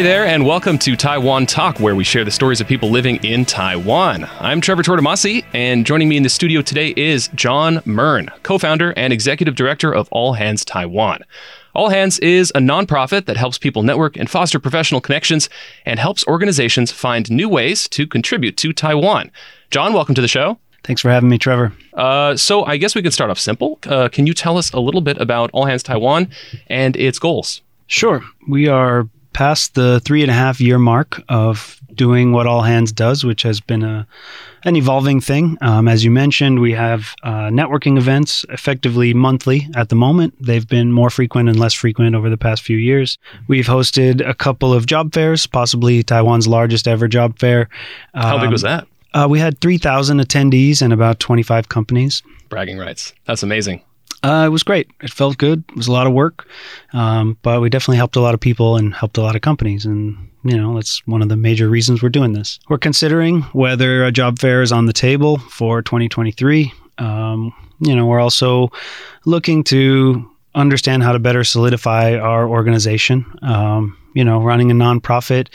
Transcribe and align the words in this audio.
Hey 0.00 0.06
there, 0.06 0.24
and 0.24 0.46
welcome 0.46 0.78
to 0.78 0.96
Taiwan 0.96 1.44
Talk, 1.44 1.78
where 1.78 1.94
we 1.94 2.04
share 2.04 2.24
the 2.24 2.30
stories 2.30 2.62
of 2.62 2.66
people 2.66 2.88
living 2.88 3.16
in 3.16 3.44
Taiwan. 3.44 4.26
I'm 4.40 4.62
Trevor 4.62 4.82
Tortomasi, 4.82 5.44
and 5.52 5.84
joining 5.84 6.08
me 6.08 6.16
in 6.16 6.22
the 6.22 6.30
studio 6.30 6.62
today 6.62 6.94
is 6.96 7.28
John 7.34 7.82
Murn, 7.84 8.30
co 8.42 8.56
founder 8.56 8.94
and 8.96 9.12
executive 9.12 9.56
director 9.56 9.94
of 9.94 10.08
All 10.10 10.32
Hands 10.32 10.64
Taiwan. 10.64 11.22
All 11.74 11.90
Hands 11.90 12.18
is 12.20 12.50
a 12.54 12.60
nonprofit 12.60 13.26
that 13.26 13.36
helps 13.36 13.58
people 13.58 13.82
network 13.82 14.16
and 14.16 14.30
foster 14.30 14.58
professional 14.58 15.02
connections 15.02 15.50
and 15.84 16.00
helps 16.00 16.26
organizations 16.26 16.90
find 16.90 17.30
new 17.30 17.50
ways 17.50 17.86
to 17.88 18.06
contribute 18.06 18.56
to 18.56 18.72
Taiwan. 18.72 19.30
John, 19.70 19.92
welcome 19.92 20.14
to 20.14 20.22
the 20.22 20.28
show. 20.28 20.58
Thanks 20.82 21.02
for 21.02 21.10
having 21.10 21.28
me, 21.28 21.36
Trevor. 21.36 21.74
Uh, 21.92 22.38
so, 22.38 22.64
I 22.64 22.78
guess 22.78 22.94
we 22.94 23.02
can 23.02 23.12
start 23.12 23.30
off 23.30 23.38
simple. 23.38 23.78
Uh, 23.84 24.08
can 24.08 24.26
you 24.26 24.32
tell 24.32 24.56
us 24.56 24.72
a 24.72 24.80
little 24.80 25.02
bit 25.02 25.18
about 25.18 25.50
All 25.52 25.66
Hands 25.66 25.82
Taiwan 25.82 26.30
and 26.68 26.96
its 26.96 27.18
goals? 27.18 27.60
Sure. 27.86 28.22
We 28.48 28.66
are 28.66 29.10
past 29.32 29.74
the 29.74 30.00
three 30.00 30.22
and 30.22 30.30
a 30.30 30.34
half 30.34 30.60
year 30.60 30.78
mark 30.78 31.22
of 31.28 31.80
doing 31.94 32.32
what 32.32 32.46
All 32.46 32.62
Hands 32.62 32.90
does, 32.90 33.24
which 33.24 33.42
has 33.42 33.60
been 33.60 33.82
a 33.82 34.06
an 34.64 34.76
evolving 34.76 35.20
thing. 35.20 35.56
Um, 35.62 35.88
as 35.88 36.04
you 36.04 36.10
mentioned, 36.10 36.60
we 36.60 36.72
have 36.72 37.14
uh, 37.22 37.48
networking 37.48 37.96
events 37.96 38.44
effectively 38.50 39.14
monthly 39.14 39.68
at 39.74 39.88
the 39.88 39.94
moment. 39.94 40.34
They've 40.38 40.66
been 40.66 40.92
more 40.92 41.08
frequent 41.08 41.48
and 41.48 41.58
less 41.58 41.72
frequent 41.72 42.14
over 42.14 42.28
the 42.28 42.36
past 42.36 42.62
few 42.62 42.76
years. 42.76 43.18
We've 43.48 43.66
hosted 43.66 44.26
a 44.26 44.34
couple 44.34 44.74
of 44.74 44.86
job 44.86 45.14
fairs, 45.14 45.46
possibly 45.46 46.02
Taiwan's 46.02 46.46
largest 46.46 46.86
ever 46.86 47.08
job 47.08 47.38
fair. 47.38 47.68
Um, 48.12 48.22
How 48.22 48.38
big 48.38 48.50
was 48.50 48.62
that? 48.62 48.86
Uh, 49.12 49.26
we 49.28 49.38
had 49.40 49.60
3,000 49.60 50.20
attendees 50.20 50.82
and 50.82 50.92
about 50.92 51.18
25 51.20 51.68
companies. 51.68 52.22
Bragging 52.48 52.78
rights. 52.78 53.12
That's 53.24 53.42
amazing. 53.42 53.82
Uh, 54.22 54.44
it 54.46 54.50
was 54.50 54.62
great. 54.62 54.90
It 55.02 55.10
felt 55.10 55.38
good. 55.38 55.64
It 55.70 55.76
was 55.76 55.88
a 55.88 55.92
lot 55.92 56.06
of 56.06 56.12
work, 56.12 56.46
um, 56.92 57.38
but 57.42 57.60
we 57.60 57.70
definitely 57.70 57.96
helped 57.96 58.16
a 58.16 58.20
lot 58.20 58.34
of 58.34 58.40
people 58.40 58.76
and 58.76 58.94
helped 58.94 59.16
a 59.16 59.22
lot 59.22 59.34
of 59.34 59.42
companies. 59.42 59.86
And 59.86 60.30
you 60.44 60.56
know, 60.56 60.74
that's 60.74 61.06
one 61.06 61.22
of 61.22 61.28
the 61.28 61.36
major 61.36 61.68
reasons 61.68 62.02
we're 62.02 62.08
doing 62.10 62.32
this. 62.32 62.58
We're 62.68 62.78
considering 62.78 63.42
whether 63.52 64.04
a 64.04 64.12
job 64.12 64.38
fair 64.38 64.62
is 64.62 64.72
on 64.72 64.86
the 64.86 64.92
table 64.92 65.38
for 65.38 65.82
2023. 65.82 66.72
Um, 66.98 67.54
you 67.80 67.96
know, 67.96 68.06
we're 68.06 68.20
also 68.20 68.70
looking 69.24 69.64
to 69.64 70.30
understand 70.54 71.02
how 71.02 71.12
to 71.12 71.18
better 71.18 71.44
solidify 71.44 72.16
our 72.16 72.48
organization. 72.48 73.24
Um, 73.42 73.96
you 74.14 74.24
know, 74.24 74.42
running 74.42 74.70
a 74.70 74.74
nonprofit 74.74 75.48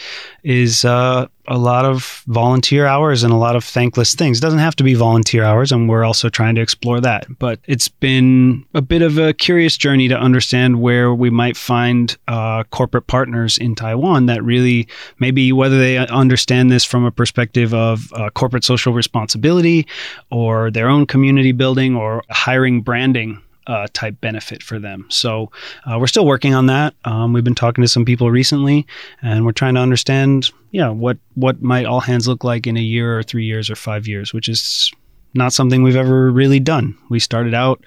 is 0.43 0.85
uh, 0.85 1.27
a 1.47 1.57
lot 1.57 1.85
of 1.85 2.23
volunteer 2.27 2.85
hours 2.85 3.23
and 3.23 3.31
a 3.31 3.37
lot 3.37 3.55
of 3.55 3.63
thankless 3.63 4.15
things. 4.15 4.37
It 4.37 4.41
doesn't 4.41 4.59
have 4.59 4.75
to 4.77 4.83
be 4.83 4.93
volunteer 4.93 5.43
hours, 5.43 5.71
and 5.71 5.89
we're 5.89 6.03
also 6.03 6.29
trying 6.29 6.55
to 6.55 6.61
explore 6.61 7.01
that. 7.01 7.27
But 7.39 7.59
it's 7.65 7.87
been 7.87 8.65
a 8.73 8.81
bit 8.81 9.01
of 9.01 9.17
a 9.17 9.33
curious 9.33 9.77
journey 9.77 10.07
to 10.07 10.17
understand 10.17 10.81
where 10.81 11.13
we 11.13 11.29
might 11.29 11.57
find 11.57 12.15
uh, 12.27 12.63
corporate 12.65 13.07
partners 13.07 13.57
in 13.57 13.75
Taiwan 13.75 14.25
that 14.27 14.43
really 14.43 14.87
maybe 15.19 15.51
whether 15.51 15.77
they 15.77 15.97
understand 15.97 16.71
this 16.71 16.83
from 16.83 17.03
a 17.03 17.11
perspective 17.11 17.73
of 17.73 18.11
uh, 18.13 18.29
corporate 18.31 18.63
social 18.63 18.93
responsibility 18.93 19.87
or 20.31 20.71
their 20.71 20.87
own 20.87 21.05
community 21.05 21.51
building 21.51 21.95
or 21.95 22.23
hiring 22.29 22.81
branding 22.81 23.41
uh, 23.67 23.87
type 23.93 24.19
benefit 24.21 24.61
for 24.61 24.79
them. 24.79 25.05
So 25.09 25.51
uh, 25.89 25.97
we're 25.99 26.07
still 26.07 26.25
working 26.25 26.53
on 26.53 26.67
that. 26.67 26.93
Um, 27.05 27.33
we've 27.33 27.43
been 27.43 27.55
talking 27.55 27.83
to 27.83 27.87
some 27.87 28.05
people 28.05 28.29
recently, 28.31 28.85
and 29.21 29.45
we're 29.45 29.51
trying 29.51 29.75
to 29.75 29.81
understand, 29.81 30.51
yeah, 30.71 30.89
what 30.89 31.17
what 31.35 31.61
might 31.61 31.85
all 31.85 32.01
hands 32.01 32.27
look 32.27 32.43
like 32.43 32.67
in 32.67 32.77
a 32.77 32.81
year 32.81 33.17
or 33.17 33.23
three 33.23 33.45
years 33.45 33.69
or 33.69 33.75
five 33.75 34.07
years, 34.07 34.33
which 34.33 34.49
is 34.49 34.91
not 35.33 35.53
something 35.53 35.83
we've 35.83 35.95
ever 35.95 36.31
really 36.31 36.59
done. 36.59 36.97
We 37.09 37.19
started 37.19 37.53
out 37.53 37.85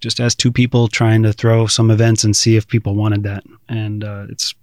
just 0.00 0.20
as 0.20 0.34
two 0.34 0.52
people 0.52 0.88
trying 0.88 1.22
to 1.22 1.32
throw 1.32 1.66
some 1.66 1.90
events 1.90 2.22
and 2.22 2.36
see 2.36 2.56
if 2.56 2.68
people 2.68 2.94
wanted 2.94 3.22
that, 3.22 3.44
and 3.68 4.04
uh, 4.04 4.26
it's 4.28 4.54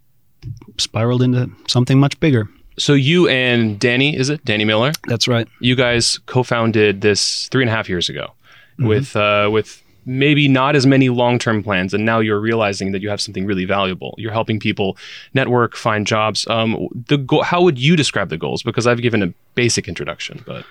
spiraled 0.78 1.22
into 1.22 1.50
something 1.68 2.00
much 2.00 2.20
bigger. 2.20 2.48
So 2.78 2.94
you 2.94 3.28
and 3.28 3.80
Danny, 3.80 4.18
is 4.18 4.30
it 4.30 4.44
Danny 4.46 4.66
Miller? 4.66 4.94
That's 5.08 5.28
right. 5.28 5.48
You 5.60 5.76
guys 5.76 6.18
co-founded 6.26 7.02
this 7.02 7.48
three 7.50 7.64
and 7.64 7.70
a 7.70 7.74
half 7.74 7.88
years 7.88 8.10
ago 8.10 8.34
mm-hmm. 8.80 8.88
with 8.88 9.16
uh, 9.16 9.50
with 9.52 9.83
maybe 10.06 10.48
not 10.48 10.76
as 10.76 10.86
many 10.86 11.10
long-term 11.10 11.64
plans 11.64 11.94
and 11.94 12.06
now 12.06 12.20
you're 12.20 12.40
realizing 12.40 12.92
that 12.92 13.02
you 13.02 13.10
have 13.10 13.22
something 13.22 13.46
really 13.46 13.66
valuable 13.66 14.16
you're 14.18 14.32
helping 14.32 14.60
people 14.60 14.98
network 15.34 15.76
find 15.76 16.08
jobs 16.08 16.48
um, 16.48 16.88
the 17.08 17.18
go- 17.18 17.42
how 17.42 17.62
would 17.62 17.80
you 17.80 17.96
describe 17.96 18.30
the 18.30 18.38
goals 18.38 18.64
because 18.64 18.88
i've 18.88 19.02
given 19.02 19.24
a 19.24 19.34
basic 19.56 19.88
introduction 19.88 20.44
but 20.46 20.66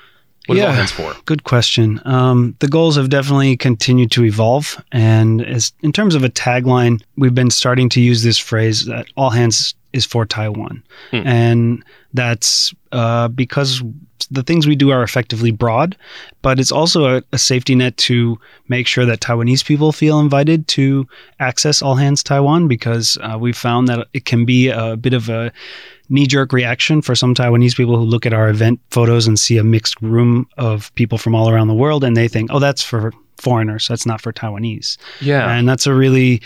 what 0.46 0.58
yeah, 0.58 0.72
hands 0.72 0.90
for? 0.90 1.14
Good 1.24 1.44
question. 1.44 2.00
Um, 2.04 2.56
the 2.58 2.66
goals 2.66 2.96
have 2.96 3.08
definitely 3.08 3.56
continued 3.56 4.10
to 4.12 4.24
evolve, 4.24 4.82
and 4.90 5.40
as 5.40 5.72
in 5.82 5.92
terms 5.92 6.16
of 6.16 6.24
a 6.24 6.28
tagline, 6.28 7.00
we've 7.16 7.34
been 7.34 7.50
starting 7.50 7.88
to 7.90 8.00
use 8.00 8.24
this 8.24 8.38
phrase 8.38 8.86
that 8.86 9.06
all 9.16 9.30
hands 9.30 9.74
is 9.92 10.04
for 10.04 10.26
Taiwan, 10.26 10.82
hmm. 11.10 11.22
and 11.24 11.84
that's 12.12 12.74
uh, 12.90 13.28
because 13.28 13.82
the 14.26 14.42
things 14.42 14.66
we 14.66 14.76
do 14.76 14.90
are 14.90 15.02
effectively 15.02 15.50
broad, 15.50 15.96
but 16.42 16.58
it's 16.58 16.72
also 16.72 17.16
a, 17.16 17.22
a, 17.32 17.38
safety 17.38 17.74
net 17.74 17.96
to 17.98 18.38
make 18.68 18.86
sure 18.86 19.04
that 19.04 19.20
Taiwanese 19.20 19.64
people 19.64 19.92
feel 19.92 20.20
invited 20.20 20.68
to 20.68 21.06
access 21.40 21.82
All 21.82 21.94
Hands 21.94 22.22
Taiwan 22.22 22.68
because 22.68 23.18
uh, 23.22 23.36
we've 23.38 23.56
found 23.56 23.88
that 23.88 24.06
it 24.12 24.24
can 24.24 24.44
be 24.44 24.68
a 24.68 24.96
bit 24.96 25.14
of 25.14 25.28
a 25.28 25.52
knee 26.08 26.26
jerk 26.26 26.52
reaction 26.52 27.02
for 27.02 27.14
some 27.14 27.34
Taiwanese 27.34 27.76
people 27.76 27.96
who 27.96 28.04
look 28.04 28.26
at 28.26 28.34
our 28.34 28.48
event 28.48 28.80
photos 28.90 29.26
and 29.26 29.38
see 29.38 29.58
a 29.58 29.64
mixed 29.64 30.00
room 30.02 30.48
of 30.58 30.94
people 30.94 31.18
from 31.18 31.34
all 31.34 31.48
around 31.48 31.68
the 31.68 31.74
world 31.74 32.04
and 32.04 32.16
they 32.16 32.28
think, 32.28 32.50
oh, 32.52 32.58
that's 32.58 32.82
for 32.82 33.12
foreigners, 33.38 33.88
that's 33.88 34.06
not 34.06 34.20
for 34.20 34.32
Taiwanese. 34.32 34.98
Yeah. 35.20 35.50
And 35.50 35.68
that's 35.68 35.86
a 35.86 35.94
really 35.94 36.42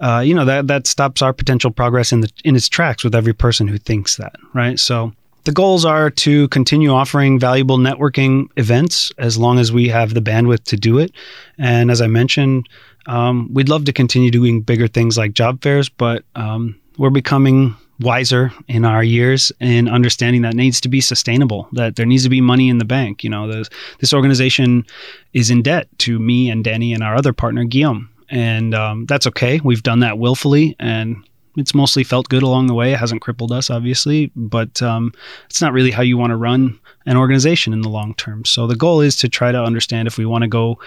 uh, 0.00 0.20
you 0.20 0.34
know 0.34 0.44
that 0.44 0.66
that 0.66 0.86
stops 0.86 1.22
our 1.22 1.32
potential 1.32 1.70
progress 1.70 2.12
in 2.12 2.20
the 2.20 2.30
in 2.44 2.56
its 2.56 2.68
tracks 2.68 3.04
with 3.04 3.14
every 3.14 3.32
person 3.32 3.68
who 3.68 3.78
thinks 3.78 4.16
that, 4.16 4.34
right? 4.52 4.78
So 4.78 5.12
the 5.44 5.52
goals 5.52 5.84
are 5.84 6.10
to 6.10 6.48
continue 6.48 6.90
offering 6.90 7.38
valuable 7.38 7.78
networking 7.78 8.46
events 8.56 9.12
as 9.18 9.38
long 9.38 9.58
as 9.58 9.72
we 9.72 9.88
have 9.88 10.14
the 10.14 10.22
bandwidth 10.22 10.64
to 10.64 10.76
do 10.76 10.98
it. 10.98 11.12
And 11.58 11.90
as 11.90 12.00
I 12.00 12.06
mentioned, 12.06 12.68
um, 13.06 13.52
we'd 13.52 13.68
love 13.68 13.84
to 13.84 13.92
continue 13.92 14.30
doing 14.30 14.62
bigger 14.62 14.88
things 14.88 15.18
like 15.18 15.34
job 15.34 15.62
fairs, 15.62 15.88
but 15.88 16.24
um, 16.34 16.80
we're 16.96 17.10
becoming 17.10 17.76
wiser 18.00 18.52
in 18.66 18.84
our 18.84 19.04
years 19.04 19.52
in 19.60 19.88
understanding 19.88 20.42
that 20.42 20.54
needs 20.54 20.80
to 20.80 20.88
be 20.88 21.00
sustainable 21.00 21.68
that 21.72 21.94
there 21.96 22.06
needs 22.06 22.24
to 22.24 22.28
be 22.28 22.40
money 22.40 22.68
in 22.68 22.78
the 22.78 22.84
bank. 22.84 23.22
You 23.22 23.30
know 23.30 23.46
the, 23.46 23.68
this 24.00 24.12
organization 24.12 24.84
is 25.32 25.50
in 25.50 25.62
debt 25.62 25.86
to 25.98 26.18
me 26.18 26.50
and 26.50 26.64
danny 26.64 26.92
and 26.92 27.04
our 27.04 27.14
other 27.14 27.32
partner 27.32 27.64
guillaume. 27.64 28.10
And 28.30 28.74
um, 28.74 29.06
that's 29.06 29.26
okay. 29.28 29.60
We've 29.62 29.82
done 29.82 30.00
that 30.00 30.18
willfully 30.18 30.74
and 30.80 31.24
it's 31.56 31.74
mostly 31.74 32.04
felt 32.04 32.28
good 32.28 32.42
along 32.42 32.66
the 32.66 32.74
way. 32.74 32.92
It 32.92 32.98
hasn't 32.98 33.22
crippled 33.22 33.52
us, 33.52 33.70
obviously, 33.70 34.30
but 34.34 34.82
um, 34.82 35.12
it's 35.46 35.60
not 35.60 35.72
really 35.72 35.90
how 35.90 36.02
you 36.02 36.18
want 36.18 36.30
to 36.30 36.36
run 36.36 36.78
an 37.06 37.16
organization 37.16 37.72
in 37.72 37.82
the 37.82 37.88
long 37.88 38.14
term. 38.14 38.44
So 38.44 38.66
the 38.66 38.76
goal 38.76 39.00
is 39.00 39.16
to 39.16 39.28
try 39.28 39.52
to 39.52 39.62
understand 39.62 40.08
if 40.08 40.18
we 40.18 40.26
want 40.26 40.42
to 40.42 40.48
go 40.48 40.78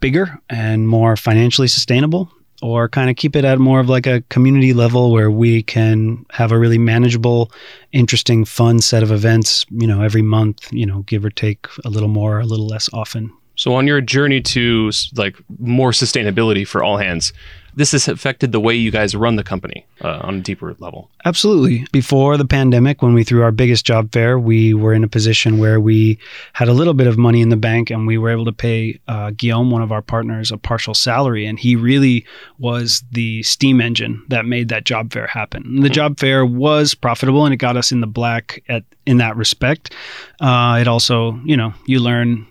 bigger 0.00 0.40
and 0.48 0.88
more 0.88 1.16
financially 1.16 1.68
sustainable 1.68 2.30
or 2.60 2.88
kind 2.88 3.08
of 3.08 3.16
keep 3.16 3.36
it 3.36 3.44
at 3.44 3.58
more 3.58 3.80
of 3.80 3.88
like 3.88 4.06
a 4.06 4.22
community 4.22 4.72
level 4.72 5.12
where 5.12 5.30
we 5.30 5.62
can 5.62 6.24
have 6.30 6.52
a 6.52 6.58
really 6.58 6.78
manageable 6.78 7.52
interesting 7.92 8.44
fun 8.44 8.80
set 8.80 9.02
of 9.02 9.10
events 9.10 9.64
you 9.70 9.86
know 9.86 10.02
every 10.02 10.22
month 10.22 10.72
you 10.72 10.86
know 10.86 11.00
give 11.02 11.24
or 11.24 11.30
take 11.30 11.66
a 11.84 11.90
little 11.90 12.08
more 12.08 12.40
a 12.40 12.46
little 12.46 12.66
less 12.66 12.88
often 12.92 13.32
so 13.54 13.74
on 13.74 13.86
your 13.86 14.00
journey 14.00 14.40
to 14.40 14.90
like 15.16 15.36
more 15.58 15.90
sustainability 15.90 16.66
for 16.66 16.82
all 16.82 16.96
hands 16.96 17.32
this 17.78 17.92
has 17.92 18.08
affected 18.08 18.50
the 18.50 18.58
way 18.58 18.74
you 18.74 18.90
guys 18.90 19.14
run 19.14 19.36
the 19.36 19.44
company 19.44 19.86
uh, 20.02 20.18
on 20.22 20.34
a 20.34 20.40
deeper 20.40 20.74
level. 20.80 21.12
Absolutely. 21.24 21.86
Before 21.92 22.36
the 22.36 22.44
pandemic, 22.44 23.02
when 23.02 23.14
we 23.14 23.22
threw 23.22 23.44
our 23.44 23.52
biggest 23.52 23.86
job 23.86 24.10
fair, 24.12 24.36
we 24.36 24.74
were 24.74 24.92
in 24.92 25.04
a 25.04 25.08
position 25.08 25.58
where 25.58 25.80
we 25.80 26.18
had 26.54 26.66
a 26.66 26.72
little 26.72 26.92
bit 26.92 27.06
of 27.06 27.16
money 27.16 27.40
in 27.40 27.50
the 27.50 27.56
bank 27.56 27.88
and 27.88 28.04
we 28.04 28.18
were 28.18 28.30
able 28.30 28.44
to 28.46 28.52
pay 28.52 28.98
uh, 29.06 29.30
Guillaume, 29.30 29.70
one 29.70 29.80
of 29.80 29.92
our 29.92 30.02
partners, 30.02 30.50
a 30.50 30.58
partial 30.58 30.92
salary. 30.92 31.46
And 31.46 31.56
he 31.56 31.76
really 31.76 32.26
was 32.58 33.04
the 33.12 33.44
steam 33.44 33.80
engine 33.80 34.24
that 34.26 34.44
made 34.44 34.70
that 34.70 34.82
job 34.82 35.12
fair 35.12 35.28
happen. 35.28 35.62
And 35.62 35.78
the 35.78 35.82
mm-hmm. 35.82 35.92
job 35.92 36.18
fair 36.18 36.44
was 36.44 36.96
profitable 36.96 37.44
and 37.44 37.54
it 37.54 37.58
got 37.58 37.76
us 37.76 37.92
in 37.92 38.00
the 38.00 38.08
black 38.08 38.60
at 38.68 38.82
in 39.06 39.18
that 39.18 39.36
respect. 39.36 39.94
Uh, 40.40 40.78
it 40.80 40.88
also, 40.88 41.40
you 41.44 41.56
know, 41.56 41.72
you 41.86 42.00
learn. 42.00 42.44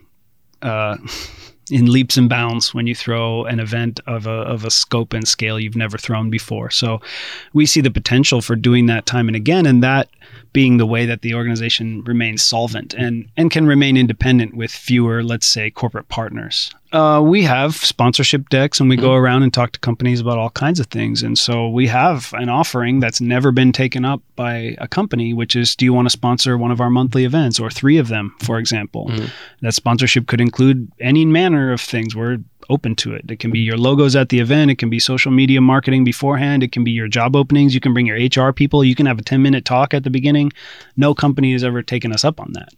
In 1.70 1.92
leaps 1.92 2.18
and 2.18 2.30
bounds 2.30 2.74
when 2.74 2.88
you 2.88 2.96
throw 2.96 3.44
an 3.46 3.60
event 3.60 4.00
of 4.08 4.26
a, 4.26 4.30
of 4.30 4.64
a 4.64 4.72
scope 4.72 5.14
and 5.14 5.28
scale 5.28 5.60
you've 5.60 5.76
never 5.76 5.98
thrown 5.98 6.30
before. 6.30 6.70
So 6.70 7.02
we 7.54 7.66
see 7.66 7.82
the 7.82 7.92
potential 7.92 8.42
for 8.42 8.56
doing 8.56 8.86
that 8.86 9.06
time 9.06 9.28
and 9.28 9.36
again, 9.36 9.66
and 9.66 9.84
that 9.84 10.10
being 10.58 10.78
the 10.78 10.88
way 10.88 11.06
that 11.06 11.22
the 11.22 11.36
organization 11.36 12.04
remains 12.06 12.42
solvent 12.42 12.96
and, 12.96 13.30
and 13.38 13.52
can 13.52 13.68
remain 13.68 13.96
independent 13.96 14.56
with 14.56 14.72
fewer, 14.72 15.22
let's 15.22 15.46
say, 15.46 15.70
corporate 15.70 16.10
partners. 16.10 16.72
Uh, 16.92 17.22
we 17.24 17.44
have 17.44 17.76
sponsorship 17.76 18.50
decks 18.50 18.80
and 18.80 18.90
we 18.90 18.96
go 18.96 19.10
mm-hmm. 19.10 19.24
around 19.24 19.44
and 19.44 19.54
talk 19.54 19.72
to 19.72 19.80
companies 19.80 20.20
about 20.20 20.40
all 20.40 20.50
kinds 20.50 20.80
of 20.80 20.88
things. 20.88 21.22
And 21.22 21.38
so 21.38 21.70
we 21.70 21.86
have 21.86 22.34
an 22.34 22.50
offering 22.50 23.00
that's 23.00 23.22
never 23.22 23.52
been 23.52 23.72
taken 23.72 24.04
up 24.04 24.24
by 24.36 24.76
a 24.80 24.88
company, 24.88 25.32
which 25.32 25.56
is 25.56 25.76
do 25.76 25.86
you 25.86 25.94
want 25.94 26.08
to 26.08 26.10
sponsor 26.10 26.58
one 26.58 26.72
of 26.72 26.82
our 26.82 26.90
monthly 26.90 27.24
events 27.24 27.60
or 27.60 27.70
three 27.70 28.00
of 28.00 28.08
them, 28.08 28.34
for 28.40 28.58
example? 28.58 29.10
Mm-hmm. 29.10 29.28
That 29.62 29.76
sponsorship 29.76 30.26
could 30.26 30.42
include 30.42 30.92
any 31.00 31.24
manner 31.24 31.72
of 31.72 31.82
things. 31.82 32.16
We're 32.16 32.40
open 32.70 32.96
to 32.96 33.14
it. 33.14 33.30
It 33.30 33.40
can 33.40 33.52
be 33.52 33.60
your 33.60 33.78
logos 33.78 34.16
at 34.16 34.30
the 34.30 34.40
event. 34.40 34.72
It 34.72 34.78
can 34.78 34.90
be 34.90 35.00
social 35.00 35.32
media 35.32 35.62
marketing 35.62 36.04
beforehand. 36.04 36.64
It 36.64 36.72
can 36.72 36.84
be 36.84 36.92
your 36.92 37.08
job 37.08 37.36
openings. 37.36 37.74
You 37.74 37.80
can 37.80 37.94
bring 37.94 38.06
your 38.06 38.18
HR 38.18 38.52
people. 38.52 38.84
You 38.84 38.96
can 38.96 39.06
have 39.06 39.20
a 39.20 39.24
10 39.24 39.42
minute 39.42 39.66
talk 39.66 39.94
at 39.94 40.04
the 40.04 40.10
beginning. 40.10 40.52
No 40.96 41.14
company 41.14 41.54
has 41.54 41.64
ever 41.64 41.82
taken 41.82 42.12
us 42.12 42.24
up 42.24 42.40
on 42.40 42.54
that. 42.54 42.70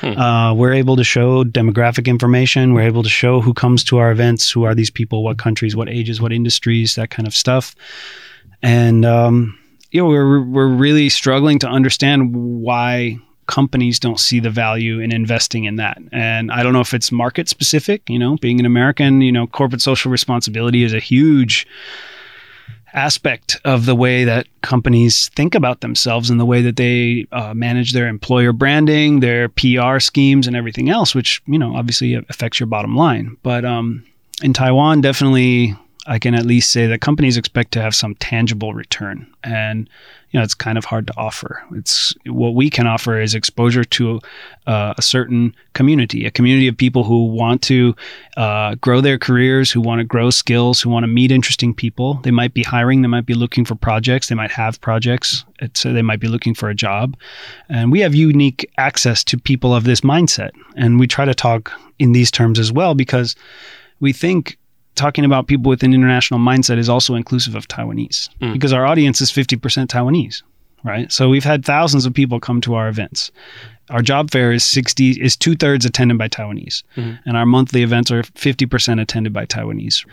Hmm. 0.00 0.18
Uh, 0.18 0.54
we're 0.54 0.74
able 0.74 0.96
to 0.96 1.04
show 1.04 1.44
demographic 1.44 2.06
information. 2.06 2.74
We're 2.74 2.82
able 2.82 3.02
to 3.02 3.08
show 3.08 3.40
who 3.40 3.54
comes 3.54 3.84
to 3.84 3.98
our 3.98 4.10
events, 4.10 4.50
who 4.50 4.64
are 4.64 4.74
these 4.74 4.90
people, 4.90 5.24
what 5.24 5.38
countries, 5.38 5.76
what 5.76 5.88
ages, 5.88 6.20
what 6.20 6.32
industries, 6.32 6.94
that 6.96 7.10
kind 7.10 7.26
of 7.26 7.34
stuff. 7.34 7.74
And, 8.62 9.04
um, 9.04 9.58
you 9.90 10.02
know, 10.02 10.08
we're, 10.08 10.42
we're 10.44 10.68
really 10.68 11.08
struggling 11.08 11.58
to 11.60 11.68
understand 11.68 12.34
why 12.34 13.18
companies 13.48 13.98
don't 13.98 14.20
see 14.20 14.38
the 14.38 14.50
value 14.50 15.00
in 15.00 15.10
investing 15.10 15.64
in 15.64 15.76
that. 15.76 15.98
And 16.12 16.52
I 16.52 16.62
don't 16.62 16.72
know 16.72 16.80
if 16.80 16.94
it's 16.94 17.10
market 17.10 17.48
specific, 17.48 18.08
you 18.08 18.18
know, 18.18 18.36
being 18.36 18.60
an 18.60 18.66
American, 18.66 19.20
you 19.22 19.32
know, 19.32 19.48
corporate 19.48 19.82
social 19.82 20.12
responsibility 20.12 20.84
is 20.84 20.94
a 20.94 21.00
huge 21.00 21.66
aspect 22.92 23.60
of 23.64 23.86
the 23.86 23.94
way 23.94 24.24
that 24.24 24.46
companies 24.62 25.28
think 25.30 25.54
about 25.54 25.80
themselves 25.80 26.30
and 26.30 26.38
the 26.38 26.46
way 26.46 26.62
that 26.62 26.76
they 26.76 27.26
uh, 27.32 27.52
manage 27.54 27.92
their 27.92 28.06
employer 28.06 28.52
branding, 28.52 29.20
their 29.20 29.48
PR 29.48 29.98
schemes, 29.98 30.46
and 30.46 30.54
everything 30.54 30.88
else, 30.88 31.14
which, 31.14 31.42
you 31.46 31.58
know, 31.58 31.74
obviously 31.74 32.14
affects 32.14 32.60
your 32.60 32.66
bottom 32.66 32.94
line. 32.94 33.36
But 33.42 33.64
um, 33.64 34.04
in 34.42 34.52
Taiwan, 34.52 35.00
definitely 35.00 35.76
I 36.08 36.18
can 36.18 36.34
at 36.34 36.46
least 36.46 36.72
say 36.72 36.86
that 36.86 37.02
companies 37.02 37.36
expect 37.36 37.72
to 37.72 37.82
have 37.82 37.94
some 37.94 38.14
tangible 38.16 38.72
return. 38.72 39.30
And 39.44 39.88
you 40.30 40.38
know, 40.38 40.44
it's 40.44 40.54
kind 40.54 40.76
of 40.76 40.84
hard 40.84 41.06
to 41.06 41.16
offer. 41.16 41.62
It's 41.74 42.14
what 42.26 42.54
we 42.54 42.68
can 42.68 42.86
offer 42.86 43.18
is 43.18 43.34
exposure 43.34 43.84
to 43.84 44.20
uh, 44.66 44.94
a 44.96 45.02
certain 45.02 45.54
community, 45.72 46.26
a 46.26 46.30
community 46.30 46.68
of 46.68 46.76
people 46.76 47.04
who 47.04 47.26
want 47.26 47.62
to 47.62 47.94
uh, 48.36 48.74
grow 48.76 49.00
their 49.00 49.18
careers, 49.18 49.70
who 49.70 49.80
want 49.80 50.00
to 50.00 50.04
grow 50.04 50.28
skills, 50.28 50.80
who 50.80 50.90
want 50.90 51.04
to 51.04 51.08
meet 51.08 51.30
interesting 51.30 51.72
people. 51.72 52.14
They 52.24 52.30
might 52.30 52.52
be 52.52 52.62
hiring, 52.62 53.00
they 53.00 53.08
might 53.08 53.24
be 53.24 53.34
looking 53.34 53.64
for 53.64 53.74
projects, 53.74 54.28
they 54.28 54.34
might 54.34 54.50
have 54.50 54.80
projects, 54.80 55.44
so 55.72 55.92
they 55.92 56.02
might 56.02 56.20
be 56.20 56.28
looking 56.28 56.54
for 56.54 56.68
a 56.68 56.74
job. 56.74 57.16
And 57.70 57.90
we 57.90 58.00
have 58.00 58.14
unique 58.14 58.70
access 58.76 59.24
to 59.24 59.38
people 59.38 59.74
of 59.74 59.84
this 59.84 60.02
mindset. 60.02 60.50
And 60.76 61.00
we 61.00 61.06
try 61.06 61.24
to 61.24 61.34
talk 61.34 61.72
in 61.98 62.12
these 62.12 62.30
terms 62.30 62.58
as 62.58 62.70
well 62.70 62.94
because 62.94 63.34
we 64.00 64.12
think 64.12 64.58
talking 64.98 65.24
about 65.24 65.46
people 65.46 65.70
with 65.70 65.82
an 65.82 65.94
international 65.94 66.40
mindset 66.40 66.78
is 66.78 66.88
also 66.88 67.14
inclusive 67.14 67.54
of 67.54 67.68
Taiwanese 67.68 68.28
mm. 68.40 68.52
because 68.52 68.72
our 68.72 68.84
audience 68.84 69.20
is 69.20 69.30
50% 69.30 69.86
Taiwanese, 69.86 70.42
right? 70.84 71.10
So 71.10 71.28
we've 71.28 71.44
had 71.44 71.64
thousands 71.64 72.04
of 72.04 72.12
people 72.12 72.40
come 72.40 72.60
to 72.62 72.74
our 72.74 72.88
events. 72.88 73.30
Our 73.90 74.02
job 74.02 74.30
fair 74.30 74.52
is 74.52 74.64
60 74.64 75.12
is 75.12 75.36
two 75.36 75.54
thirds 75.54 75.86
attended 75.86 76.18
by 76.18 76.28
Taiwanese, 76.28 76.82
mm-hmm. 76.96 77.14
and 77.24 77.36
our 77.36 77.46
monthly 77.46 77.82
events 77.82 78.10
are 78.10 78.22
50% 78.22 79.00
attended 79.00 79.32
by 79.32 79.46
Taiwanese 79.46 80.04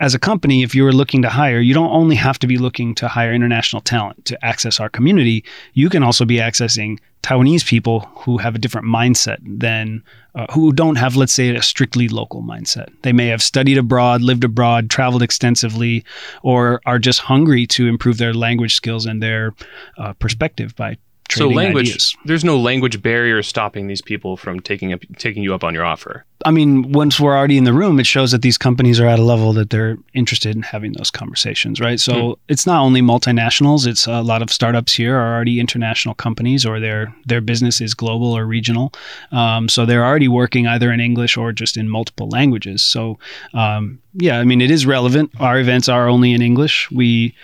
as 0.00 0.14
a 0.14 0.18
company, 0.18 0.62
if 0.62 0.74
you 0.74 0.86
are 0.86 0.92
looking 0.92 1.22
to 1.22 1.28
hire, 1.28 1.60
you 1.60 1.74
don't 1.74 1.90
only 1.90 2.14
have 2.16 2.38
to 2.38 2.46
be 2.46 2.56
looking 2.56 2.94
to 2.96 3.08
hire 3.08 3.32
international 3.32 3.82
talent 3.82 4.24
to 4.26 4.44
access 4.44 4.78
our 4.78 4.88
community. 4.88 5.44
You 5.74 5.90
can 5.90 6.02
also 6.02 6.24
be 6.24 6.36
accessing 6.36 6.98
Taiwanese 7.22 7.66
people 7.66 8.00
who 8.14 8.38
have 8.38 8.54
a 8.54 8.58
different 8.58 8.86
mindset 8.86 9.38
than 9.42 10.04
uh, 10.36 10.46
who 10.52 10.72
don't 10.72 10.96
have, 10.96 11.16
let's 11.16 11.32
say, 11.32 11.54
a 11.54 11.62
strictly 11.62 12.06
local 12.06 12.42
mindset. 12.42 12.88
They 13.02 13.12
may 13.12 13.26
have 13.26 13.42
studied 13.42 13.76
abroad, 13.76 14.22
lived 14.22 14.44
abroad, 14.44 14.88
traveled 14.88 15.22
extensively, 15.22 16.04
or 16.42 16.80
are 16.86 17.00
just 17.00 17.20
hungry 17.20 17.66
to 17.68 17.88
improve 17.88 18.18
their 18.18 18.34
language 18.34 18.74
skills 18.74 19.04
and 19.04 19.20
their 19.20 19.52
uh, 19.98 20.12
perspective 20.14 20.76
by 20.76 20.96
training. 21.28 21.54
so 21.54 21.56
language 21.56 21.88
ideas. 21.88 22.16
there's 22.24 22.44
no 22.44 22.58
language 22.58 23.02
barrier 23.02 23.42
stopping 23.42 23.86
these 23.86 24.00
people 24.00 24.36
from 24.36 24.60
taking 24.60 24.92
up 24.92 25.00
taking 25.18 25.42
you 25.42 25.54
up 25.54 25.62
on 25.62 25.74
your 25.74 25.84
offer 25.84 26.24
i 26.44 26.50
mean 26.50 26.92
once 26.92 27.18
we're 27.18 27.36
already 27.36 27.56
in 27.56 27.64
the 27.64 27.72
room 27.72 27.98
it 27.98 28.06
shows 28.06 28.30
that 28.30 28.42
these 28.42 28.58
companies 28.58 29.00
are 29.00 29.06
at 29.06 29.18
a 29.18 29.22
level 29.22 29.52
that 29.52 29.70
they're 29.70 29.96
interested 30.14 30.54
in 30.54 30.62
having 30.62 30.92
those 30.92 31.10
conversations 31.10 31.80
right? 31.80 32.00
So 32.00 32.14
hmm. 32.14 32.32
it's 32.48 32.66
not 32.66 32.80
only 32.80 33.00
multinationals 33.00 33.86
it's 33.86 34.06
a 34.06 34.22
lot 34.22 34.42
of 34.42 34.50
startups 34.50 34.94
here 34.94 35.16
are 35.16 35.34
already 35.34 35.60
international 35.60 36.14
companies 36.14 36.64
or 36.64 36.80
their 36.80 37.14
their 37.26 37.40
business 37.40 37.80
is 37.80 37.94
global 37.94 38.36
or 38.36 38.44
regional. 38.44 38.92
Um, 39.32 39.68
so 39.68 39.86
they're 39.86 40.04
already 40.04 40.28
working 40.28 40.66
either 40.66 40.92
in 40.92 41.00
english 41.00 41.36
or 41.36 41.52
just 41.52 41.76
in 41.76 41.88
multiple 41.88 42.28
languages. 42.28 42.82
So 42.82 43.18
um, 43.54 44.00
yeah 44.14 44.38
i 44.38 44.44
mean 44.44 44.60
it 44.60 44.70
is 44.70 44.86
relevant. 44.86 45.30
Our 45.40 45.58
events 45.58 45.88
are 45.88 46.08
only 46.08 46.32
in 46.32 46.42
english. 46.42 46.90
We 46.90 47.34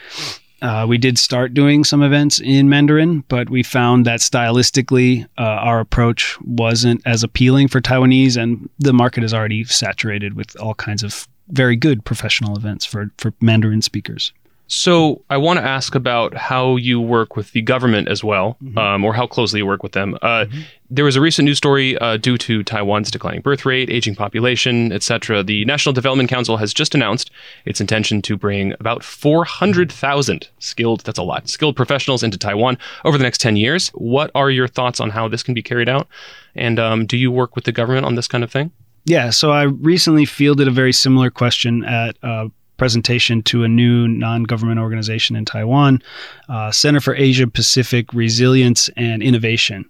uh, 0.65 0.87
we 0.89 0.97
did 0.97 1.19
start 1.19 1.53
doing 1.53 1.85
some 1.85 2.03
events 2.03 2.41
in 2.41 2.71
Mandarin, 2.71 3.23
but 3.29 3.51
we 3.51 3.63
found 3.63 4.07
that 4.07 4.21
stylistically, 4.21 5.27
uh, 5.37 5.43
our 5.43 5.79
approach 5.79 6.41
wasn't 6.41 7.03
as 7.05 7.23
appealing 7.23 7.69
for 7.69 7.83
Taiwanese, 7.83 8.39
and 8.41 8.71
the 8.79 8.95
market 8.95 9.23
is 9.23 9.35
already 9.35 9.65
saturated 9.65 10.33
with 10.33 10.59
all 10.59 10.75
kinds 10.75 11.03
of 11.03 11.29
very 11.49 11.77
good 11.77 12.03
professional 12.07 12.57
events 12.57 12.87
for, 12.87 13.11
for 13.19 13.35
Mandarin 13.43 13.83
speakers. 13.83 14.33
So 14.77 15.23
I 15.31 15.37
want 15.37 15.61
to 15.61 15.65
ask 15.65 15.95
about 15.95 16.35
how 16.35 16.75
you 16.75 17.01
work 17.01 17.37
with 17.37 17.53
the 17.53 17.63
government 17.63 18.09
as 18.09 18.25
well, 18.25 18.57
mm-hmm. 18.61 18.77
um, 18.77 19.05
or 19.05 19.15
how 19.15 19.25
closely 19.25 19.61
you 19.61 19.67
work 19.67 19.85
with 19.85 19.93
them. 19.93 20.17
Uh, 20.21 20.47
mm-hmm. 20.47 20.63
There 20.91 21.05
was 21.05 21.15
a 21.15 21.21
recent 21.21 21.47
news 21.47 21.59
story 21.59 21.97
uh, 21.99 22.17
due 22.17 22.37
to 22.39 22.65
Taiwan's 22.65 23.09
declining 23.09 23.41
birth 23.41 23.65
rate, 23.65 23.89
aging 23.89 24.17
population, 24.17 24.93
etc. 24.93 25.45
The 25.45 25.65
National 25.65 25.93
Development 25.93 26.29
Council 26.29 26.57
has 26.57 26.75
just 26.75 26.93
announced 26.93 27.31
its 27.65 27.81
intention 27.81 28.21
to 28.23 28.37
bring 28.37 28.73
about 28.81 29.05
400,000 29.05 30.49
skilled—that's 30.59 31.21
a 31.21 31.23
lot—skilled 31.23 31.77
professionals 31.77 32.25
into 32.25 32.37
Taiwan 32.37 32.77
over 33.05 33.17
the 33.17 33.23
next 33.23 33.41
10 33.41 33.55
years. 33.55 33.91
What 33.91 34.33
are 34.35 34.51
your 34.51 34.67
thoughts 34.67 34.99
on 34.99 35.11
how 35.11 35.29
this 35.29 35.45
can 35.45 35.55
be 35.55 35.63
carried 35.63 35.89
out? 35.89 36.09
And 36.57 36.81
um, 36.81 37.07
do 37.07 37.17
you 37.17 37.31
work 37.31 37.55
with 37.55 37.65
the 37.65 37.73
government 37.73 38.07
on 38.07 38.17
this 38.17 38.27
kind 38.27 38.43
of 38.43 38.51
thing? 38.51 38.73
Yeah, 39.05 39.31
so 39.31 39.53
I 39.53 39.63
recently 39.63 40.25
fielded 40.25 40.67
a 40.67 40.73
very 40.73 40.93
similar 40.93 41.31
question 41.31 41.85
at 41.85 42.17
uh, 42.25 42.49
presentation 42.77 43.43
to 43.45 43.65
a 43.65 43.69
new 43.69 44.09
non-government 44.09 44.81
organization 44.81 45.37
in 45.37 45.45
Taiwan, 45.45 46.03
uh, 46.49 46.71
Center 46.71 47.01
for 47.01 47.15
Asia 47.15 47.47
Pacific 47.47 48.13
Resilience 48.13 48.89
and 48.97 49.23
Innovation. 49.23 49.85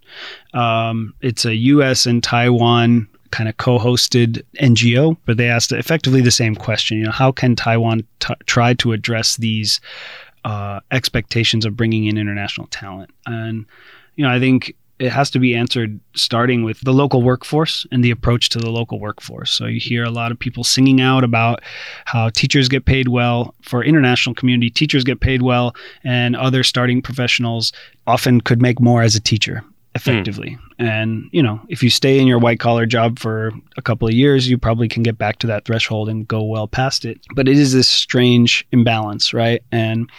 Um, 0.53 1.15
it's 1.21 1.45
a 1.45 1.55
U.S. 1.55 2.07
and 2.07 2.23
Taiwan 2.23 3.09
kind 3.31 3.49
of 3.49 3.57
co-hosted 3.57 4.43
NGO, 4.61 5.17
but 5.27 5.37
they 5.37 5.49
asked 5.49 5.73
effectively 5.73 6.21
the 6.21 6.31
same 6.31 6.55
question. 6.55 6.99
You 6.99 7.05
know, 7.05 7.11
how 7.11 7.33
can 7.33 7.57
Taiwan 7.57 8.07
t- 8.21 8.35
try 8.47 8.75
to 8.75 8.93
address 8.93 9.37
these 9.37 9.81
uh, 10.45 10.81
expectations 10.93 11.65
of 11.65 11.77
bringing 11.77 12.05
in 12.05 12.17
international 12.17 12.69
talent? 12.69 13.11
And 13.27 13.67
you 14.17 14.25
know, 14.25 14.31
I 14.31 14.39
think 14.39 14.77
it 14.99 15.11
has 15.11 15.31
to 15.31 15.39
be 15.39 15.55
answered 15.55 15.99
starting 16.15 16.63
with 16.63 16.81
the 16.81 16.93
local 16.93 17.23
workforce 17.23 17.87
and 17.91 18.05
the 18.05 18.11
approach 18.11 18.49
to 18.51 18.59
the 18.59 18.71
local 18.71 19.01
workforce. 19.01 19.51
So 19.51 19.67
you 19.67 19.81
hear 19.81 20.05
a 20.05 20.11
lot 20.11 20.31
of 20.31 20.39
people 20.39 20.63
singing 20.63 21.01
out 21.01 21.25
about 21.25 21.63
how 22.05 22.31
teachers 22.31 22.69
get 22.69 22.85
paid 22.85 23.09
well. 23.09 23.55
For 23.63 23.83
international 23.83 24.35
community, 24.35 24.71
teachers 24.71 25.03
get 25.03 25.21
paid 25.21 25.43
well, 25.43 25.75
and 26.05 26.37
other 26.37 26.63
starting 26.63 27.03
professionals 27.03 27.73
often 28.07 28.41
could 28.41 28.63
make 28.63 28.81
more 28.81 29.03
as 29.03 29.17
a 29.17 29.21
teacher 29.21 29.65
effectively. 29.97 30.59
Mm. 30.81 30.87
And, 30.87 31.29
you 31.33 31.43
know, 31.43 31.61
if 31.69 31.83
you 31.83 31.91
stay 31.91 32.19
in 32.19 32.27
your 32.27 32.39
white 32.39 32.59
collar 32.59 32.85
job 32.87 33.19
for 33.19 33.53
a 33.77 33.83
couple 33.83 34.09
of 34.09 34.15
years, 34.15 34.49
you 34.49 34.59
probably 34.59 34.89
can 34.89 35.03
get 35.03 35.19
back 35.19 35.39
to 35.41 35.47
that 35.47 35.65
threshold 35.65 36.09
and 36.09 36.27
go 36.27 36.43
well 36.43 36.67
past 36.67 37.05
it. 37.05 37.21
But 37.35 37.49
it 37.49 37.57
is 37.57 37.73
this 37.73 37.89
strange 37.89 38.67
imbalance, 38.73 39.33
right? 39.33 39.63
And 39.71 40.11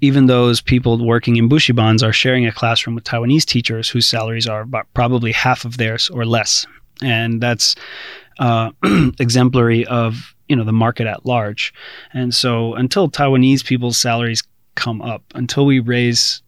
even 0.00 0.26
those 0.26 0.60
people 0.60 1.04
working 1.04 1.36
in 1.36 1.48
bushibans 1.48 2.02
are 2.02 2.12
sharing 2.12 2.46
a 2.46 2.52
classroom 2.52 2.94
with 2.94 3.04
Taiwanese 3.04 3.44
teachers 3.44 3.88
whose 3.88 4.06
salaries 4.06 4.46
are 4.46 4.66
probably 4.94 5.32
half 5.32 5.64
of 5.64 5.76
theirs 5.76 6.08
or 6.10 6.24
less, 6.24 6.66
and 7.02 7.40
that's 7.40 7.74
uh, 8.38 8.70
exemplary 9.18 9.86
of 9.86 10.34
you 10.48 10.56
know 10.56 10.64
the 10.64 10.72
market 10.72 11.06
at 11.06 11.26
large. 11.26 11.72
And 12.12 12.34
so 12.34 12.74
until 12.74 13.10
Taiwanese 13.10 13.64
people's 13.64 13.98
salaries 13.98 14.42
come 14.74 15.02
up, 15.02 15.22
until 15.34 15.66
we 15.66 15.80
raise 15.80 16.42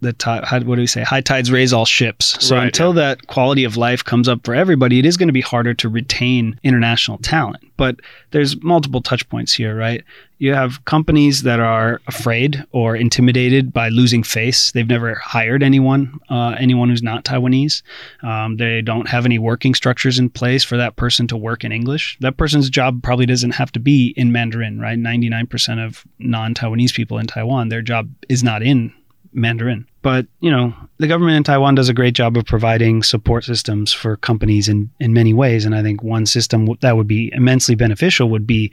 the 0.00 0.12
tide, 0.12 0.66
what 0.66 0.76
do 0.76 0.82
we 0.82 0.86
say? 0.86 1.02
High 1.02 1.20
tides 1.20 1.50
raise 1.50 1.72
all 1.72 1.86
ships. 1.86 2.36
So 2.44 2.56
right, 2.56 2.66
until 2.66 2.94
yeah. 2.94 3.02
that 3.02 3.26
quality 3.28 3.64
of 3.64 3.76
life 3.76 4.04
comes 4.04 4.28
up 4.28 4.44
for 4.44 4.54
everybody, 4.54 4.98
it 4.98 5.06
is 5.06 5.16
going 5.16 5.28
to 5.28 5.32
be 5.32 5.40
harder 5.40 5.74
to 5.74 5.88
retain 5.88 6.58
international 6.62 7.18
talent. 7.18 7.62
But 7.76 7.96
there's 8.30 8.62
multiple 8.62 9.00
touch 9.00 9.28
points 9.28 9.54
here, 9.54 9.76
right? 9.76 10.04
You 10.38 10.52
have 10.52 10.84
companies 10.84 11.42
that 11.42 11.60
are 11.60 12.00
afraid 12.06 12.62
or 12.72 12.94
intimidated 12.94 13.72
by 13.72 13.88
losing 13.88 14.22
face. 14.22 14.70
They've 14.72 14.86
never 14.86 15.14
hired 15.14 15.62
anyone, 15.62 16.18
uh, 16.28 16.56
anyone 16.58 16.90
who's 16.90 17.02
not 17.02 17.24
Taiwanese. 17.24 17.82
Um, 18.22 18.58
they 18.58 18.82
don't 18.82 19.08
have 19.08 19.24
any 19.24 19.38
working 19.38 19.74
structures 19.74 20.18
in 20.18 20.28
place 20.28 20.62
for 20.62 20.76
that 20.76 20.96
person 20.96 21.26
to 21.28 21.38
work 21.38 21.64
in 21.64 21.72
English. 21.72 22.18
That 22.20 22.36
person's 22.36 22.68
job 22.68 23.02
probably 23.02 23.26
doesn't 23.26 23.52
have 23.52 23.72
to 23.72 23.80
be 23.80 24.12
in 24.16 24.30
Mandarin, 24.30 24.78
right? 24.78 24.98
99% 24.98 25.84
of 25.84 26.04
non 26.18 26.54
Taiwanese 26.54 26.94
people 26.94 27.18
in 27.18 27.26
Taiwan, 27.26 27.70
their 27.70 27.82
job 27.82 28.10
is 28.28 28.42
not 28.42 28.62
in 28.62 28.92
Mandarin. 29.36 29.86
But, 30.02 30.26
you 30.40 30.50
know, 30.50 30.74
the 30.98 31.06
government 31.06 31.36
in 31.36 31.44
Taiwan 31.44 31.74
does 31.74 31.88
a 31.88 31.94
great 31.94 32.14
job 32.14 32.36
of 32.36 32.44
providing 32.44 33.02
support 33.02 33.44
systems 33.44 33.92
for 33.92 34.16
companies 34.16 34.68
in, 34.68 34.90
in 34.98 35.12
many 35.12 35.34
ways. 35.34 35.64
And 35.64 35.74
I 35.74 35.82
think 35.82 36.02
one 36.02 36.26
system 36.26 36.68
that 36.80 36.96
would 36.96 37.06
be 37.06 37.30
immensely 37.32 37.74
beneficial 37.74 38.30
would 38.30 38.46
be 38.46 38.72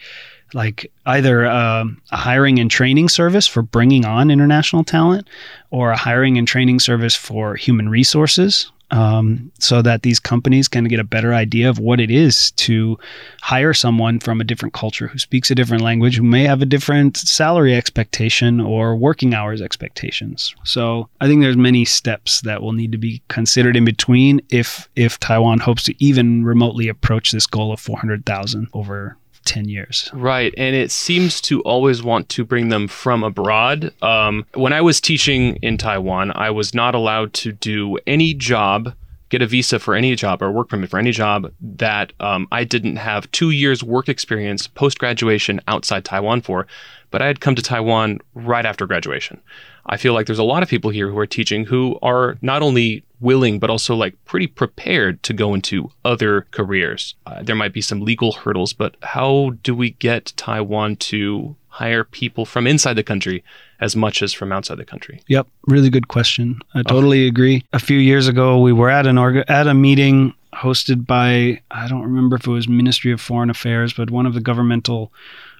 like 0.53 0.91
either 1.05 1.45
uh, 1.45 1.85
a 2.11 2.17
hiring 2.17 2.59
and 2.59 2.69
training 2.69 3.09
service 3.09 3.47
for 3.47 3.61
bringing 3.61 4.05
on 4.05 4.31
international 4.31 4.83
talent 4.83 5.27
or 5.71 5.91
a 5.91 5.97
hiring 5.97 6.37
and 6.37 6.47
training 6.47 6.79
service 6.79 7.15
for 7.15 7.55
human 7.55 7.89
resources 7.89 8.71
um, 8.93 9.51
so 9.59 9.81
that 9.81 10.03
these 10.03 10.19
companies 10.19 10.67
can 10.67 10.83
get 10.83 10.99
a 10.99 11.03
better 11.03 11.33
idea 11.33 11.67
of 11.67 11.79
what 11.79 11.99
it 11.99 12.11
is 12.11 12.51
to 12.51 12.97
hire 13.41 13.73
someone 13.73 14.19
from 14.19 14.39
a 14.39 14.43
different 14.43 14.75
culture 14.75 15.07
who 15.07 15.17
speaks 15.17 15.49
a 15.49 15.55
different 15.55 15.81
language, 15.81 16.15
who 16.15 16.23
may 16.23 16.43
have 16.43 16.61
a 16.61 16.65
different 16.65 17.17
salary 17.17 17.73
expectation 17.73 18.61
or 18.61 18.95
working 18.95 19.33
hours 19.33 19.63
expectations. 19.63 20.53
So 20.63 21.09
I 21.19 21.27
think 21.27 21.41
there's 21.41 21.57
many 21.57 21.85
steps 21.85 22.41
that 22.41 22.61
will 22.61 22.73
need 22.73 22.91
to 22.91 22.99
be 22.99 23.23
considered 23.29 23.75
in 23.75 23.83
between 23.83 24.41
if 24.49 24.87
if 24.95 25.19
Taiwan 25.19 25.59
hopes 25.59 25.83
to 25.83 26.03
even 26.03 26.45
remotely 26.45 26.87
approach 26.87 27.31
this 27.31 27.47
goal 27.47 27.73
of 27.73 27.79
400,000 27.79 28.67
over 28.73 29.17
10 29.45 29.69
years. 29.69 30.09
Right. 30.13 30.53
And 30.57 30.75
it 30.75 30.91
seems 30.91 31.41
to 31.41 31.61
always 31.61 32.03
want 32.03 32.29
to 32.29 32.43
bring 32.43 32.69
them 32.69 32.87
from 32.87 33.23
abroad. 33.23 33.93
Um, 34.01 34.45
when 34.53 34.73
I 34.73 34.81
was 34.81 35.01
teaching 35.01 35.57
in 35.57 35.77
Taiwan, 35.77 36.31
I 36.35 36.49
was 36.49 36.73
not 36.73 36.95
allowed 36.95 37.33
to 37.33 37.51
do 37.51 37.97
any 38.07 38.33
job, 38.33 38.93
get 39.29 39.41
a 39.41 39.47
visa 39.47 39.79
for 39.79 39.95
any 39.95 40.15
job 40.15 40.41
or 40.41 40.51
work 40.51 40.69
permit 40.69 40.89
for 40.89 40.99
any 40.99 41.11
job 41.11 41.51
that 41.61 42.13
um, 42.19 42.47
I 42.51 42.63
didn't 42.63 42.97
have 42.97 43.29
two 43.31 43.51
years 43.51 43.83
work 43.83 44.09
experience 44.09 44.67
post 44.67 44.99
graduation 44.99 45.59
outside 45.67 46.05
Taiwan 46.05 46.41
for. 46.41 46.67
But 47.11 47.21
I 47.21 47.27
had 47.27 47.41
come 47.41 47.55
to 47.55 47.61
Taiwan 47.61 48.19
right 48.33 48.65
after 48.65 48.87
graduation. 48.87 49.39
I 49.85 49.97
feel 49.97 50.13
like 50.13 50.27
there's 50.27 50.39
a 50.39 50.43
lot 50.43 50.63
of 50.63 50.69
people 50.69 50.91
here 50.91 51.09
who 51.09 51.17
are 51.17 51.27
teaching 51.27 51.65
who 51.65 51.97
are 52.01 52.37
not 52.41 52.61
only 52.61 53.03
willing 53.19 53.57
but 53.57 53.69
also 53.69 53.95
like 53.95 54.13
pretty 54.25 54.47
prepared 54.47 55.23
to 55.23 55.33
go 55.33 55.53
into 55.53 55.91
other 56.03 56.41
careers. 56.51 57.15
Uh, 57.25 57.41
there 57.41 57.55
might 57.55 57.73
be 57.73 57.81
some 57.81 58.01
legal 58.01 58.33
hurdles, 58.33 58.73
but 58.73 58.95
how 59.01 59.51
do 59.63 59.73
we 59.73 59.91
get 59.91 60.33
Taiwan 60.35 60.95
to 60.97 61.55
hire 61.69 62.03
people 62.03 62.45
from 62.45 62.67
inside 62.67 62.93
the 62.93 63.03
country 63.03 63.43
as 63.79 63.95
much 63.95 64.21
as 64.21 64.31
from 64.31 64.51
outside 64.51 64.77
the 64.77 64.85
country? 64.85 65.21
Yep, 65.27 65.47
really 65.67 65.89
good 65.89 66.07
question. 66.07 66.59
I 66.75 66.83
totally 66.83 67.27
agree. 67.27 67.65
A 67.73 67.79
few 67.79 67.97
years 67.97 68.27
ago, 68.27 68.59
we 68.59 68.73
were 68.73 68.89
at 68.89 69.07
an 69.07 69.17
org- 69.17 69.45
at 69.47 69.67
a 69.67 69.73
meeting 69.73 70.33
hosted 70.53 71.07
by 71.07 71.61
I 71.71 71.87
don't 71.87 72.03
remember 72.03 72.35
if 72.35 72.45
it 72.45 72.51
was 72.51 72.67
Ministry 72.67 73.11
of 73.11 73.19
Foreign 73.19 73.49
Affairs, 73.49 73.93
but 73.93 74.11
one 74.11 74.25
of 74.25 74.33
the 74.33 74.41
governmental 74.41 75.11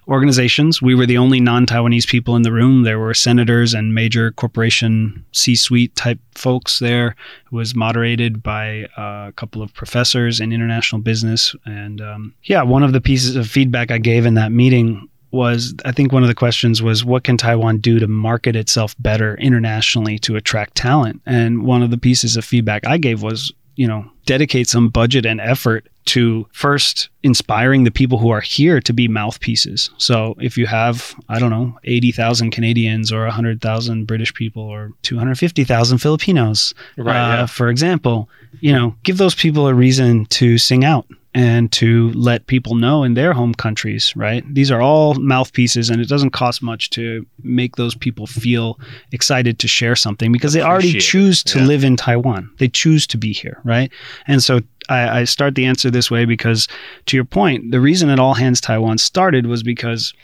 organizations. 0.08 0.82
We 0.82 0.94
were 0.94 1.06
the 1.06 1.18
only 1.18 1.40
non 1.40 1.66
Taiwanese 1.66 2.06
people 2.06 2.36
in 2.36 2.42
the 2.42 2.52
room. 2.52 2.82
There 2.82 2.98
were 2.98 3.14
senators 3.14 3.74
and 3.74 3.94
major 3.94 4.32
corporation 4.32 5.24
C 5.32 5.56
suite 5.56 5.94
type 5.96 6.18
folks 6.34 6.78
there. 6.78 7.16
It 7.46 7.52
was 7.52 7.74
moderated 7.74 8.42
by 8.42 8.84
uh, 8.96 9.28
a 9.28 9.32
couple 9.36 9.62
of 9.62 9.72
professors 9.74 10.40
in 10.40 10.52
international 10.52 11.02
business. 11.02 11.54
And 11.64 12.00
um, 12.00 12.34
yeah, 12.44 12.62
one 12.62 12.82
of 12.82 12.92
the 12.92 13.00
pieces 13.00 13.36
of 13.36 13.48
feedback 13.48 13.90
I 13.90 13.98
gave 13.98 14.26
in 14.26 14.34
that 14.34 14.52
meeting 14.52 15.08
was 15.34 15.74
I 15.84 15.92
think 15.92 16.12
one 16.12 16.22
of 16.22 16.28
the 16.28 16.34
questions 16.34 16.80
was 16.80 17.04
what 17.04 17.24
can 17.24 17.36
Taiwan 17.36 17.78
do 17.78 17.98
to 17.98 18.06
market 18.06 18.54
itself 18.54 18.94
better 19.00 19.36
internationally 19.36 20.18
to 20.20 20.36
attract 20.36 20.76
talent? 20.76 21.20
And 21.26 21.64
one 21.64 21.82
of 21.82 21.90
the 21.90 21.98
pieces 21.98 22.36
of 22.36 22.44
feedback 22.44 22.86
I 22.86 22.98
gave 22.98 23.22
was, 23.22 23.52
you 23.76 23.86
know, 23.86 24.04
dedicate 24.26 24.68
some 24.68 24.88
budget 24.88 25.26
and 25.26 25.40
effort 25.40 25.88
to 26.06 26.46
first 26.52 27.08
inspiring 27.22 27.84
the 27.84 27.90
people 27.90 28.18
who 28.18 28.28
are 28.28 28.40
here 28.40 28.80
to 28.80 28.92
be 28.92 29.08
mouthpieces. 29.08 29.90
So 29.96 30.34
if 30.38 30.58
you 30.58 30.66
have, 30.66 31.14
I 31.28 31.38
don't 31.38 31.50
know, 31.50 31.78
80,000 31.84 32.50
Canadians 32.50 33.10
or 33.10 33.22
100,000 33.24 34.04
British 34.06 34.34
people 34.34 34.62
or 34.62 34.92
250,000 35.02 35.98
Filipinos, 35.98 36.74
Right, 36.98 37.16
uh, 37.16 37.36
yeah. 37.36 37.46
for 37.46 37.68
example, 37.68 38.28
you 38.60 38.72
know, 38.72 38.94
give 39.02 39.16
those 39.16 39.34
people 39.34 39.66
a 39.66 39.74
reason 39.74 40.26
to 40.26 40.58
sing 40.58 40.84
out 40.84 41.06
and 41.34 41.72
to 41.72 42.12
let 42.12 42.46
people 42.46 42.76
know 42.76 43.02
in 43.02 43.14
their 43.14 43.32
home 43.32 43.54
countries, 43.54 44.14
right? 44.14 44.44
These 44.54 44.70
are 44.70 44.80
all 44.80 45.14
mouthpieces 45.14 45.90
and 45.90 46.00
it 46.00 46.08
doesn't 46.08 46.30
cost 46.30 46.62
much 46.62 46.90
to 46.90 47.26
make 47.42 47.74
those 47.74 47.96
people 47.96 48.28
feel 48.28 48.78
excited 49.10 49.58
to 49.58 49.68
share 49.68 49.96
something 49.96 50.30
because 50.30 50.52
they 50.52 50.62
already 50.62 51.00
choose 51.00 51.42
to 51.44 51.58
yeah. 51.58 51.66
live 51.66 51.82
in 51.82 51.96
Taiwan. 51.96 52.48
They 52.58 52.68
choose 52.68 53.06
to 53.08 53.18
be 53.18 53.32
here, 53.32 53.60
right? 53.64 53.90
And 54.28 54.42
so 54.42 54.60
I, 54.88 55.20
I 55.20 55.24
start 55.24 55.56
the 55.56 55.66
answer 55.66 55.90
this 55.90 56.10
way 56.10 56.24
because, 56.24 56.68
to 57.06 57.16
your 57.16 57.24
point, 57.24 57.72
the 57.72 57.80
reason 57.80 58.08
that 58.08 58.20
All 58.20 58.34
Hands 58.34 58.60
Taiwan 58.60 58.98
started 58.98 59.46
was 59.46 59.62
because 59.62 60.14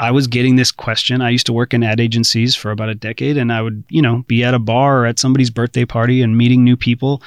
I 0.00 0.10
was 0.10 0.26
getting 0.26 0.56
this 0.56 0.70
question. 0.70 1.20
I 1.20 1.30
used 1.30 1.46
to 1.46 1.52
work 1.52 1.74
in 1.74 1.82
ad 1.82 2.00
agencies 2.00 2.54
for 2.54 2.70
about 2.70 2.88
a 2.88 2.94
decade, 2.94 3.36
and 3.36 3.52
I 3.52 3.62
would, 3.62 3.84
you 3.88 4.02
know, 4.02 4.24
be 4.26 4.44
at 4.44 4.54
a 4.54 4.58
bar 4.58 5.02
or 5.02 5.06
at 5.06 5.18
somebody's 5.18 5.50
birthday 5.50 5.84
party 5.84 6.22
and 6.22 6.36
meeting 6.36 6.64
new 6.64 6.76
people. 6.76 7.22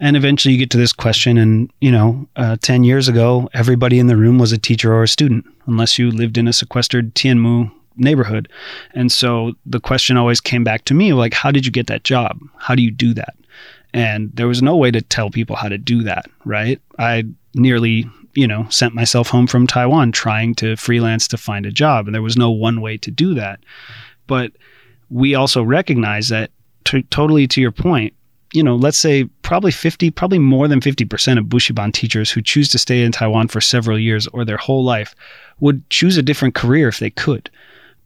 And 0.00 0.16
eventually 0.16 0.54
you 0.54 0.58
get 0.58 0.70
to 0.70 0.78
this 0.78 0.92
question, 0.92 1.38
and, 1.38 1.70
you 1.80 1.90
know, 1.90 2.26
uh, 2.36 2.56
10 2.60 2.84
years 2.84 3.08
ago, 3.08 3.48
everybody 3.52 3.98
in 3.98 4.06
the 4.06 4.16
room 4.16 4.38
was 4.38 4.52
a 4.52 4.58
teacher 4.58 4.92
or 4.92 5.02
a 5.02 5.08
student, 5.08 5.46
unless 5.66 5.98
you 5.98 6.10
lived 6.10 6.38
in 6.38 6.48
a 6.48 6.52
sequestered 6.52 7.14
Tianmu 7.14 7.70
neighborhood. 7.98 8.48
And 8.94 9.10
so 9.10 9.52
the 9.66 9.80
question 9.80 10.16
always 10.16 10.40
came 10.40 10.64
back 10.64 10.84
to 10.86 10.94
me 10.94 11.12
like, 11.12 11.34
how 11.34 11.50
did 11.50 11.66
you 11.66 11.72
get 11.72 11.88
that 11.88 12.04
job? 12.04 12.38
How 12.56 12.74
do 12.74 12.82
you 12.82 12.90
do 12.90 13.12
that? 13.14 13.34
And 13.94 14.30
there 14.34 14.48
was 14.48 14.62
no 14.62 14.76
way 14.76 14.90
to 14.90 15.00
tell 15.00 15.30
people 15.30 15.56
how 15.56 15.68
to 15.68 15.78
do 15.78 16.02
that, 16.04 16.26
right? 16.44 16.80
I 16.98 17.24
nearly, 17.54 18.08
you 18.38 18.46
know, 18.46 18.64
sent 18.70 18.94
myself 18.94 19.28
home 19.28 19.48
from 19.48 19.66
Taiwan 19.66 20.12
trying 20.12 20.54
to 20.54 20.76
freelance 20.76 21.26
to 21.26 21.36
find 21.36 21.66
a 21.66 21.72
job. 21.72 22.06
And 22.06 22.14
there 22.14 22.22
was 22.22 22.36
no 22.36 22.52
one 22.52 22.80
way 22.80 22.96
to 22.98 23.10
do 23.10 23.34
that. 23.34 23.58
But 24.28 24.52
we 25.10 25.34
also 25.34 25.60
recognize 25.60 26.28
that, 26.28 26.52
to, 26.84 27.02
totally 27.02 27.48
to 27.48 27.60
your 27.60 27.72
point, 27.72 28.14
you 28.52 28.62
know, 28.62 28.76
let's 28.76 28.96
say 28.96 29.24
probably 29.42 29.72
50, 29.72 30.12
probably 30.12 30.38
more 30.38 30.68
than 30.68 30.78
50% 30.78 31.36
of 31.36 31.46
Bushiban 31.46 31.92
teachers 31.92 32.30
who 32.30 32.40
choose 32.40 32.68
to 32.68 32.78
stay 32.78 33.02
in 33.02 33.10
Taiwan 33.10 33.48
for 33.48 33.60
several 33.60 33.98
years 33.98 34.28
or 34.28 34.44
their 34.44 34.56
whole 34.56 34.84
life 34.84 35.16
would 35.58 35.90
choose 35.90 36.16
a 36.16 36.22
different 36.22 36.54
career 36.54 36.86
if 36.86 37.00
they 37.00 37.10
could. 37.10 37.50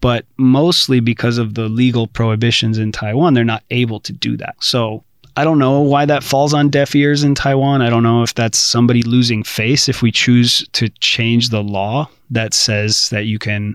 But 0.00 0.24
mostly 0.38 1.00
because 1.00 1.36
of 1.36 1.56
the 1.56 1.68
legal 1.68 2.06
prohibitions 2.06 2.78
in 2.78 2.90
Taiwan, 2.90 3.34
they're 3.34 3.44
not 3.44 3.64
able 3.70 4.00
to 4.00 4.14
do 4.14 4.38
that. 4.38 4.54
So 4.60 5.04
I 5.36 5.44
don't 5.44 5.58
know 5.58 5.80
why 5.80 6.04
that 6.04 6.22
falls 6.22 6.52
on 6.52 6.68
deaf 6.68 6.94
ears 6.94 7.22
in 7.24 7.34
Taiwan. 7.34 7.80
I 7.80 7.88
don't 7.88 8.02
know 8.02 8.22
if 8.22 8.34
that's 8.34 8.58
somebody 8.58 9.02
losing 9.02 9.42
face 9.42 9.88
if 9.88 10.02
we 10.02 10.12
choose 10.12 10.66
to 10.72 10.88
change 11.00 11.48
the 11.48 11.62
law 11.62 12.08
that 12.30 12.54
says 12.54 13.08
that 13.10 13.24
you 13.24 13.38
can 13.38 13.74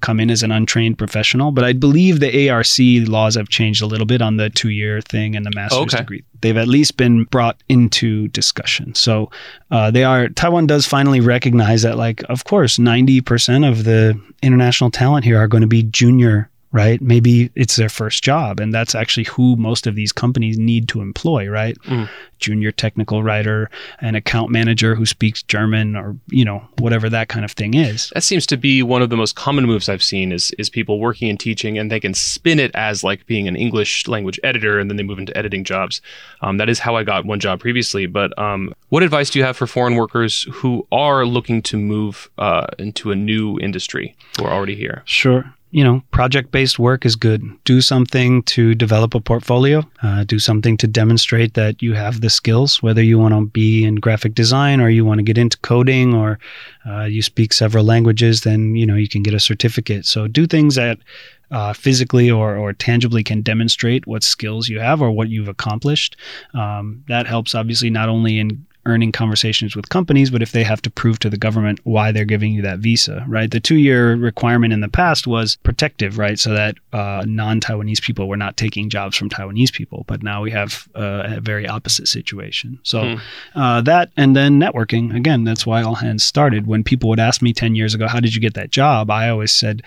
come 0.00 0.20
in 0.20 0.30
as 0.30 0.42
an 0.42 0.52
untrained 0.52 0.98
professional. 0.98 1.50
But 1.52 1.64
I 1.64 1.72
believe 1.72 2.20
the 2.20 2.48
ARC 2.50 2.66
laws 3.08 3.34
have 3.36 3.48
changed 3.48 3.82
a 3.82 3.86
little 3.86 4.06
bit 4.06 4.22
on 4.22 4.36
the 4.36 4.50
two 4.50 4.70
year 4.70 5.00
thing 5.00 5.36
and 5.36 5.44
the 5.46 5.50
master's 5.54 5.80
Okay. 5.82 5.98
degree. 5.98 6.24
They've 6.40 6.56
at 6.56 6.68
least 6.68 6.96
been 6.96 7.24
brought 7.24 7.60
into 7.68 8.28
discussion. 8.28 8.94
So 8.94 9.30
uh, 9.70 9.90
they 9.90 10.04
are, 10.04 10.28
Taiwan 10.28 10.66
does 10.66 10.86
finally 10.86 11.20
recognize 11.20 11.82
that, 11.82 11.96
like, 11.96 12.22
of 12.28 12.44
course, 12.44 12.78
90% 12.78 13.68
of 13.68 13.84
the 13.84 14.20
international 14.42 14.90
talent 14.90 15.24
here 15.24 15.38
are 15.38 15.48
going 15.48 15.62
to 15.62 15.66
be 15.66 15.82
junior 15.84 16.48
right? 16.72 17.00
Maybe 17.00 17.50
it's 17.54 17.76
their 17.76 17.88
first 17.88 18.22
job, 18.22 18.60
and 18.60 18.72
that's 18.72 18.94
actually 18.94 19.24
who 19.24 19.56
most 19.56 19.86
of 19.86 19.94
these 19.94 20.12
companies 20.12 20.58
need 20.58 20.88
to 20.88 21.00
employ, 21.00 21.48
right? 21.48 21.76
Mm. 21.84 22.08
Junior 22.38 22.70
technical 22.70 23.22
writer, 23.22 23.70
an 24.00 24.14
account 24.14 24.50
manager 24.50 24.94
who 24.94 25.06
speaks 25.06 25.42
German, 25.42 25.96
or 25.96 26.16
you 26.28 26.44
know 26.44 26.66
whatever 26.78 27.08
that 27.08 27.28
kind 27.28 27.44
of 27.44 27.52
thing 27.52 27.74
is. 27.74 28.12
That 28.14 28.22
seems 28.22 28.46
to 28.46 28.56
be 28.56 28.82
one 28.82 29.02
of 29.02 29.10
the 29.10 29.16
most 29.16 29.36
common 29.36 29.64
moves 29.64 29.88
I've 29.88 30.02
seen 30.02 30.32
is 30.32 30.50
is 30.58 30.68
people 30.68 31.00
working 31.00 31.28
in 31.28 31.38
teaching 31.38 31.78
and 31.78 31.90
they 31.90 32.00
can 32.00 32.14
spin 32.14 32.60
it 32.60 32.70
as 32.74 33.02
like 33.02 33.26
being 33.26 33.48
an 33.48 33.56
English 33.56 34.06
language 34.06 34.38
editor 34.44 34.78
and 34.78 34.90
then 34.90 34.96
they 34.96 35.02
move 35.02 35.18
into 35.18 35.36
editing 35.36 35.64
jobs. 35.64 36.00
Um, 36.42 36.58
that 36.58 36.68
is 36.68 36.78
how 36.78 36.96
I 36.96 37.04
got 37.04 37.24
one 37.24 37.40
job 37.40 37.60
previously. 37.60 38.06
But 38.06 38.38
um, 38.38 38.74
what 38.90 39.02
advice 39.02 39.30
do 39.30 39.38
you 39.38 39.44
have 39.44 39.56
for 39.56 39.66
foreign 39.66 39.94
workers 39.94 40.46
who 40.52 40.86
are 40.92 41.24
looking 41.24 41.62
to 41.62 41.76
move 41.76 42.28
uh, 42.38 42.66
into 42.78 43.10
a 43.10 43.16
new 43.16 43.58
industry 43.60 44.14
who 44.38 44.44
are 44.44 44.52
already 44.52 44.76
here? 44.76 45.02
Sure. 45.06 45.54
You 45.72 45.84
know, 45.84 46.02
project 46.10 46.52
based 46.52 46.78
work 46.78 47.04
is 47.04 47.16
good. 47.16 47.42
Do 47.64 47.80
something 47.80 48.44
to 48.44 48.74
develop 48.74 49.14
a 49.14 49.20
portfolio, 49.20 49.82
uh, 50.02 50.24
do 50.24 50.38
something 50.38 50.76
to 50.78 50.86
demonstrate 50.86 51.54
that 51.54 51.82
you 51.82 51.92
have 51.94 52.20
the 52.20 52.30
skills, 52.30 52.82
whether 52.82 53.02
you 53.02 53.18
want 53.18 53.34
to 53.34 53.44
be 53.46 53.84
in 53.84 53.96
graphic 53.96 54.34
design 54.34 54.80
or 54.80 54.88
you 54.88 55.04
want 55.04 55.18
to 55.18 55.24
get 55.24 55.36
into 55.36 55.58
coding 55.58 56.14
or 56.14 56.38
uh, 56.86 57.04
you 57.04 57.20
speak 57.20 57.52
several 57.52 57.84
languages, 57.84 58.42
then, 58.42 58.74
you 58.74 58.86
know, 58.86 58.94
you 58.94 59.08
can 59.08 59.22
get 59.22 59.34
a 59.34 59.40
certificate. 59.40 60.06
So 60.06 60.28
do 60.28 60.46
things 60.46 60.76
that 60.76 60.98
uh, 61.50 61.72
physically 61.72 62.30
or, 62.30 62.56
or 62.56 62.72
tangibly 62.72 63.22
can 63.22 63.42
demonstrate 63.42 64.06
what 64.06 64.22
skills 64.22 64.68
you 64.68 64.80
have 64.80 65.00
or 65.02 65.10
what 65.10 65.28
you've 65.28 65.48
accomplished. 65.48 66.16
Um, 66.54 67.04
that 67.08 67.26
helps, 67.26 67.54
obviously, 67.54 67.90
not 67.90 68.08
only 68.08 68.38
in 68.38 68.65
earning 68.86 69.12
conversations 69.12 69.76
with 69.76 69.88
companies, 69.88 70.30
but 70.30 70.42
if 70.42 70.52
they 70.52 70.62
have 70.62 70.80
to 70.82 70.90
prove 70.90 71.18
to 71.18 71.28
the 71.28 71.36
government 71.36 71.80
why 71.84 72.12
they're 72.12 72.24
giving 72.24 72.52
you 72.52 72.62
that 72.62 72.78
visa, 72.78 73.24
right? 73.28 73.50
The 73.50 73.60
two 73.60 73.76
year 73.76 74.14
requirement 74.14 74.72
in 74.72 74.80
the 74.80 74.88
past 74.88 75.26
was 75.26 75.56
protective, 75.56 76.18
right? 76.18 76.38
So 76.38 76.54
that 76.54 76.76
uh, 76.92 77.24
non 77.26 77.60
Taiwanese 77.60 78.00
people 78.00 78.28
were 78.28 78.36
not 78.36 78.56
taking 78.56 78.88
jobs 78.88 79.16
from 79.16 79.28
Taiwanese 79.28 79.72
people. 79.72 80.04
But 80.06 80.22
now 80.22 80.42
we 80.42 80.50
have 80.52 80.88
uh, 80.94 81.36
a 81.36 81.40
very 81.40 81.66
opposite 81.66 82.08
situation. 82.08 82.78
So 82.82 83.16
uh, 83.54 83.80
that 83.82 84.12
and 84.16 84.34
then 84.34 84.60
networking, 84.60 85.14
again, 85.14 85.44
that's 85.44 85.66
why 85.66 85.82
All 85.82 85.96
Hands 85.96 86.22
started. 86.22 86.66
When 86.66 86.84
people 86.84 87.08
would 87.10 87.20
ask 87.20 87.42
me 87.42 87.52
10 87.52 87.74
years 87.74 87.94
ago, 87.94 88.08
how 88.08 88.20
did 88.20 88.34
you 88.34 88.40
get 88.40 88.54
that 88.54 88.70
job? 88.70 89.10
I 89.10 89.28
always 89.28 89.52
said, 89.52 89.82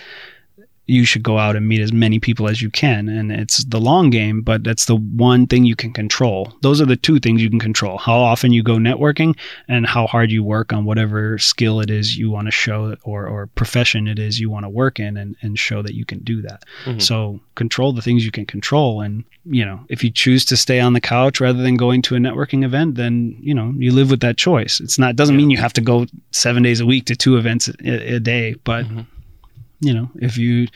you 0.89 1.05
should 1.05 1.23
go 1.23 1.37
out 1.37 1.55
and 1.55 1.67
meet 1.67 1.79
as 1.81 1.93
many 1.93 2.19
people 2.19 2.49
as 2.49 2.61
you 2.61 2.69
can. 2.69 3.07
And 3.07 3.31
it's 3.31 3.63
the 3.65 3.79
long 3.79 4.09
game, 4.09 4.41
but 4.41 4.63
that's 4.63 4.85
the 4.85 4.95
one 4.95 5.45
thing 5.47 5.63
you 5.65 5.75
can 5.75 5.93
control. 5.93 6.51
Those 6.61 6.81
are 6.81 6.85
the 6.85 6.95
two 6.95 7.19
things 7.19 7.41
you 7.43 7.49
can 7.49 7.59
control 7.59 7.97
how 7.97 8.17
often 8.19 8.51
you 8.51 8.63
go 8.63 8.75
networking 8.77 9.37
and 9.67 9.85
how 9.85 10.07
hard 10.07 10.31
you 10.31 10.43
work 10.43 10.73
on 10.73 10.85
whatever 10.85 11.37
skill 11.37 11.79
it 11.79 11.89
is 11.91 12.17
you 12.17 12.31
want 12.31 12.47
to 12.47 12.51
show 12.51 12.95
or, 13.03 13.27
or 13.27 13.47
profession 13.47 14.07
it 14.07 14.17
is 14.19 14.39
you 14.39 14.49
want 14.49 14.65
to 14.65 14.69
work 14.69 14.99
in 14.99 15.15
and, 15.17 15.35
and 15.41 15.59
show 15.59 15.81
that 15.81 15.93
you 15.93 16.05
can 16.05 16.19
do 16.19 16.41
that. 16.41 16.63
Mhm. 16.85 17.01
So 17.01 17.39
control 17.55 17.93
the 17.93 18.01
things 18.01 18.25
you 18.25 18.31
can 18.31 18.45
control. 18.45 19.01
And, 19.01 19.23
you 19.45 19.63
know, 19.65 19.79
if 19.89 20.03
you 20.03 20.09
choose 20.09 20.43
to 20.45 20.57
stay 20.57 20.79
on 20.79 20.93
the 20.93 21.01
couch 21.01 21.39
rather 21.39 21.61
than 21.61 21.75
going 21.77 22.01
to 22.03 22.15
a 22.15 22.19
networking 22.19 22.63
event, 22.63 22.95
then, 22.95 23.35
you 23.39 23.53
know, 23.53 23.73
you 23.77 23.91
live 23.91 24.09
with 24.09 24.21
that 24.21 24.37
choice. 24.37 24.79
It's 24.79 24.97
not, 24.97 25.15
doesn't 25.15 25.35
mean 25.37 25.49
you 25.51 25.57
have 25.57 25.73
to 25.73 25.81
go 25.81 26.05
seven 26.31 26.63
days 26.63 26.79
a 26.79 26.85
week 26.85 27.05
to 27.05 27.15
two 27.15 27.37
events 27.37 27.69
a, 27.85 28.15
a 28.15 28.19
day, 28.19 28.55
but, 28.63 28.85
Mhm. 28.85 29.05
You 29.79 29.93
know, 29.93 30.09
if 30.15 30.37
you, 30.37 30.67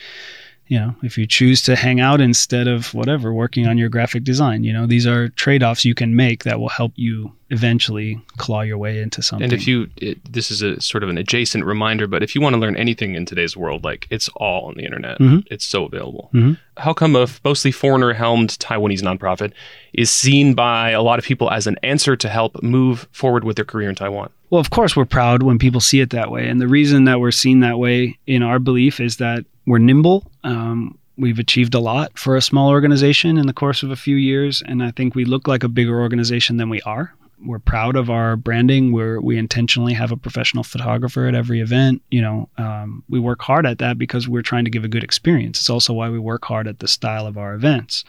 you 0.66 0.78
know, 0.78 0.94
if 1.02 1.18
you 1.18 1.26
choose 1.26 1.60
to 1.62 1.76
hang 1.76 2.00
out 2.00 2.20
instead 2.22 2.66
of 2.68 2.94
whatever, 2.94 3.32
working 3.34 3.66
on 3.66 3.76
your 3.76 3.88
graphic 3.90 4.24
design, 4.24 4.64
you 4.64 4.72
know, 4.72 4.86
these 4.86 5.06
are 5.06 5.28
trade 5.30 5.62
offs 5.62 5.84
you 5.84 5.94
can 5.94 6.16
make 6.16 6.44
that 6.44 6.58
will 6.58 6.70
help 6.70 6.92
you 6.96 7.32
eventually 7.50 8.18
claw 8.38 8.62
your 8.62 8.78
way 8.78 9.00
into 9.00 9.22
something. 9.22 9.44
And 9.44 9.52
if 9.52 9.66
you, 9.68 9.88
it, 9.98 10.18
this 10.32 10.50
is 10.50 10.62
a 10.62 10.80
sort 10.80 11.02
of 11.04 11.10
an 11.10 11.18
adjacent 11.18 11.64
reminder, 11.66 12.06
but 12.06 12.22
if 12.22 12.34
you 12.34 12.40
want 12.40 12.54
to 12.54 12.58
learn 12.58 12.76
anything 12.76 13.14
in 13.14 13.26
today's 13.26 13.56
world, 13.56 13.84
like 13.84 14.06
it's 14.10 14.28
all 14.36 14.66
on 14.68 14.74
the 14.76 14.84
internet. 14.84 15.18
Mhm. 15.18 15.46
It's 15.50 15.64
so 15.66 15.84
available. 15.84 16.30
Mhm. 16.32 16.56
How 16.78 16.92
come 16.94 17.14
a 17.14 17.28
mostly 17.44 17.70
foreigner 17.70 18.14
helmed 18.14 18.48
Taiwanese 18.58 19.02
nonprofit 19.02 19.52
is 19.92 20.10
seen 20.10 20.54
by 20.54 20.90
a 20.90 21.02
lot 21.02 21.18
of 21.18 21.24
people 21.26 21.50
as 21.50 21.66
an 21.66 21.76
answer 21.82 22.16
to 22.16 22.28
help 22.28 22.62
move 22.62 23.06
forward 23.12 23.44
with 23.44 23.56
their 23.56 23.64
career 23.66 23.88
in 23.90 23.94
Taiwan? 23.94 24.30
Well, 24.54 24.60
of 24.60 24.70
course, 24.70 24.94
we're 24.94 25.04
proud 25.04 25.42
when 25.42 25.58
people 25.58 25.80
see 25.80 25.98
it 25.98 26.10
that 26.10 26.30
way. 26.30 26.48
And 26.48 26.60
the 26.60 26.68
reason 26.68 27.06
that 27.06 27.18
we're 27.18 27.32
seen 27.32 27.58
that 27.58 27.80
way 27.80 28.16
in 28.28 28.44
our 28.44 28.60
belief 28.60 29.00
is 29.00 29.16
that 29.16 29.44
we're 29.66 29.78
nimble. 29.78 30.30
Um, 30.44 30.96
we've 31.18 31.40
achieved 31.40 31.74
a 31.74 31.80
lot 31.80 32.16
for 32.16 32.36
a 32.36 32.40
small 32.40 32.70
organization 32.70 33.36
in 33.36 33.48
the 33.48 33.52
course 33.52 33.82
of 33.82 33.90
a 33.90 33.96
few 33.96 34.14
years. 34.14 34.62
And 34.64 34.80
I 34.80 34.92
think 34.92 35.16
we 35.16 35.24
look 35.24 35.48
like 35.48 35.64
a 35.64 35.68
bigger 35.68 36.00
organization 36.00 36.56
than 36.56 36.68
we 36.68 36.80
are. 36.82 37.12
We're 37.44 37.58
proud 37.58 37.96
of 37.96 38.10
our 38.10 38.36
branding. 38.36 38.92
We're, 38.92 39.20
we 39.20 39.38
intentionally 39.38 39.92
have 39.94 40.12
a 40.12 40.16
professional 40.16 40.62
photographer 40.62 41.26
at 41.26 41.34
every 41.34 41.60
event. 41.60 42.00
You 42.12 42.22
know, 42.22 42.48
um, 42.56 43.02
we 43.08 43.18
work 43.18 43.42
hard 43.42 43.66
at 43.66 43.78
that 43.78 43.98
because 43.98 44.28
we're 44.28 44.42
trying 44.42 44.66
to 44.66 44.70
give 44.70 44.84
a 44.84 44.88
good 44.88 45.02
experience. 45.02 45.58
It's 45.58 45.70
also 45.70 45.94
why 45.94 46.10
we 46.10 46.20
work 46.20 46.44
hard 46.44 46.68
at 46.68 46.78
the 46.78 46.86
style 46.86 47.26
of 47.26 47.36
our 47.36 47.54
events. 47.54 48.04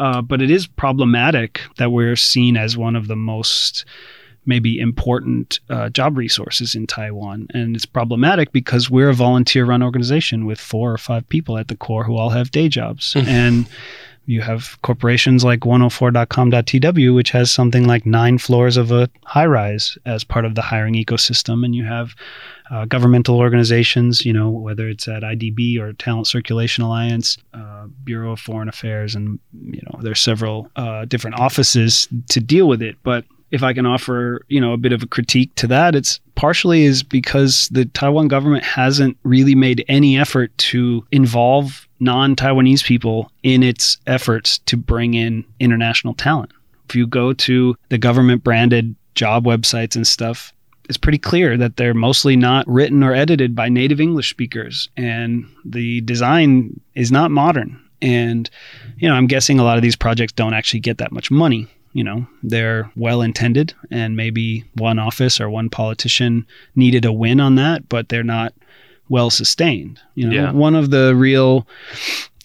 Uh, 0.00 0.20
but 0.20 0.42
it 0.42 0.50
is 0.50 0.66
problematic 0.66 1.60
that 1.78 1.92
we're 1.92 2.16
seen 2.16 2.56
as 2.56 2.76
one 2.76 2.96
of 2.96 3.06
the 3.06 3.14
most 3.14 3.84
maybe 4.46 4.78
important 4.78 5.60
uh, 5.68 5.88
job 5.90 6.16
resources 6.16 6.74
in 6.74 6.86
Taiwan. 6.86 7.48
And 7.52 7.76
it's 7.76 7.86
problematic 7.86 8.52
because 8.52 8.90
we're 8.90 9.10
a 9.10 9.14
volunteer 9.14 9.64
run 9.64 9.82
organization 9.82 10.46
with 10.46 10.60
four 10.60 10.92
or 10.92 10.98
five 10.98 11.28
people 11.28 11.58
at 11.58 11.68
the 11.68 11.76
core 11.76 12.04
who 12.04 12.16
all 12.16 12.30
have 12.30 12.50
day 12.50 12.68
jobs. 12.68 13.14
and 13.16 13.66
you 14.26 14.40
have 14.40 14.76
corporations 14.82 15.44
like 15.44 15.60
104.com.tw, 15.60 17.14
which 17.14 17.30
has 17.30 17.50
something 17.50 17.86
like 17.86 18.04
nine 18.04 18.38
floors 18.38 18.76
of 18.76 18.90
a 18.90 19.08
high 19.24 19.46
rise 19.46 19.96
as 20.04 20.24
part 20.24 20.44
of 20.44 20.56
the 20.56 20.62
hiring 20.62 20.94
ecosystem. 20.94 21.64
And 21.64 21.74
you 21.74 21.84
have 21.84 22.14
uh, 22.70 22.86
governmental 22.86 23.38
organizations, 23.38 24.26
you 24.26 24.32
know, 24.32 24.50
whether 24.50 24.88
it's 24.88 25.06
at 25.06 25.22
IDB 25.22 25.78
or 25.78 25.92
Talent 25.92 26.26
Circulation 26.26 26.82
Alliance, 26.82 27.38
uh, 27.54 27.86
Bureau 28.02 28.32
of 28.32 28.40
Foreign 28.40 28.68
Affairs, 28.68 29.14
and, 29.14 29.38
you 29.70 29.82
know, 29.82 30.00
there's 30.02 30.20
several 30.20 30.70
uh, 30.74 31.04
different 31.04 31.38
offices 31.38 32.08
to 32.30 32.40
deal 32.40 32.66
with 32.66 32.82
it. 32.82 32.96
But 33.04 33.24
if 33.50 33.62
I 33.62 33.72
can 33.72 33.86
offer, 33.86 34.42
you 34.48 34.60
know, 34.60 34.72
a 34.72 34.78
bit 34.78 34.92
of 34.92 35.02
a 35.02 35.06
critique 35.06 35.54
to 35.56 35.66
that, 35.68 35.94
it's 35.94 36.20
partially 36.34 36.84
is 36.84 37.02
because 37.02 37.68
the 37.70 37.84
Taiwan 37.86 38.28
government 38.28 38.64
hasn't 38.64 39.16
really 39.22 39.54
made 39.54 39.84
any 39.88 40.18
effort 40.18 40.56
to 40.58 41.06
involve 41.12 41.86
non-Taiwanese 42.00 42.84
people 42.84 43.30
in 43.42 43.62
its 43.62 43.98
efforts 44.06 44.58
to 44.58 44.76
bring 44.76 45.14
in 45.14 45.44
international 45.60 46.14
talent. 46.14 46.52
If 46.88 46.94
you 46.94 47.06
go 47.06 47.32
to 47.32 47.76
the 47.88 47.98
government 47.98 48.44
branded 48.44 48.94
job 49.14 49.44
websites 49.44 49.96
and 49.96 50.06
stuff, 50.06 50.52
it's 50.88 50.98
pretty 50.98 51.18
clear 51.18 51.56
that 51.56 51.76
they're 51.76 51.94
mostly 51.94 52.36
not 52.36 52.66
written 52.68 53.02
or 53.02 53.12
edited 53.12 53.56
by 53.56 53.68
native 53.68 54.00
English 54.00 54.30
speakers 54.30 54.88
and 54.96 55.44
the 55.64 56.00
design 56.02 56.80
is 56.94 57.10
not 57.10 57.30
modern. 57.30 57.80
And 58.02 58.48
you 58.98 59.08
know, 59.08 59.14
I'm 59.14 59.26
guessing 59.26 59.58
a 59.58 59.64
lot 59.64 59.78
of 59.78 59.82
these 59.82 59.96
projects 59.96 60.32
don't 60.32 60.54
actually 60.54 60.80
get 60.80 60.98
that 60.98 61.12
much 61.12 61.30
money 61.30 61.66
you 61.96 62.04
know 62.04 62.26
they're 62.42 62.90
well 62.94 63.22
intended 63.22 63.72
and 63.90 64.16
maybe 64.16 64.64
one 64.74 64.98
office 64.98 65.40
or 65.40 65.48
one 65.48 65.68
politician 65.70 66.46
needed 66.74 67.04
a 67.06 67.12
win 67.12 67.40
on 67.40 67.54
that 67.54 67.88
but 67.88 68.08
they're 68.08 68.22
not 68.38 68.52
well 69.08 69.30
sustained 69.30 69.98
you 70.14 70.28
know 70.28 70.34
Yeah. 70.36 70.52
one 70.52 70.74
of 70.74 70.90
the 70.90 71.14
real 71.14 71.66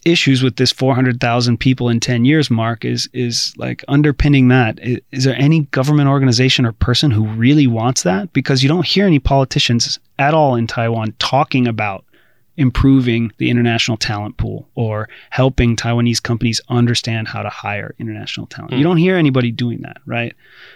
issues 0.06 0.42
with 0.42 0.56
this 0.56 0.72
400,000 0.72 1.58
people 1.60 1.90
in 1.90 2.00
10 2.00 2.26
years 2.26 2.50
mark 2.50 2.86
is 2.86 3.08
is 3.14 3.54
like 3.58 3.84
underpinning 3.88 4.48
that 4.48 4.80
is, 4.82 5.00
is 5.12 5.24
there 5.26 5.36
any 5.38 5.60
government 5.72 6.08
organization 6.10 6.66
or 6.66 6.72
person 6.72 7.12
who 7.12 7.28
really 7.28 7.68
wants 7.68 8.04
that 8.04 8.32
because 8.34 8.64
you 8.64 8.70
don't 8.70 8.88
hear 8.88 9.06
any 9.06 9.20
politicians 9.20 10.00
at 10.18 10.34
all 10.34 10.56
in 10.56 10.66
Taiwan 10.66 11.14
talking 11.20 11.68
about 11.68 12.04
improving 12.62 13.32
the 13.40 13.50
international 13.50 13.98
talent 13.98 14.38
pool 14.38 14.70
or 14.76 15.10
helping 15.32 15.76
Taiwanese 15.76 16.22
companies 16.22 16.62
understand 16.70 17.28
how 17.28 17.42
to 17.42 17.50
hire 17.50 17.96
international 17.98 18.46
talent. 18.46 18.72
Hmm. 18.72 18.78
You 18.78 18.84
don't 18.84 18.98
hear 18.98 19.18
anybody 19.18 19.52
doing 19.52 19.82
that, 19.82 19.98
right? 20.06 20.34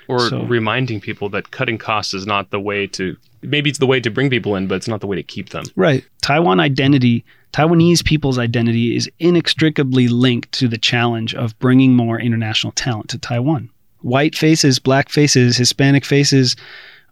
Or 0.07 0.19
So- 0.29 0.43
reminding 0.43 0.99
people 0.99 1.29
that 1.29 1.51
cutting 1.51 1.77
costs 1.77 2.13
is 2.13 2.25
not 2.25 2.49
the 2.49 2.59
way 2.59 2.87
to, 2.87 3.15
maybe 3.43 3.69
it's 3.69 3.79
the 3.79 3.85
way 3.85 3.99
to 3.99 4.09
bring 4.09 4.29
people 4.29 4.55
in, 4.55 4.65
but 4.67 4.75
it's 4.75 4.87
not 4.87 4.99
the 4.99 5.07
way 5.07 5.15
to 5.15 5.23
keep 5.23 5.49
them. 5.49 5.65
Right. 5.75 6.03
Taiwan 6.21 6.59
identity, 6.59 7.23
Taiwanese 7.53 8.03
people's 8.03 8.39
identity 8.39 8.95
is 8.95 9.09
inextricably 9.19 10.07
linked 10.07 10.51
to 10.53 10.67
the 10.67 10.77
challenge 10.79 11.35
of 11.35 11.57
bringing 11.59 11.95
more 11.95 12.19
international 12.19 12.73
talent 12.73 13.09
to 13.09 13.17
Taiwan. 13.19 13.69
White 14.01 14.35
faces, 14.35 14.79
black 14.79 15.09
faces, 15.09 15.55
Hispanic 15.57 16.03
faces 16.03 16.55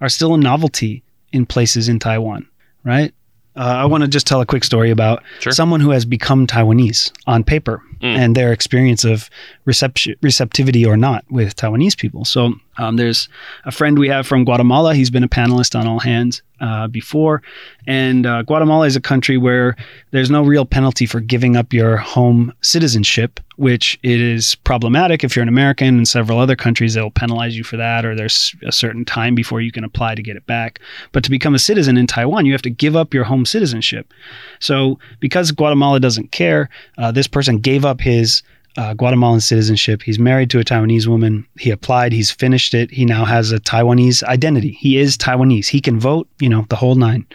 are 0.01 0.09
still 0.09 0.33
a 0.33 0.37
novelty 0.37 1.03
in 1.31 1.45
places 1.45 1.87
in 1.89 1.99
Taiwan, 1.99 2.47
right? 2.83 3.13
Uh, 3.55 3.59
I 3.61 3.85
want 3.85 4.03
to 4.03 4.07
just 4.07 4.25
tell 4.25 4.41
a 4.41 4.45
quick 4.45 4.63
story 4.63 4.89
about 4.91 5.21
Sure. 5.39 5.51
someone 5.53 5.79
who 5.79 5.91
has 5.91 6.05
become 6.05 6.47
Taiwanese 6.47 7.11
on 7.27 7.43
paper 7.43 7.81
Mm. 8.03 8.17
and 8.17 8.35
their 8.35 8.51
experience 8.51 9.05
of 9.05 9.29
receptivity 9.63 10.85
or 10.85 10.97
not 10.97 11.23
with 11.31 11.55
Taiwanese 11.55 11.97
people. 11.97 12.25
So 12.25 12.53
um, 12.77 12.97
there's 12.97 13.29
a 13.63 13.71
friend 13.71 13.97
we 13.97 14.09
have 14.09 14.27
from 14.27 14.43
Guatemala. 14.43 14.93
He's 14.93 15.09
been 15.09 15.23
a 15.23 15.29
panelist 15.29 15.79
on 15.79 15.87
All 15.87 15.99
Hands 15.99 16.41
uh, 16.59 16.87
before. 16.87 17.41
And 17.85 18.25
uh, 18.25 18.43
Guatemala 18.43 18.87
is 18.87 18.95
a 18.95 19.01
country 19.01 19.37
where 19.37 19.75
there's 20.11 20.31
no 20.31 20.43
real 20.43 20.65
penalty 20.65 21.05
for 21.05 21.19
giving 21.19 21.55
up 21.55 21.73
your 21.73 21.97
home 21.97 22.53
citizenship, 22.61 23.39
which 23.57 23.99
it 24.01 24.19
is 24.19 24.55
problematic 24.55 25.23
if 25.23 25.35
you're 25.35 25.43
an 25.43 25.49
American. 25.49 25.99
In 25.99 26.05
several 26.05 26.39
other 26.39 26.55
countries, 26.55 26.93
they'll 26.93 27.11
penalize 27.11 27.55
you 27.57 27.63
for 27.63 27.77
that, 27.77 28.05
or 28.05 28.15
there's 28.15 28.55
a 28.65 28.71
certain 28.71 29.05
time 29.05 29.35
before 29.35 29.61
you 29.61 29.71
can 29.71 29.83
apply 29.83 30.15
to 30.15 30.23
get 30.23 30.37
it 30.37 30.45
back. 30.47 30.79
But 31.11 31.23
to 31.25 31.29
become 31.29 31.53
a 31.53 31.59
citizen 31.59 31.97
in 31.97 32.07
Taiwan, 32.07 32.45
you 32.45 32.53
have 32.53 32.61
to 32.63 32.69
give 32.69 32.95
up 32.95 33.13
your 33.13 33.25
home 33.25 33.45
citizenship. 33.45 34.11
So 34.59 34.99
because 35.19 35.51
Guatemala 35.51 35.99
doesn't 35.99 36.31
care, 36.31 36.69
uh, 36.97 37.11
this 37.11 37.27
person 37.27 37.59
gave 37.59 37.83
up 37.83 37.92
his 38.01 38.43
uh, 38.77 38.93
Guatemalan 38.93 39.39
citizenship. 39.39 40.01
He's 40.01 40.19
married 40.19 40.49
to 40.51 40.59
a 40.59 40.63
Taiwanese 40.63 41.07
woman. 41.07 41.45
He 41.59 41.69
applied. 41.69 42.11
He's 42.11 42.31
finished 42.31 42.73
it. 42.73 42.91
He 42.91 43.05
now 43.05 43.25
has 43.25 43.51
a 43.51 43.59
Taiwanese 43.59 44.23
identity. 44.23 44.71
He 44.71 44.97
is 44.97 45.17
Taiwanese. 45.17 45.67
He 45.67 45.79
can 45.79 45.99
vote. 45.99 46.27
You 46.39 46.49
know 46.49 46.65
the 46.69 46.75
whole 46.75 46.95
nine. 46.95 47.25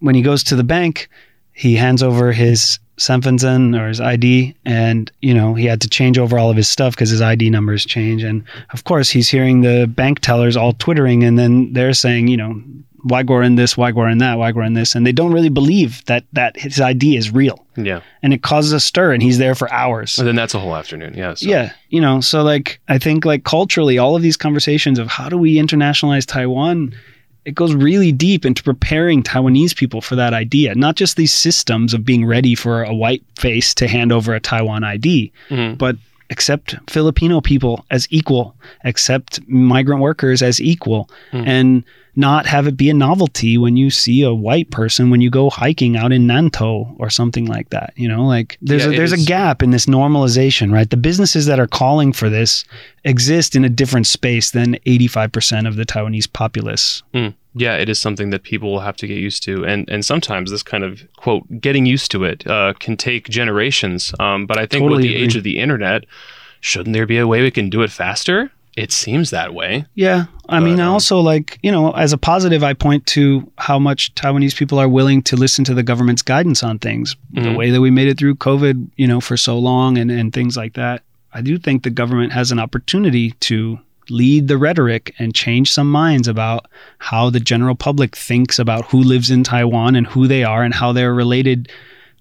When 0.00 0.14
he 0.14 0.22
goes 0.22 0.42
to 0.44 0.56
the 0.56 0.64
bank, 0.64 1.08
he 1.52 1.74
hands 1.74 2.02
over 2.02 2.32
his 2.32 2.78
Senfenzen 2.98 3.78
or 3.78 3.88
his 3.88 4.00
ID, 4.00 4.54
and 4.64 5.10
you 5.20 5.34
know 5.34 5.54
he 5.54 5.66
had 5.66 5.80
to 5.80 5.88
change 5.88 6.18
over 6.18 6.38
all 6.38 6.50
of 6.50 6.56
his 6.56 6.68
stuff 6.68 6.94
because 6.94 7.10
his 7.10 7.20
ID 7.20 7.50
numbers 7.50 7.84
change. 7.84 8.22
And 8.22 8.44
of 8.72 8.84
course, 8.84 9.10
he's 9.10 9.28
hearing 9.28 9.62
the 9.62 9.86
bank 9.86 10.20
tellers 10.20 10.56
all 10.56 10.74
twittering, 10.74 11.24
and 11.24 11.38
then 11.38 11.72
they're 11.72 11.94
saying, 11.94 12.28
you 12.28 12.36
know, 12.36 12.62
why 13.02 13.22
go 13.22 13.40
in 13.40 13.56
this, 13.56 13.76
why 13.76 13.90
go 13.92 14.06
in 14.06 14.18
that, 14.18 14.38
why 14.38 14.52
go 14.52 14.60
in 14.62 14.74
this, 14.74 14.94
and 14.94 15.06
they 15.06 15.12
don't 15.12 15.32
really 15.32 15.48
believe 15.48 16.04
that 16.06 16.24
that 16.32 16.56
his 16.56 16.80
idea 16.80 17.18
is 17.18 17.30
real, 17.32 17.64
Yeah. 17.76 18.00
and 18.22 18.32
it 18.32 18.42
causes 18.42 18.72
a 18.72 18.80
stir, 18.80 19.12
and 19.12 19.22
he's 19.22 19.38
there 19.38 19.54
for 19.54 19.70
hours. 19.72 20.18
And 20.18 20.26
then 20.28 20.36
that's 20.36 20.54
a 20.54 20.58
whole 20.60 20.76
afternoon. 20.76 21.14
Yeah. 21.16 21.34
So. 21.34 21.48
Yeah, 21.48 21.72
you 21.90 22.00
know, 22.00 22.20
so 22.20 22.42
like 22.42 22.80
I 22.88 22.98
think 22.98 23.24
like 23.24 23.44
culturally, 23.44 23.98
all 23.98 24.14
of 24.16 24.22
these 24.22 24.36
conversations 24.36 24.98
of 24.98 25.08
how 25.08 25.28
do 25.28 25.36
we 25.36 25.56
internationalize 25.56 26.26
Taiwan, 26.26 26.94
it 27.44 27.56
goes 27.56 27.74
really 27.74 28.12
deep 28.12 28.44
into 28.44 28.62
preparing 28.62 29.22
Taiwanese 29.22 29.74
people 29.74 30.00
for 30.00 30.14
that 30.14 30.32
idea, 30.32 30.74
not 30.76 30.94
just 30.94 31.16
these 31.16 31.32
systems 31.32 31.92
of 31.94 32.04
being 32.04 32.24
ready 32.24 32.54
for 32.54 32.84
a 32.84 32.94
white 32.94 33.24
face 33.36 33.74
to 33.74 33.88
hand 33.88 34.12
over 34.12 34.32
a 34.32 34.38
Taiwan 34.40 34.84
ID, 34.84 35.32
Mhm. 35.50 35.76
but 35.76 35.96
accept 36.30 36.76
Filipino 36.88 37.40
people 37.40 37.84
as 37.90 38.06
equal, 38.10 38.54
accept 38.84 39.40
migrant 39.48 40.00
workers 40.00 40.40
as 40.40 40.60
equal, 40.60 41.10
Mm. 41.32 41.46
and 41.46 41.84
not 42.14 42.44
have 42.46 42.66
it 42.66 42.76
be 42.76 42.90
a 42.90 42.94
novelty 42.94 43.56
when 43.56 43.76
you 43.76 43.88
see 43.88 44.22
a 44.22 44.34
white 44.34 44.70
person 44.70 45.08
when 45.08 45.20
you 45.22 45.30
go 45.30 45.48
hiking 45.48 45.96
out 45.96 46.12
in 46.12 46.26
Nantou 46.26 46.94
or 46.98 47.08
something 47.08 47.46
like 47.46 47.70
that. 47.70 47.94
You 47.96 48.06
know, 48.08 48.26
like 48.26 48.58
there's 48.60 48.84
Yeah, 48.84 48.90
a, 48.92 48.96
there's 48.96 49.12
is- 49.14 49.22
a 49.24 49.26
gap 49.26 49.62
in 49.62 49.70
this 49.70 49.86
normalization, 49.86 50.72
right? 50.72 50.88
The 50.90 50.96
businesses 50.98 51.46
that 51.46 51.58
are 51.58 51.66
calling 51.66 52.12
for 52.12 52.28
this 52.28 52.64
exist 53.04 53.56
in 53.56 53.64
a 53.64 53.68
different 53.70 54.06
space 54.06 54.50
than 54.50 54.74
85% 54.86 55.66
of 55.66 55.76
the 55.76 55.84
Taiwanese 55.86 56.32
populace 56.32 57.02
Mm. 57.14 57.34
Yeah, 57.54 57.76
it 57.76 57.88
is 57.90 57.98
something 57.98 58.30
that 58.30 58.44
people 58.44 58.72
will 58.72 58.80
have 58.80 58.96
to 58.96 59.06
get 59.06 59.18
used 59.18 59.42
to, 59.42 59.62
and 59.66 59.86
and 59.90 60.02
sometimes 60.06 60.50
this 60.50 60.62
kind 60.62 60.82
of 60.84 61.02
quote 61.16 61.44
getting 61.60 61.84
used 61.84 62.10
to 62.12 62.24
it 62.24 62.46
uh, 62.46 62.72
can 62.80 62.96
take 62.96 63.28
generations. 63.28 64.14
Um, 64.18 64.46
but 64.46 64.56
I 64.56 64.62
think 64.62 64.84
Totally 64.84 65.02
with 65.02 65.02
the 65.02 65.14
age 65.16 65.36
of 65.36 65.42
the 65.42 65.58
internet, 65.58 66.06
shouldn't 66.60 66.94
there 66.94 67.04
be 67.06 67.18
a 67.18 67.26
way 67.26 67.42
we 67.42 67.50
can 67.50 67.68
do 67.68 67.82
it 67.82 67.90
faster? 67.90 68.50
It 68.76 68.90
seems 68.90 69.30
that 69.30 69.52
way. 69.52 69.84
Yeah. 69.94 70.24
I 70.48 70.60
mean, 70.60 70.76
But, 70.76 70.82
um, 70.84 70.92
also, 70.94 71.20
like, 71.20 71.58
you 71.62 71.70
know, 71.70 71.90
as 71.92 72.12
a 72.12 72.18
positive, 72.18 72.64
I 72.64 72.72
point 72.72 73.06
to 73.08 73.50
how 73.58 73.78
much 73.78 74.14
Taiwanese 74.14 74.56
people 74.56 74.78
are 74.78 74.88
willing 74.88 75.22
to 75.24 75.36
listen 75.36 75.64
to 75.64 75.74
the 75.74 75.82
government's 75.82 76.22
guidance 76.22 76.62
on 76.62 76.78
things. 76.78 77.14
The 77.32 77.40
Mhm. 77.42 77.56
way 77.56 77.70
that 77.70 77.80
we 77.82 77.90
made 77.90 78.08
it 78.08 78.18
through 78.18 78.36
COVID, 78.36 78.88
you 78.96 79.06
know, 79.06 79.20
for 79.20 79.36
so 79.36 79.58
long 79.58 79.98
and, 79.98 80.10
and 80.10 80.32
things 80.32 80.56
like 80.56 80.72
that. 80.74 81.02
I 81.34 81.42
do 81.42 81.58
think 81.58 81.82
the 81.82 81.90
government 81.90 82.32
has 82.32 82.50
an 82.50 82.58
opportunity 82.58 83.32
to 83.40 83.78
lead 84.10 84.48
the 84.48 84.56
rhetoric 84.58 85.14
and 85.18 85.34
change 85.34 85.70
some 85.70 85.90
minds 85.90 86.26
about 86.26 86.66
how 86.98 87.30
the 87.30 87.40
general 87.40 87.74
public 87.74 88.16
thinks 88.16 88.58
about 88.58 88.86
who 88.86 89.02
lives 89.02 89.30
in 89.30 89.44
Taiwan 89.44 89.96
and 89.96 90.06
who 90.06 90.26
they 90.26 90.44
are 90.44 90.62
and 90.62 90.74
how 90.74 90.92
they're 90.92 91.14
related 91.14 91.68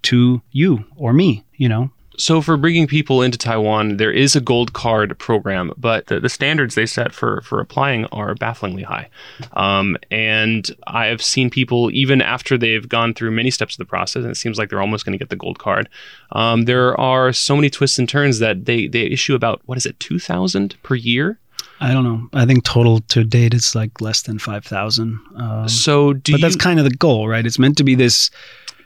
to 0.04 0.42
you 0.52 0.84
or 0.96 1.12
me, 1.14 1.44
you 1.58 1.68
know. 1.70 1.90
So 2.22 2.40
for 2.40 2.56
bringing 2.56 2.86
people 2.86 3.24
into 3.24 3.36
Taiwan, 3.36 3.98
there 3.98 4.12
is 4.12 4.36
a 4.36 4.42
gold 4.42 4.74
card 4.74 5.18
program, 5.18 5.74
but 5.76 6.06
the, 6.06 6.20
the 6.20 6.30
standards 6.30 6.76
they 6.76 6.86
set 6.86 7.14
for 7.14 7.42
for 7.42 7.60
applying 7.60 8.06
are 8.06 8.36
bafflingly 8.36 8.84
high. 8.84 9.10
Um, 9.54 9.98
and 10.12 10.70
I 10.86 11.08
have 11.08 11.24
seen 11.24 11.50
people 11.50 11.90
even 11.92 12.22
after 12.22 12.60
they've 12.60 12.88
gone 12.88 13.16
through 13.16 13.32
many 13.32 13.50
steps 13.50 13.74
of 13.74 13.80
the 13.80 13.86
process, 13.86 14.22
and 14.22 14.32
it 14.32 14.36
seems 14.36 14.60
like 14.60 14.70
they're 14.70 14.82
almost 14.82 15.04
going 15.04 15.14
to 15.14 15.18
get 15.18 15.30
the 15.30 15.36
gold 15.36 15.58
card. 15.58 15.90
Um, 16.34 16.66
there 16.66 16.96
are 17.00 17.34
so 17.34 17.56
many 17.56 17.72
twists 17.72 17.98
and 17.98 18.08
turns 18.08 18.38
that 18.38 18.66
they 18.66 18.86
they 18.86 19.02
issue 19.02 19.34
about 19.34 19.62
what 19.66 19.80
is 19.80 19.88
it, 19.88 20.00
two 20.00 20.20
thousand 20.20 20.76
per 20.84 20.94
year. 20.94 21.40
I 21.80 21.92
don't 21.92 22.04
know. 22.04 22.30
I 22.34 22.46
think 22.46 22.64
total 22.64 23.00
to 23.00 23.24
date 23.24 23.56
it's 23.56 23.74
like 23.74 24.02
less 24.02 24.22
than 24.22 24.38
5,000. 24.38 25.20
Um, 25.36 25.68
so 25.68 26.14
but 26.14 26.30
you 26.30 26.38
that's 26.38 26.56
kind 26.56 26.78
of 26.78 26.86
the 26.86 26.96
goal, 26.96 27.28
right? 27.28 27.44
It's 27.44 27.58
meant 27.58 27.76
to 27.78 27.84
be 27.84 27.96
this 27.96 28.30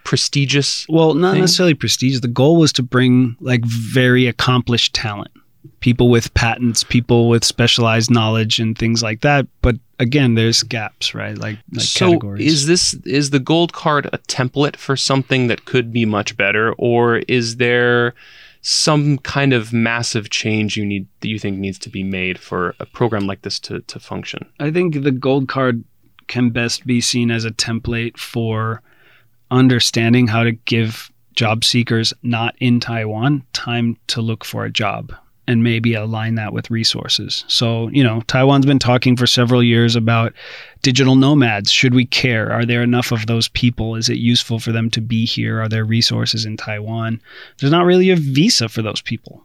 prestigious? 0.06 0.86
Well, 0.88 1.14
not 1.14 1.34
thing? 1.34 1.42
necessarily 1.42 1.74
prestige. 1.74 2.22
The 2.22 2.30
goal 2.30 2.56
was 2.56 2.72
to 2.74 2.84
bring 2.84 3.36
like 3.42 3.66
very 3.66 4.28
accomplished 4.28 4.94
talent, 4.94 5.32
people 5.82 6.10
with 6.10 6.34
patents, 6.34 6.86
people 6.86 7.28
with 7.28 7.44
specialized 7.44 8.10
knowledge, 8.10 8.60
and 8.60 8.78
things 8.78 9.04
like 9.04 9.20
that. 9.22 9.48
But 9.62 9.76
again, 10.00 10.36
there's 10.36 10.64
gaps, 10.64 11.14
right? 11.14 11.38
Like, 11.38 11.58
like 11.74 11.82
so 11.82 12.12
categories. 12.12 12.54
is 12.54 12.68
this 12.68 12.94
is 13.06 13.32
the 13.32 13.40
gold 13.40 13.74
card 13.74 14.06
a 14.14 14.20
template 14.20 14.78
for 14.78 14.96
something 14.96 15.48
that 15.48 15.66
could 15.66 15.92
be 15.92 16.06
much 16.06 16.38
better, 16.38 16.74
or 16.78 17.18
is 17.28 17.58
there 17.58 18.14
some 18.62 19.20
kind 19.20 19.54
of 19.54 19.72
massive 19.74 20.32
change 20.32 20.76
you 20.76 20.86
need 20.86 21.08
that 21.20 21.28
you 21.28 21.38
think 21.38 21.60
needs 21.60 21.78
to 21.78 21.90
be 21.90 22.04
made 22.04 22.40
for 22.40 22.74
a 22.80 22.86
program 22.86 23.28
like 23.28 23.42
this 23.42 23.60
to, 23.60 23.82
to 23.82 24.00
function? 24.00 24.48
I 24.60 24.72
think 24.72 25.04
the 25.04 25.12
gold 25.12 25.48
card 25.48 25.84
can 26.28 26.50
best 26.50 26.88
be 26.88 27.02
seen 27.02 27.30
as 27.30 27.46
a 27.46 27.52
template 27.52 28.18
for 28.18 28.82
understanding 29.56 30.28
how 30.28 30.44
to 30.44 30.52
give 30.52 31.12
job 31.36 31.64
seekers 31.64 32.14
not 32.24 32.56
in 32.60 32.80
Taiwan 32.80 33.44
time 33.54 33.98
to 34.08 34.22
look 34.22 34.46
for 34.46 34.66
a 34.66 34.72
job 34.72 35.14
and 35.48 35.64
maybe 35.64 35.94
align 35.94 36.36
that 36.36 36.54
with 36.54 36.72
resources. 36.72 37.46
So, 37.48 37.88
you 37.90 38.04
know, 38.04 38.22
Taiwan's 38.22 38.66
been 38.66 38.80
talking 38.80 39.16
for 39.16 39.28
several 39.28 39.62
years 39.62 39.96
about 39.96 40.34
digital 40.82 41.16
nomads. 41.16 41.72
Should 41.72 41.94
we 41.94 42.06
care? 42.06 42.52
Are 42.52 42.66
there 42.66 42.82
enough 42.82 43.12
of 43.12 43.28
those 43.28 43.48
people? 43.50 43.96
Is 43.96 44.10
it 44.10 44.18
useful 44.18 44.60
for 44.60 44.72
them 44.72 44.90
to 44.92 45.02
be 45.02 45.26
here? 45.26 45.62
Are 45.62 45.70
there 45.70 45.86
resources 45.86 46.46
in 46.46 46.58
Taiwan? 46.58 47.22
There's 47.60 47.72
not 47.72 47.86
really 47.86 48.10
a 48.10 48.16
visa 48.16 48.70
for 48.70 48.82
those 48.82 49.02
people. 49.02 49.44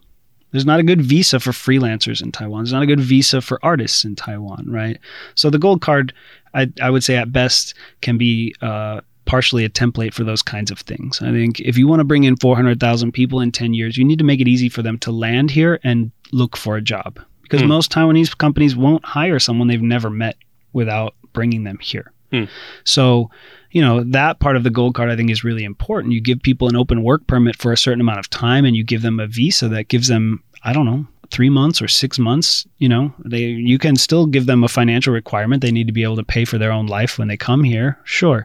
There's 0.52 0.66
not 0.66 0.80
a 0.80 0.84
good 0.84 1.02
visa 1.02 1.38
for 1.38 1.50
freelancers 1.50 2.22
in 2.22 2.32
Taiwan. 2.32 2.64
There's 2.64 2.72
not 2.72 2.82
a 2.82 2.86
good 2.86 3.00
visa 3.00 3.40
for 3.40 3.60
artists 3.62 4.04
in 4.04 4.16
Taiwan, 4.16 4.66
right? 4.68 4.98
So 5.34 5.50
the 5.50 5.58
gold 5.58 5.80
card, 5.80 6.12
I, 6.54 6.68
I 6.82 6.90
would 6.90 7.04
say 7.04 7.16
at 7.16 7.32
best, 7.32 7.74
can 8.00 8.18
be 8.18 8.54
uh, 8.60 9.00
partially 9.30 9.64
a 9.64 9.68
template 9.68 10.12
for 10.12 10.24
those 10.24 10.42
kinds 10.42 10.72
of 10.72 10.80
things. 10.80 11.22
I 11.22 11.30
think 11.30 11.60
if 11.60 11.78
you 11.78 11.86
want 11.86 12.00
to 12.00 12.04
bring 12.04 12.24
in 12.24 12.34
400,000 12.34 13.12
people 13.12 13.40
in 13.40 13.52
10 13.52 13.74
years, 13.74 13.96
you 13.96 14.04
need 14.04 14.18
to 14.18 14.24
make 14.24 14.40
it 14.40 14.48
easy 14.48 14.68
for 14.68 14.82
them 14.82 14.98
to 14.98 15.12
land 15.12 15.52
here 15.52 15.78
and 15.84 16.10
look 16.32 16.56
for 16.56 16.76
a 16.76 16.80
job. 16.82 17.20
Because 17.42 17.60
Hmm. 17.60 17.68
most 17.68 17.92
Taiwanese 17.92 18.36
companies 18.36 18.74
won't 18.74 19.04
hire 19.04 19.38
someone 19.38 19.68
they've 19.68 19.80
never 19.80 20.10
met 20.10 20.36
without 20.72 21.14
bringing 21.32 21.62
them 21.62 21.78
here. 21.80 22.10
Hmm. 22.32 22.46
So, 22.82 23.30
you 23.70 23.80
know, 23.80 24.02
that 24.02 24.40
part 24.40 24.56
of 24.56 24.64
the 24.64 24.70
gold 24.70 24.96
card 24.96 25.10
I 25.10 25.14
think 25.14 25.30
is 25.30 25.44
really 25.44 25.62
important. 25.62 26.12
You 26.12 26.20
give 26.20 26.42
people 26.42 26.66
an 26.66 26.74
open 26.74 27.04
work 27.04 27.24
permit 27.28 27.54
for 27.54 27.70
a 27.72 27.76
certain 27.76 28.00
amount 28.00 28.18
of 28.18 28.28
time 28.30 28.64
and 28.64 28.74
you 28.74 28.82
give 28.82 29.02
them 29.02 29.20
a 29.20 29.28
visa 29.28 29.68
that 29.68 29.86
gives 29.86 30.08
them, 30.08 30.42
I 30.64 30.72
don't 30.72 30.86
know, 30.86 31.06
three 31.30 31.50
months 31.50 31.80
or 31.80 31.86
six 31.86 32.18
months, 32.18 32.66
you 32.78 32.88
know, 32.88 33.14
they 33.24 33.44
you 33.44 33.78
can 33.78 33.94
still 33.94 34.26
give 34.26 34.46
them 34.46 34.64
a 34.64 34.68
financial 34.68 35.14
requirement. 35.14 35.62
They 35.62 35.70
need 35.70 35.86
to 35.86 35.92
be 35.92 36.02
able 36.02 36.16
to 36.16 36.24
pay 36.24 36.44
for 36.44 36.58
their 36.58 36.72
own 36.72 36.88
life 36.88 37.16
when 37.16 37.28
they 37.28 37.36
come 37.36 37.62
here, 37.62 37.96
sure. 38.02 38.44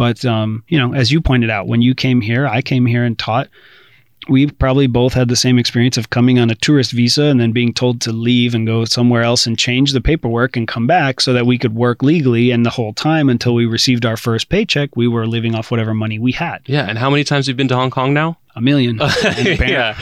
But 0.00 0.24
um, 0.24 0.64
you 0.68 0.78
know, 0.78 0.94
as 0.94 1.12
you 1.12 1.20
pointed 1.20 1.50
out, 1.50 1.66
when 1.68 1.82
you 1.82 1.94
came 1.94 2.22
here, 2.22 2.46
I 2.46 2.62
came 2.62 2.86
here 2.86 3.04
and 3.04 3.18
taught. 3.18 3.48
We 4.28 4.46
probably 4.46 4.86
both 4.86 5.12
had 5.14 5.28
the 5.28 5.36
same 5.36 5.58
experience 5.58 5.96
of 5.98 6.08
coming 6.10 6.38
on 6.38 6.48
a 6.50 6.54
tourist 6.54 6.92
visa 6.92 7.24
and 7.24 7.38
then 7.40 7.52
being 7.52 7.72
told 7.74 8.00
to 8.02 8.12
leave 8.12 8.54
and 8.54 8.66
go 8.66 8.84
somewhere 8.86 9.22
else 9.22 9.46
and 9.46 9.58
change 9.58 9.92
the 9.92 10.00
paperwork 10.00 10.56
and 10.56 10.68
come 10.68 10.86
back 10.86 11.20
so 11.20 11.32
that 11.34 11.46
we 11.46 11.58
could 11.58 11.74
work 11.74 12.02
legally. 12.02 12.50
And 12.50 12.64
the 12.64 12.70
whole 12.70 12.92
time 12.94 13.28
until 13.28 13.54
we 13.54 13.66
received 13.66 14.06
our 14.06 14.16
first 14.16 14.48
paycheck, 14.48 14.94
we 14.96 15.06
were 15.08 15.26
living 15.26 15.54
off 15.54 15.70
whatever 15.70 15.92
money 15.94 16.18
we 16.18 16.32
had. 16.32 16.60
Yeah, 16.66 16.86
and 16.88 16.96
how 16.98 17.10
many 17.10 17.24
times 17.24 17.46
have 17.46 17.54
you 17.54 17.56
been 17.56 17.68
to 17.68 17.76
Hong 17.76 17.90
Kong 17.90 18.14
now? 18.14 18.38
A 18.56 18.60
million. 18.60 18.98
Yeah, 19.38 19.98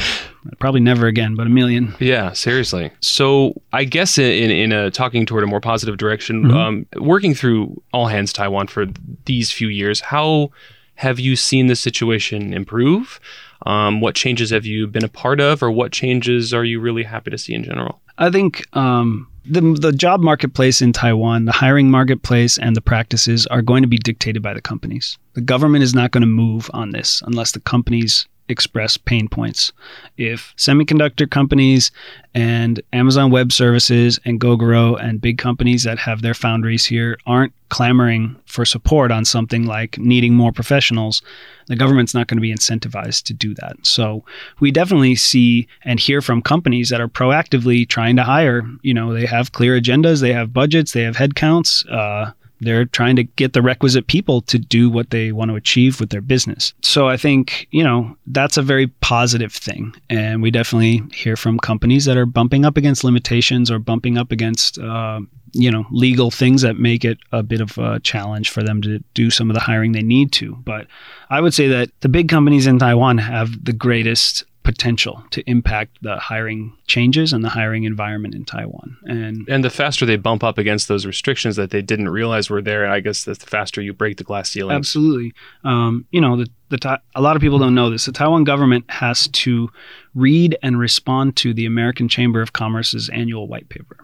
Probably 0.58 0.80
never 0.80 1.06
again, 1.06 1.34
but 1.34 1.46
a 1.46 1.50
million. 1.50 1.94
yeah, 2.00 2.32
seriously. 2.32 2.90
So 3.00 3.60
I 3.72 3.84
guess 3.84 4.16
in 4.18 4.50
in, 4.50 4.72
a 4.72 4.90
talking 4.90 5.26
toward 5.26 5.44
a 5.44 5.46
more 5.46 5.60
positive 5.60 5.96
direction, 5.98 6.44
Mhm. 6.44 6.54
um, 6.54 6.86
working 6.96 7.34
through 7.34 7.82
All 7.92 8.06
Hands 8.06 8.32
Taiwan 8.32 8.66
for 8.68 8.86
these 9.28 9.52
few 9.52 9.68
years, 9.68 10.00
how 10.00 10.50
have 10.96 11.20
you 11.20 11.36
seen 11.36 11.68
the 11.68 11.76
situation 11.76 12.52
improve? 12.52 13.20
Um, 13.66 14.00
what 14.00 14.16
changes 14.16 14.50
have 14.50 14.66
you 14.66 14.88
been 14.88 15.04
a 15.04 15.08
part 15.08 15.40
of, 15.40 15.62
or 15.62 15.70
what 15.70 15.92
changes 15.92 16.52
are 16.52 16.64
you 16.64 16.80
really 16.80 17.04
happy 17.04 17.30
to 17.30 17.38
see 17.38 17.54
in 17.54 17.62
general? 17.62 18.00
I 18.18 18.30
think 18.30 18.66
um, 18.76 19.28
the 19.44 19.60
the 19.60 19.92
job 19.92 20.20
marketplace 20.20 20.82
in 20.82 20.92
Taiwan, 20.92 21.44
the 21.44 21.52
hiring 21.52 21.90
marketplace, 21.90 22.58
and 22.58 22.74
the 22.74 22.80
practices 22.80 23.46
are 23.46 23.62
going 23.62 23.82
to 23.82 23.88
be 23.88 23.98
dictated 23.98 24.42
by 24.42 24.54
the 24.54 24.60
companies. 24.60 25.18
The 25.34 25.40
government 25.40 25.84
is 25.84 25.94
not 25.94 26.10
going 26.10 26.22
to 26.22 26.26
move 26.26 26.68
on 26.74 26.90
this 26.90 27.22
unless 27.26 27.52
the 27.52 27.60
companies 27.60 28.26
express 28.48 28.96
pain 28.96 29.28
points. 29.28 29.72
If 30.16 30.54
semiconductor 30.56 31.30
companies 31.30 31.90
and 32.34 32.80
Amazon 32.92 33.30
Web 33.30 33.52
Services 33.52 34.18
and 34.24 34.40
Gogoro 34.40 35.02
and 35.02 35.20
big 35.20 35.38
companies 35.38 35.84
that 35.84 35.98
have 35.98 36.22
their 36.22 36.34
foundries 36.34 36.86
here 36.86 37.18
aren't 37.26 37.52
clamoring 37.68 38.36
for 38.46 38.64
support 38.64 39.10
on 39.10 39.24
something 39.24 39.66
like 39.66 39.98
needing 39.98 40.34
more 40.34 40.52
professionals, 40.52 41.22
the 41.66 41.76
government's 41.76 42.14
not 42.14 42.26
going 42.26 42.38
to 42.38 42.42
be 42.42 42.54
incentivized 42.54 43.24
to 43.24 43.34
do 43.34 43.54
that. 43.54 43.76
So 43.82 44.24
we 44.60 44.70
definitely 44.70 45.16
see 45.16 45.68
and 45.82 46.00
hear 46.00 46.22
from 46.22 46.42
companies 46.42 46.88
that 46.88 47.00
are 47.00 47.08
proactively 47.08 47.86
trying 47.88 48.16
to 48.16 48.24
hire. 48.24 48.62
You 48.82 48.94
know, 48.94 49.12
they 49.12 49.26
have 49.26 49.52
clear 49.52 49.78
agendas, 49.78 50.20
they 50.20 50.32
have 50.32 50.52
budgets, 50.52 50.92
they 50.92 51.02
have 51.02 51.16
headcounts. 51.16 51.90
Uh, 51.92 52.32
they're 52.60 52.84
trying 52.84 53.16
to 53.16 53.24
get 53.24 53.52
the 53.52 53.62
requisite 53.62 54.06
people 54.06 54.40
to 54.42 54.58
do 54.58 54.90
what 54.90 55.10
they 55.10 55.32
want 55.32 55.50
to 55.50 55.54
achieve 55.54 56.00
with 56.00 56.10
their 56.10 56.20
business. 56.20 56.74
So 56.82 57.08
I 57.08 57.16
think, 57.16 57.68
you 57.70 57.84
know, 57.84 58.16
that's 58.26 58.56
a 58.56 58.62
very 58.62 58.88
positive 58.88 59.52
thing. 59.52 59.94
And 60.10 60.42
we 60.42 60.50
definitely 60.50 61.02
hear 61.12 61.36
from 61.36 61.58
companies 61.58 62.04
that 62.06 62.16
are 62.16 62.26
bumping 62.26 62.64
up 62.64 62.76
against 62.76 63.04
limitations 63.04 63.70
or 63.70 63.78
bumping 63.78 64.18
up 64.18 64.32
against, 64.32 64.78
uh, 64.78 65.20
you 65.52 65.70
know, 65.70 65.86
legal 65.90 66.30
things 66.30 66.62
that 66.62 66.78
make 66.78 67.04
it 67.04 67.18
a 67.32 67.42
bit 67.42 67.60
of 67.60 67.78
a 67.78 68.00
challenge 68.00 68.50
for 68.50 68.62
them 68.62 68.82
to 68.82 68.98
do 69.14 69.30
some 69.30 69.50
of 69.50 69.54
the 69.54 69.60
hiring 69.60 69.92
they 69.92 70.02
need 70.02 70.32
to. 70.32 70.54
But 70.56 70.86
I 71.30 71.40
would 71.40 71.54
say 71.54 71.68
that 71.68 71.90
the 72.00 72.08
big 72.08 72.28
companies 72.28 72.66
in 72.66 72.78
Taiwan 72.78 73.18
have 73.18 73.64
the 73.64 73.72
greatest 73.72 74.44
potential 74.68 75.24
to 75.30 75.42
impact 75.48 75.96
the 76.02 76.18
hiring 76.18 76.76
changes 76.86 77.32
and 77.32 77.42
the 77.42 77.48
hiring 77.48 77.84
environment 77.84 78.34
in 78.34 78.44
Taiwan. 78.44 78.98
And 79.04 79.48
And 79.48 79.64
the 79.64 79.70
faster 79.70 80.04
they 80.04 80.16
bump 80.16 80.44
up 80.44 80.58
against 80.58 80.88
those 80.88 81.06
restrictions 81.06 81.56
that 81.56 81.70
they 81.70 81.80
didn't 81.80 82.10
realize 82.10 82.50
were 82.50 82.60
there, 82.60 82.86
I 82.86 83.00
guess 83.00 83.24
the 83.24 83.34
faster 83.34 83.80
you 83.80 83.94
break 83.94 84.18
the 84.18 84.24
glass 84.24 84.50
ceiling. 84.50 84.76
Absolutely. 84.76 85.32
Um, 85.64 86.04
you 86.10 86.20
know, 86.20 86.36
the, 86.36 86.50
the 86.68 87.00
a 87.14 87.22
lot 87.22 87.34
of 87.34 87.40
people 87.40 87.58
don't 87.58 87.74
know 87.74 87.88
this. 87.88 88.04
The 88.04 88.12
Taiwan 88.12 88.44
government 88.44 88.84
has 88.90 89.28
to 89.28 89.70
read 90.14 90.58
and 90.62 90.78
respond 90.78 91.34
to 91.36 91.54
the 91.54 91.64
American 91.64 92.06
Chamber 92.06 92.42
of 92.42 92.52
Commerce's 92.52 93.08
annual 93.08 93.48
white 93.48 93.70
paper. 93.70 93.96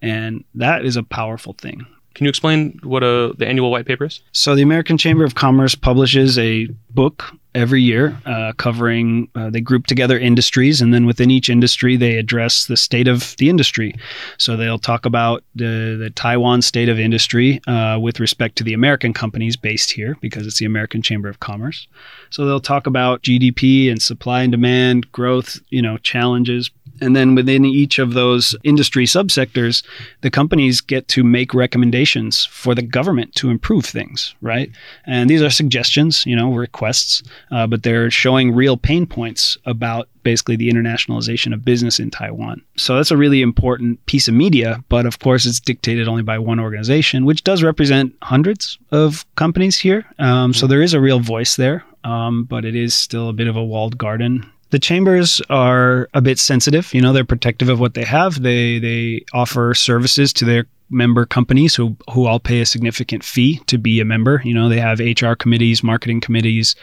And 0.00 0.42
that 0.54 0.86
is 0.86 0.96
a 0.96 1.02
powerful 1.02 1.52
thing. 1.52 1.84
Can 2.18 2.24
you 2.24 2.30
explain 2.30 2.80
what 2.82 3.04
a 3.04 3.32
the 3.38 3.46
annual 3.46 3.70
white 3.70 3.86
paper 3.86 4.06
is? 4.06 4.20
So, 4.32 4.56
the 4.56 4.62
American 4.62 4.98
Chamber 4.98 5.24
of 5.24 5.36
Commerce 5.36 5.76
publishes 5.76 6.36
a 6.36 6.66
book 6.90 7.30
every 7.54 7.80
year 7.80 8.20
uh, 8.26 8.54
covering, 8.56 9.28
uh, 9.36 9.50
they 9.50 9.60
group 9.60 9.86
together 9.86 10.18
industries, 10.18 10.80
and 10.80 10.92
then 10.92 11.06
within 11.06 11.30
each 11.30 11.48
industry, 11.48 11.96
they 11.96 12.16
address 12.16 12.66
the 12.66 12.76
state 12.76 13.06
of 13.06 13.36
the 13.36 13.48
industry. 13.48 13.94
So, 14.36 14.56
they'll 14.56 14.80
talk 14.80 15.06
about 15.06 15.44
the, 15.54 15.96
the 15.96 16.10
Taiwan 16.10 16.60
state 16.62 16.88
of 16.88 16.98
industry 16.98 17.60
uh, 17.68 18.00
with 18.02 18.18
respect 18.18 18.56
to 18.56 18.64
the 18.64 18.74
American 18.74 19.12
companies 19.12 19.56
based 19.56 19.92
here, 19.92 20.16
because 20.20 20.44
it's 20.44 20.58
the 20.58 20.66
American 20.66 21.02
Chamber 21.02 21.28
of 21.28 21.38
Commerce. 21.38 21.86
So, 22.30 22.46
they'll 22.46 22.58
talk 22.58 22.88
about 22.88 23.22
GDP 23.22 23.92
and 23.92 24.02
supply 24.02 24.42
and 24.42 24.50
demand, 24.50 25.12
growth, 25.12 25.60
you 25.68 25.82
know, 25.82 25.98
challenges, 25.98 26.68
And 27.00 27.14
then 27.14 27.34
within 27.34 27.64
each 27.64 27.98
of 27.98 28.14
those 28.14 28.56
industry 28.64 29.06
subsectors, 29.06 29.84
the 30.20 30.30
companies 30.30 30.80
get 30.80 31.08
to 31.08 31.22
make 31.22 31.54
recommendations 31.54 32.44
for 32.46 32.74
the 32.74 32.82
government 32.82 33.34
to 33.36 33.50
improve 33.50 33.84
things, 33.84 34.34
right? 34.40 34.70
And 35.06 35.28
these 35.28 35.42
are 35.42 35.50
suggestions, 35.50 36.24
you 36.26 36.36
know, 36.36 36.52
requests, 36.52 37.22
uh, 37.50 37.66
but 37.66 37.82
they're 37.82 38.10
showing 38.10 38.54
real 38.54 38.76
pain 38.76 39.06
points 39.06 39.58
about 39.64 40.08
basically 40.22 40.56
the 40.56 40.70
internationalization 40.70 41.54
of 41.54 41.64
business 41.64 41.98
in 41.98 42.10
Taiwan. 42.10 42.60
So 42.76 42.96
that's 42.96 43.10
a 43.10 43.16
really 43.16 43.40
important 43.40 44.04
piece 44.06 44.28
of 44.28 44.34
media, 44.34 44.84
but 44.88 45.06
of 45.06 45.20
course 45.20 45.46
it's 45.46 45.60
dictated 45.60 46.06
only 46.06 46.22
by 46.22 46.38
one 46.38 46.60
organization, 46.60 47.24
which 47.24 47.44
does 47.44 47.62
represent 47.62 48.14
hundreds 48.22 48.78
of 48.90 49.24
companies 49.36 49.78
here. 49.78 50.04
Um, 50.18 50.52
so 50.52 50.66
there 50.66 50.82
is 50.82 50.92
a 50.92 51.00
real 51.00 51.20
voice 51.20 51.56
there, 51.56 51.82
um, 52.04 52.44
but 52.44 52.64
it 52.64 52.74
is 52.74 52.94
still 52.94 53.30
a 53.30 53.32
bit 53.32 53.48
of 53.48 53.56
a 53.56 53.64
walled 53.64 53.96
garden 53.96 54.44
the 54.70 54.78
chambers 54.78 55.40
are 55.50 56.08
a 56.14 56.20
bit 56.20 56.38
sensitive. 56.38 56.92
You 56.92 57.00
know, 57.00 57.12
they're 57.12 57.24
protective 57.24 57.68
of 57.68 57.80
what 57.80 57.94
they 57.94 58.04
have. 58.04 58.42
They 58.42 58.78
they 58.78 59.24
offer 59.32 59.74
services 59.74 60.32
to 60.34 60.44
their 60.44 60.66
member 60.90 61.26
companies 61.26 61.74
who 61.74 61.96
who 62.10 62.26
all 62.26 62.40
pay 62.40 62.60
a 62.60 62.66
significant 62.66 63.22
fee 63.22 63.60
to 63.66 63.78
be 63.78 64.00
a 64.00 64.04
member. 64.04 64.40
You 64.44 64.54
know, 64.54 64.68
they 64.68 64.80
have 64.80 65.00
HR 65.00 65.34
committees, 65.34 65.82
marketing 65.82 66.20
committees, 66.20 66.74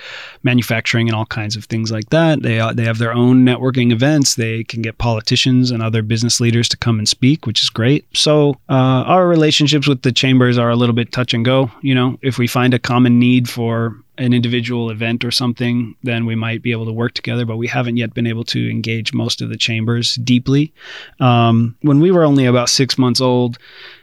manufacturing, 0.44 1.08
and 1.08 1.16
all 1.16 1.26
kinds 1.26 1.56
of 1.56 1.66
things 1.66 1.92
like 1.92 2.10
that. 2.10 2.42
They 2.42 2.60
uh, 2.60 2.74
they 2.74 2.86
have 2.86 2.98
their 2.98 3.14
own 3.14 3.46
networking 3.46 3.92
events. 3.92 4.36
They 4.36 4.64
can 4.64 4.82
get 4.82 4.98
politicians 4.98 5.72
and 5.72 5.82
other 5.82 6.02
business 6.02 6.40
leaders 6.40 6.70
to 6.70 6.78
come 6.78 7.00
and 7.00 7.08
speak, 7.08 7.46
which 7.46 7.62
is 7.62 7.70
great. 7.70 8.06
So 8.16 8.52
uh, 8.70 9.04
our 9.06 9.28
relationships 9.28 9.88
with 9.88 10.02
the 10.02 10.12
chambers 10.12 10.58
are 10.58 10.70
a 10.70 10.76
little 10.76 10.96
bit 10.96 11.12
touch 11.12 11.34
and 11.34 11.46
go. 11.46 11.72
You 11.82 11.96
know, 11.96 12.18
if 12.22 12.38
we 12.38 12.48
find 12.48 12.74
a 12.74 12.80
common 12.80 13.20
need 13.20 13.50
for 13.50 13.96
an 14.18 14.34
individual 14.34 14.90
event 14.90 15.24
or 15.24 15.32
something, 15.32 15.96
then 16.04 16.26
we 16.26 16.36
might 16.36 16.62
be 16.62 16.72
able 16.72 16.86
to 16.86 16.92
work 16.92 17.14
together. 17.14 17.46
But 17.46 17.58
we 17.58 17.68
haven't 17.68 17.98
yet 17.98 18.14
been 18.14 18.28
able 18.28 18.44
to 18.46 18.70
engage 18.70 19.14
most 19.14 19.42
of 19.42 19.50
the 19.50 19.58
chambers 19.58 20.16
deeply. 20.16 20.74
Um, 21.20 21.76
when 21.82 22.00
we 22.00 22.12
were 22.12 22.24
only 22.24 22.46
about 22.46 22.70
six 22.70 22.98
months 22.98 23.22
old, 23.22 23.58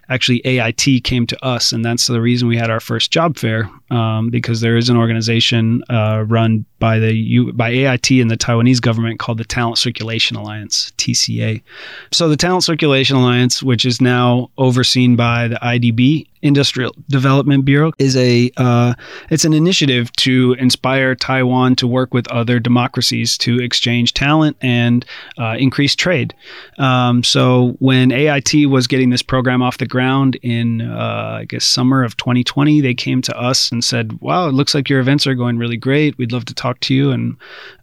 actually 0.08 0.44
AIT 0.44 1.04
came 1.04 1.26
to 1.26 1.44
us, 1.44 1.72
and 1.72 1.84
that's 1.84 2.06
the 2.06 2.20
reason 2.20 2.48
we 2.48 2.56
had 2.56 2.70
our 2.70 2.80
first 2.80 3.10
job 3.10 3.36
fair 3.36 3.70
um, 3.90 4.30
because 4.30 4.60
there 4.60 4.76
is 4.76 4.88
an 4.88 4.96
organization 4.96 5.82
uh, 5.88 6.24
run 6.26 6.64
by 6.82 6.98
the 6.98 7.14
U, 7.14 7.52
by 7.52 7.70
AIT 7.70 8.10
and 8.10 8.28
the 8.28 8.36
Taiwanese 8.36 8.82
government 8.82 9.20
called 9.20 9.38
the 9.38 9.44
Talent 9.44 9.78
Circulation 9.78 10.36
Alliance 10.36 10.92
(TCA). 10.98 11.62
So 12.10 12.28
the 12.28 12.36
Talent 12.36 12.64
Circulation 12.64 13.16
Alliance, 13.16 13.62
which 13.62 13.84
is 13.84 14.00
now 14.00 14.50
overseen 14.58 15.14
by 15.14 15.46
the 15.46 15.60
IDB 15.62 16.26
Industrial 16.42 16.92
Development 17.08 17.64
Bureau, 17.64 17.92
is 17.98 18.16
a 18.16 18.50
uh, 18.56 18.94
it's 19.30 19.44
an 19.44 19.52
initiative 19.52 20.10
to 20.16 20.56
inspire 20.58 21.14
Taiwan 21.14 21.76
to 21.76 21.86
work 21.86 22.12
with 22.12 22.26
other 22.32 22.58
democracies 22.58 23.38
to 23.38 23.60
exchange 23.60 24.12
talent 24.12 24.56
and 24.60 25.06
uh, 25.38 25.54
increase 25.56 25.94
trade. 25.94 26.34
Um, 26.78 27.22
so 27.22 27.76
when 27.78 28.10
AIT 28.10 28.68
was 28.68 28.88
getting 28.88 29.10
this 29.10 29.22
program 29.22 29.62
off 29.62 29.78
the 29.78 29.86
ground 29.86 30.34
in 30.42 30.80
uh, 30.80 31.38
I 31.42 31.44
guess 31.44 31.64
summer 31.64 32.02
of 32.02 32.16
2020, 32.16 32.80
they 32.80 32.94
came 32.94 33.22
to 33.22 33.38
us 33.38 33.70
and 33.70 33.84
said, 33.84 34.20
"Wow, 34.20 34.48
it 34.48 34.52
looks 34.52 34.74
like 34.74 34.88
your 34.88 34.98
events 34.98 35.28
are 35.28 35.36
going 35.36 35.58
really 35.58 35.76
great. 35.76 36.18
We'd 36.18 36.32
love 36.32 36.46
to 36.46 36.54
talk 36.54 36.71
to 36.80 36.94
you." 36.94 37.10
And 37.10 37.36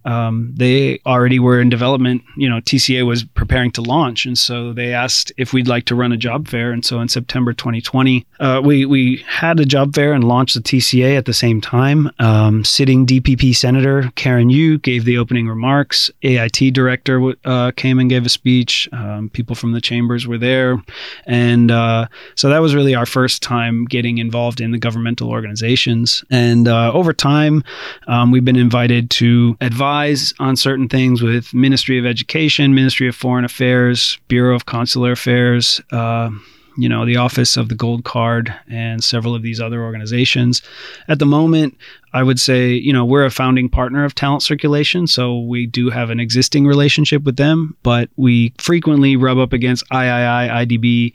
um, 0.06 0.54
they 0.56 1.00
already 1.06 1.40
were 1.40 1.60
in 1.60 1.70
development. 1.70 2.24
You 2.38 2.50
know, 2.50 2.58
TCA 2.62 3.06
was 3.06 3.24
preparing 3.24 3.72
to 3.74 3.82
launch, 3.82 4.26
and 4.26 4.38
so 4.38 4.74
they 4.74 4.94
asked 4.94 5.32
if 5.38 5.54
we'd 5.54 5.68
like 5.68 5.86
to 5.86 5.96
run 5.96 6.12
a 6.12 6.18
job 6.18 6.48
fair. 6.48 6.72
And 6.72 6.86
so 6.86 7.00
in 7.02 7.10
September 7.10 7.54
2020, 7.54 8.26
uh, 8.40 8.62
we 8.64 8.86
we 8.86 9.18
had 9.28 9.60
a 9.60 9.66
job 9.66 9.94
fair 9.94 10.14
and 10.14 10.24
launched 10.24 10.56
the 10.56 10.62
TCA 10.62 11.18
at 11.18 11.26
the 11.26 11.34
same 11.34 11.60
time. 11.60 12.10
Um, 12.20 12.64
sitting 12.64 13.06
DPP 13.06 13.56
Senator 13.56 14.12
Karen 14.16 14.50
Yu 14.50 14.78
gave 14.80 15.06
the 15.06 15.18
opening 15.18 15.48
remarks. 15.48 16.10
AIT 16.24 16.74
director 16.74 17.34
uh, 17.46 17.72
came 17.72 18.00
and 18.00 18.10
gave 18.10 18.26
a 18.26 18.30
speech. 18.30 18.88
Um, 18.94 19.30
people 19.30 19.56
from 19.56 19.74
the 19.74 19.82
chambers 19.82 20.28
were 20.28 20.38
there, 20.38 20.82
and 21.26 21.72
uh, 21.72 22.08
so 22.36 22.50
that 22.50 22.60
was 22.60 22.74
really 22.74 22.96
our 22.96 23.06
first 23.06 23.44
time 23.44 23.86
getting 23.86 24.18
involved 24.18 24.62
in 24.62 24.72
the 24.72 24.78
governmental 24.78 25.30
organizations. 25.30 26.24
And 26.32 26.68
uh, 26.68 26.94
over 26.94 27.12
time, 27.12 27.64
um, 28.08 28.32
we've 28.32 28.46
been 28.46 28.56
invited 28.56 29.10
to 29.12 29.58
advise 29.60 29.90
advise 30.00 30.34
on 30.40 30.56
certain 30.56 30.88
things 30.88 31.22
with 31.22 31.54
Ministry 31.54 32.00
of 32.00 32.06
Education, 32.06 32.74
Ministry 32.74 33.10
of 33.10 33.16
Foreign 33.16 33.44
Affairs, 33.44 34.18
Bureau 34.30 34.56
of 34.56 34.66
Consular 34.66 35.12
Affairs, 35.12 35.82
uh, 35.92 36.30
you 36.78 36.88
know, 36.88 37.06
the 37.06 37.18
Office 37.18 37.58
of 37.58 37.68
the 37.68 37.76
Gold 37.76 38.06
Card, 38.06 38.54
and 38.70 39.04
several 39.04 39.36
of 39.36 39.42
these 39.42 39.60
other 39.60 39.84
organizations. 39.84 40.62
At 41.10 41.20
the 41.20 41.26
moment, 41.26 41.78
I 42.14 42.24
would 42.24 42.40
say, 42.40 42.72
you 42.72 42.94
know, 42.94 43.04
we're 43.04 43.26
a 43.26 43.32
founding 43.32 43.68
partner 43.68 44.06
of 44.06 44.16
Talent 44.16 44.42
Circulation, 44.42 45.06
so 45.06 45.40
we 45.40 45.66
do 45.66 45.90
have 45.90 46.10
an 46.10 46.22
existing 46.22 46.66
relationship 46.66 47.24
with 47.24 47.36
them, 47.36 47.76
but 47.84 48.10
we 48.16 48.54
frequently 48.58 49.18
rub 49.18 49.38
up 49.38 49.52
against 49.52 49.84
III, 49.92 49.98
IDB, 50.00 51.14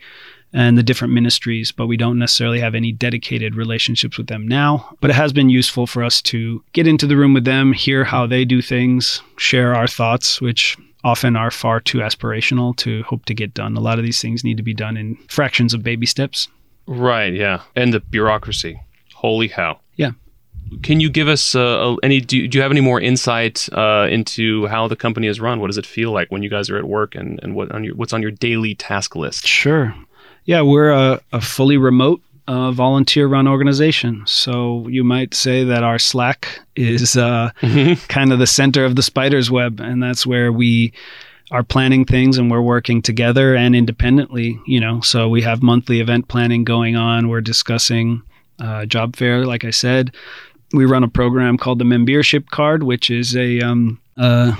and 0.55 0.77
the 0.77 0.83
different 0.83 1.13
ministries, 1.13 1.73
but 1.73 1.85
we 1.85 1.97
don't 1.97 2.17
necessarily 2.17 2.61
have 2.61 2.73
any 2.73 2.93
dedicated 2.93 3.55
relationships 3.55 4.17
with 4.17 4.27
them 4.27 4.47
now. 4.47 4.95
But 5.01 5.09
it 5.09 5.15
has 5.15 5.33
been 5.33 5.49
useful 5.49 5.85
for 5.85 6.01
us 6.01 6.21
to 6.23 6.63
get 6.71 6.87
into 6.87 7.05
the 7.05 7.17
room 7.17 7.33
with 7.33 7.43
them, 7.43 7.73
hear 7.73 8.05
how 8.05 8.25
they 8.25 8.45
do 8.45 8.61
things, 8.61 9.21
share 9.37 9.75
our 9.75 9.85
thoughts, 9.85 10.39
which 10.39 10.77
often 11.03 11.35
are 11.35 11.51
far 11.51 11.81
too 11.81 11.99
aspirational 11.99 12.75
to 12.77 13.03
hope 13.03 13.25
to 13.25 13.33
get 13.33 13.53
done. 13.53 13.75
A 13.75 13.81
lot 13.81 13.99
of 13.99 14.05
these 14.05 14.21
things 14.21 14.45
need 14.45 14.57
to 14.57 14.63
be 14.63 14.73
done 14.73 14.95
in 14.95 15.17
fractions 15.27 15.73
of 15.73 15.83
baby 15.83 16.05
steps. 16.05 16.47
Right, 16.87 17.33
yeah. 17.33 17.61
And 17.75 17.93
the 17.93 17.99
bureaucracy. 17.99 18.79
Holy 19.13 19.49
hell. 19.49 19.81
Yeah. 19.97 20.11
Can 20.83 20.99
you 20.99 21.09
give 21.09 21.27
us 21.27 21.53
uh, 21.53 21.95
any? 22.01 22.21
Do, 22.21 22.47
do 22.47 22.57
you 22.57 22.61
have 22.61 22.71
any 22.71 22.81
more 22.81 22.99
insight 22.99 23.69
uh, 23.73 24.07
into 24.09 24.67
how 24.67 24.87
the 24.87 24.95
company 24.95 25.27
is 25.27 25.39
run? 25.39 25.59
What 25.59 25.67
does 25.67 25.77
it 25.77 25.85
feel 25.85 26.11
like 26.11 26.31
when 26.31 26.43
you 26.43 26.49
guys 26.49 26.69
are 26.69 26.77
at 26.77 26.85
work, 26.85 27.13
and, 27.13 27.39
and 27.43 27.55
what 27.55 27.71
on 27.71 27.83
your 27.83 27.95
what's 27.95 28.13
on 28.13 28.21
your 28.21 28.31
daily 28.31 28.73
task 28.73 29.15
list? 29.15 29.45
Sure. 29.45 29.93
Yeah, 30.45 30.61
we're 30.61 30.91
a, 30.91 31.21
a 31.33 31.41
fully 31.41 31.77
remote 31.77 32.21
uh, 32.47 32.71
volunteer 32.71 33.27
run 33.27 33.47
organization. 33.47 34.23
So 34.27 34.87
you 34.87 35.03
might 35.03 35.33
say 35.33 35.63
that 35.63 35.83
our 35.83 35.97
Slack 35.97 36.59
is 36.75 37.17
uh, 37.17 37.51
mm-hmm. 37.61 38.05
kind 38.07 38.31
of 38.31 38.39
the 38.39 38.47
center 38.47 38.85
of 38.85 38.95
the 38.95 39.03
spider's 39.03 39.49
web. 39.49 39.79
And 39.79 40.01
that's 40.01 40.25
where 40.25 40.51
we 40.51 40.93
are 41.51 41.63
planning 41.63 42.05
things 42.05 42.37
and 42.37 42.49
we're 42.49 42.61
working 42.61 43.01
together 43.01 43.55
and 43.55 43.75
independently, 43.75 44.59
you 44.65 44.79
know. 44.79 45.01
So 45.01 45.27
we 45.29 45.41
have 45.41 45.63
monthly 45.63 45.99
event 45.99 46.27
planning 46.27 46.63
going 46.63 46.95
on. 46.95 47.27
We're 47.27 47.41
discussing 47.41 48.21
uh, 48.59 48.85
job 48.85 49.15
fair, 49.15 49.45
like 49.45 49.63
I 49.63 49.71
said. 49.71 50.13
We 50.73 50.85
run 50.85 51.03
a 51.03 51.07
program 51.07 51.57
called 51.57 51.79
the 51.79 51.85
membership 51.85 52.49
card, 52.49 52.83
which 52.83 53.09
is 53.09 53.35
a 53.35 53.61
um, 53.61 53.99
uh, 54.17 54.55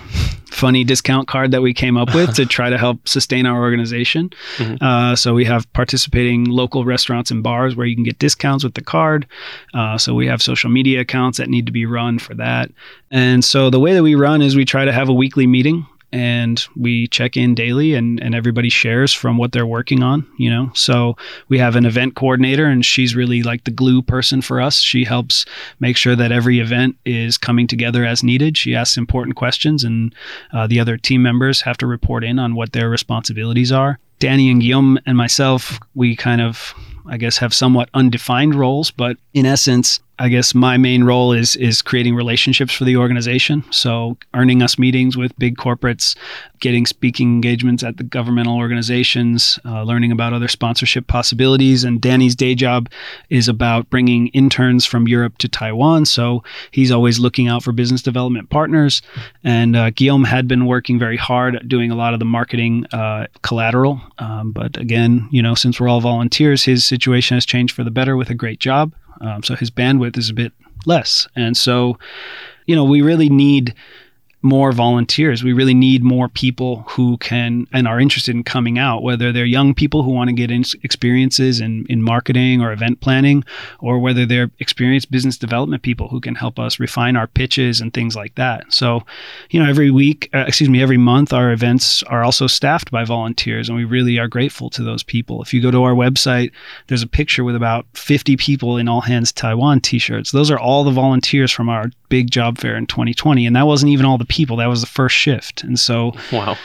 funny 0.65 0.84
discount 0.84 1.28
card 1.28 1.51
that 1.51 1.62
we 1.62 1.75
came 1.75 1.95
up 1.95 2.15
with 2.15 2.34
to 2.34 2.43
try 2.58 2.71
to 2.71 2.78
help 2.80 3.08
sustain 3.08 3.45
our 3.45 3.62
organization. 3.62 4.32
Mm-hmm. 4.58 4.84
Uh, 4.84 5.15
so 5.15 5.36
we 5.36 5.45
have 5.45 5.71
participating 5.73 6.45
local 6.45 6.84
restaurants 6.86 7.30
and 7.30 7.43
bars 7.43 7.75
where 7.75 7.86
you 7.86 7.93
can 7.93 8.04
get 8.04 8.17
discounts 8.17 8.63
with 8.63 8.73
the 8.73 8.82
card. 8.82 9.28
Uh, 9.75 9.95
so 9.99 10.15
we 10.15 10.25
have 10.25 10.41
social 10.41 10.71
media 10.71 11.01
accounts 11.01 11.38
that 11.38 11.49
need 11.49 11.67
to 11.67 11.71
be 11.71 11.86
run 11.86 12.17
for 12.17 12.34
that. 12.34 12.71
And 13.12 13.45
so 13.45 13.69
the 13.69 13.80
way 13.80 13.93
that 13.93 14.01
we 14.01 14.15
run 14.15 14.41
is 14.41 14.56
we 14.56 14.65
try 14.65 14.86
to 14.86 14.91
have 14.91 15.08
a 15.08 15.13
weekly 15.13 15.45
meeting 15.45 15.86
and 16.15 16.65
we 16.78 17.08
check 17.08 17.36
in 17.36 17.54
daily 17.54 17.93
and, 17.93 18.21
and 18.21 18.34
everybody 18.34 18.69
shares 18.69 19.13
from 19.13 19.38
what 19.38 19.51
they're 19.51 19.65
working 19.65 20.01
on 20.01 20.25
you 20.38 20.49
know? 20.49 20.71
So 20.73 21.17
we 21.49 21.58
have 21.60 21.75
an 21.75 21.86
event 21.86 22.15
coordinator 22.15 22.65
and 22.65 22.86
she's 22.86 23.15
really 23.15 23.43
like 23.43 23.63
the 23.63 23.71
glue 23.71 24.01
person 24.01 24.41
for 24.41 24.62
us. 24.62 24.80
She 24.80 25.04
helps 25.04 25.45
make 25.80 25.97
sure 25.97 26.15
that 26.15 26.32
every 26.32 26.60
event 26.60 26.97
is 27.06 27.38
coming 27.38 27.67
together 27.67 28.06
as 28.06 28.23
needed. 28.23 28.58
She 28.58 28.75
asks 28.75 28.97
important 28.97 29.36
questions 29.36 29.84
and 29.84 30.13
uh, 30.54 30.67
the 30.67 30.80
other 30.80 30.97
team 30.97 31.21
members 31.21 31.62
have 31.62 31.78
to 31.78 31.88
report 31.88 32.23
in 32.23 32.39
on 32.39 32.56
what 32.56 32.73
their 32.73 32.89
responsibilities 32.89 33.71
are. 33.71 33.99
Danny 34.19 34.49
and 34.49 34.62
guillaume 34.62 34.99
and 35.06 35.17
myself 35.17 35.80
we 35.93 36.15
kind 36.15 36.41
of 36.41 36.73
I 37.08 37.17
guess 37.17 37.38
have 37.38 37.54
somewhat 37.54 37.89
undefined 37.93 38.56
roles, 38.56 38.89
but 38.89 39.17
in 39.34 39.45
essence, 39.45 39.99
I 40.17 40.30
guess 40.30 40.56
my 40.56 40.78
main 40.78 41.04
role 41.04 41.34
is 41.34 41.56
is 41.58 41.82
creating 41.82 42.15
relationships 42.15 42.73
for 42.73 42.86
the 42.86 42.95
organization. 42.95 43.63
So 43.71 44.17
earning 44.34 44.62
us 44.62 44.80
meetings 44.80 45.17
with 45.17 45.38
big 45.38 45.58
corporates, 45.58 46.15
getting 46.62 46.86
speaking 46.86 47.28
engagements 47.34 47.84
at 47.84 47.97
the 47.97 48.04
governmental 48.04 48.58
organizations, 48.58 49.60
uh, 49.65 49.84
learning 49.84 50.13
about 50.13 50.32
other 50.32 50.47
sponsorship 50.47 51.08
possibilities. 51.08 51.84
And 51.84 51.99
Danny's 51.99 52.36
day 52.36 52.56
job 52.56 52.89
is 53.30 53.49
about 53.49 53.89
bringing 53.89 54.28
interns 54.28 54.86
from 54.86 55.08
Europe 55.08 55.38
to 55.39 55.49
Taiwan. 55.49 56.06
So 56.06 56.43
he's 56.71 56.91
always 56.91 57.19
looking 57.19 57.49
out 57.49 57.63
for 57.63 57.73
business 57.73 58.01
development 58.01 58.49
partners. 58.49 59.01
And 59.43 59.75
uh, 59.75 59.89
Guillaume 59.89 60.23
had 60.23 60.47
been 60.47 60.65
working 60.65 60.97
very 60.97 61.17
hard 61.17 61.58
at 61.58 61.67
doing 61.67 61.91
a 61.91 61.95
lot 61.95 62.13
of 62.13 62.19
the 62.19 62.25
marketing 62.25 62.86
uh, 62.93 63.28
collateral. 63.41 64.01
Um, 64.17 64.54
but 64.54 64.78
again, 64.78 65.28
you 65.32 65.41
know, 65.41 65.56
since 65.56 65.80
we're 65.80 65.89
all 65.89 65.99
volunteers, 65.99 66.63
his 66.63 66.86
situation 66.86 67.36
has 67.36 67.45
changed 67.45 67.75
for 67.75 67.84
the 67.84 67.91
better 67.91 68.15
with 68.15 68.30
a 68.30 68.36
great 68.36 68.60
job. 68.60 68.93
Um, 69.21 69.43
so 69.43 69.56
his 69.56 69.71
bandwidth 69.71 70.17
is 70.17 70.30
a 70.30 70.34
bit 70.34 70.54
less. 70.86 71.28
And 71.36 71.56
so, 71.56 71.97
you 72.65 72.75
know, 72.75 72.84
we 72.84 73.01
really 73.01 73.30
need 73.30 73.73
more 74.45 74.71
volunteers. 74.71 75.43
We 75.43 75.53
really 75.53 75.73
need 75.73 76.03
more 76.03 76.29
people 76.29 76.86
who 76.88 77.17
can 77.17 77.67
and 77.73 77.88
are 77.88 77.99
interested 77.99 78.36
in 78.36 78.43
coming 78.43 78.77
out, 78.77 79.01
whether 79.01 79.31
they're 79.31 79.43
young 79.43 79.73
people 79.73 80.03
who 80.03 80.12
want 80.12 80.29
to 80.29 80.34
get 80.34 80.51
in 80.51 80.63
experiences 80.84 81.60
in, 81.60 81.86
in 81.89 82.01
marketing 82.01 82.62
or 82.62 82.71
event 82.71 83.01
planning, 83.01 83.43
or 83.79 83.99
whether 83.99 84.25
they're 84.25 84.51
experienced 84.60 85.10
business 85.10 85.38
development 85.38 85.81
people 85.81 86.08
who 86.08 86.21
can 86.21 86.36
help 86.36 86.60
us 86.60 86.79
refine 86.79 87.15
our 87.15 87.25
pitches 87.25 87.81
and 87.81 87.93
things 87.93 88.15
like 88.15 88.36
that. 88.36 88.71
So, 88.71 89.01
you 89.49 89.62
know, 89.62 89.67
every 89.67 89.89
week, 89.89 90.29
uh, 90.34 90.45
excuse 90.47 90.69
me, 90.69 90.81
every 90.81 90.97
month, 90.97 91.34
our 91.34 91.51
events 91.51 92.03
are 92.03 92.23
also 92.23 92.45
staffed 92.45 92.91
by 92.91 93.03
volunteers, 93.03 93.67
and 93.67 93.75
we 93.75 93.84
really 93.84 94.19
are 94.19 94.27
grateful 94.27 94.69
to 94.69 94.84
those 94.84 95.01
people. 95.01 95.41
If 95.41 95.53
you 95.53 95.62
go 95.62 95.71
to 95.71 95.84
our 95.84 95.95
website, 95.95 96.51
there's 96.88 97.03
a 97.03 97.08
picture 97.08 97.43
with 97.43 97.55
about 97.55 97.88
50 97.93 98.38
people 98.38 98.77
in 98.77 98.88
All 98.88 99.01
Hands 99.01 99.31
Taiwan 99.31 99.81
t 99.81 99.97
shirts. 99.97 100.31
Those 100.31 100.51
are 100.51 100.60
all 100.60 100.84
the 100.84 100.91
volunteers 100.91 101.51
from 101.51 101.67
our 101.67 101.89
big 102.10 102.31
job 102.31 102.58
fair 102.58 102.75
in 102.75 102.88
2020. 102.88 103.45
And 103.45 103.55
that 103.55 103.67
wasn't 103.67 103.91
even 103.91 104.05
all 104.05 104.17
the 104.17 104.25
people, 104.35 104.57
that 104.57 104.67
was 104.67 104.81
the 104.81 104.87
first 104.87 105.15
shift. 105.15 105.63
And 105.63 105.79
so, 105.79 106.13
wow 106.31 106.57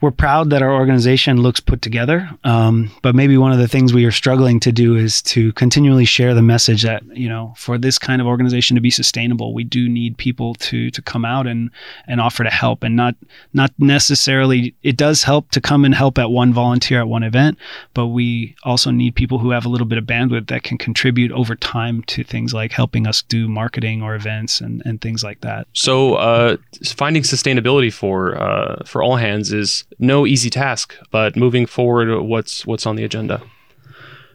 we're 0.00 0.10
proud 0.10 0.50
that 0.50 0.62
our 0.62 0.72
organization 0.72 1.42
looks 1.42 1.60
put 1.60 1.82
together. 1.82 2.30
Um, 2.44 2.90
but 3.02 3.14
maybe 3.14 3.36
one 3.36 3.52
of 3.52 3.58
the 3.58 3.68
things 3.68 3.92
we 3.92 4.04
are 4.04 4.12
struggling 4.12 4.60
to 4.60 4.72
do 4.72 4.96
is 4.96 5.20
to 5.22 5.52
continually 5.52 6.04
share 6.04 6.34
the 6.34 6.42
message 6.42 6.82
that 6.82 7.02
you 7.16 7.28
know, 7.28 7.54
for 7.56 7.78
this 7.78 7.98
kind 7.98 8.20
of 8.20 8.26
organization 8.26 8.76
to 8.76 8.80
be 8.80 8.90
sustainable, 8.90 9.52
we 9.52 9.64
do 9.64 9.88
need 9.88 10.16
people 10.16 10.54
to 10.54 10.90
to 10.90 11.02
come 11.02 11.24
out 11.24 11.46
and 11.46 11.70
and 12.06 12.20
offer 12.20 12.44
to 12.44 12.50
help, 12.50 12.82
and 12.82 12.94
not 12.94 13.14
not 13.52 13.72
necessarily. 13.78 14.74
It 14.82 14.96
does 14.96 15.22
help 15.22 15.50
to 15.50 15.60
come 15.60 15.84
and 15.84 15.94
help 15.94 16.18
at 16.18 16.30
one 16.30 16.52
volunteer 16.52 17.00
at 17.00 17.08
one 17.08 17.22
event, 17.22 17.58
but 17.94 18.06
we 18.06 18.54
also 18.62 18.90
need 18.90 19.14
people 19.14 19.38
who 19.38 19.50
have 19.50 19.66
a 19.66 19.68
little 19.68 19.86
bit 19.86 19.98
of 19.98 20.04
bandwidth 20.04 20.48
that 20.48 20.62
can 20.62 20.78
contribute 20.78 21.32
over 21.32 21.56
time 21.56 22.02
to 22.04 22.22
things 22.22 22.54
like 22.54 22.72
helping 22.72 23.06
us 23.06 23.22
do 23.22 23.48
marketing 23.48 24.02
or 24.02 24.14
events 24.14 24.60
and 24.60 24.82
and 24.84 25.00
things 25.00 25.24
like 25.24 25.40
that. 25.40 25.66
So, 25.72 26.14
uh, 26.14 26.56
finding 26.86 27.22
sustainability 27.22 27.92
for 27.92 28.40
uh, 28.40 28.84
for 28.84 29.02
all 29.02 29.16
hands 29.16 29.52
is 29.52 29.84
no 29.98 30.26
easy 30.26 30.50
task, 30.50 30.96
but 31.10 31.36
moving 31.36 31.66
forward, 31.66 32.22
what's 32.22 32.66
what's 32.66 32.86
on 32.86 32.96
the 32.96 33.04
agenda? 33.04 33.42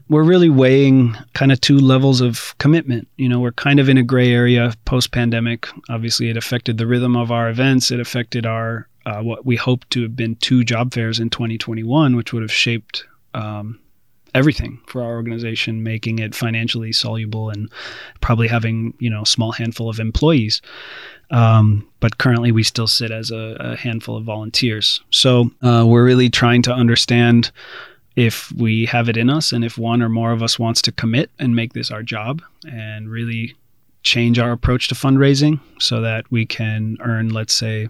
We're 0.09 0.23
really 0.23 0.49
weighing 0.49 1.15
kind 1.33 1.51
of 1.51 1.61
two 1.61 1.79
levels 1.79 2.19
of 2.21 2.55
commitment. 2.57 3.07
You 3.17 3.29
know, 3.29 3.39
we're 3.39 3.53
kind 3.53 3.79
of 3.79 3.87
in 3.87 3.97
a 3.97 4.03
gray 4.03 4.31
area 4.31 4.73
post 4.85 5.11
pandemic. 5.11 5.67
Obviously, 5.89 6.29
it 6.29 6.37
affected 6.37 6.77
the 6.77 6.87
rhythm 6.87 7.15
of 7.15 7.31
our 7.31 7.49
events. 7.49 7.89
It 7.89 7.99
affected 7.99 8.45
our 8.45 8.87
uh, 9.05 9.21
what 9.21 9.45
we 9.45 9.55
hoped 9.55 9.89
to 9.91 10.01
have 10.03 10.15
been 10.15 10.35
two 10.35 10.63
job 10.63 10.93
fairs 10.93 11.19
in 11.19 11.29
2021, 11.29 12.15
which 12.15 12.33
would 12.33 12.41
have 12.41 12.51
shaped 12.51 13.05
um, 13.33 13.79
everything 14.33 14.79
for 14.87 15.01
our 15.01 15.13
organization, 15.13 15.83
making 15.83 16.19
it 16.19 16.35
financially 16.35 16.91
soluble 16.91 17.49
and 17.49 17.71
probably 18.21 18.47
having 18.47 18.93
you 18.99 19.09
know 19.09 19.23
a 19.23 19.27
small 19.27 19.51
handful 19.51 19.89
of 19.89 19.99
employees. 19.99 20.61
Um, 21.31 21.87
but 21.99 22.17
currently, 22.17 22.51
we 22.51 22.63
still 22.63 22.87
sit 22.87 23.11
as 23.11 23.31
a, 23.31 23.57
a 23.59 23.75
handful 23.75 24.15
of 24.15 24.23
volunteers. 24.23 25.01
So 25.09 25.51
uh, 25.61 25.85
we're 25.87 26.05
really 26.05 26.29
trying 26.29 26.61
to 26.63 26.73
understand 26.73 27.51
if 28.15 28.51
we 28.51 28.85
have 28.85 29.09
it 29.09 29.17
in 29.17 29.29
us 29.29 29.51
and 29.51 29.65
if 29.65 29.77
one 29.77 30.01
or 30.01 30.09
more 30.09 30.31
of 30.31 30.43
us 30.43 30.59
wants 30.59 30.81
to 30.83 30.91
commit 30.91 31.31
and 31.39 31.55
make 31.55 31.73
this 31.73 31.89
our 31.89 32.03
job 32.03 32.43
and 32.67 33.09
really 33.09 33.55
change 34.03 34.37
our 34.37 34.51
approach 34.51 34.89
to 34.89 34.95
fundraising 34.95 35.59
so 35.79 36.01
that 36.01 36.29
we 36.29 36.45
can 36.45 36.97
earn, 37.01 37.29
let's 37.29 37.53
say, 37.53 37.87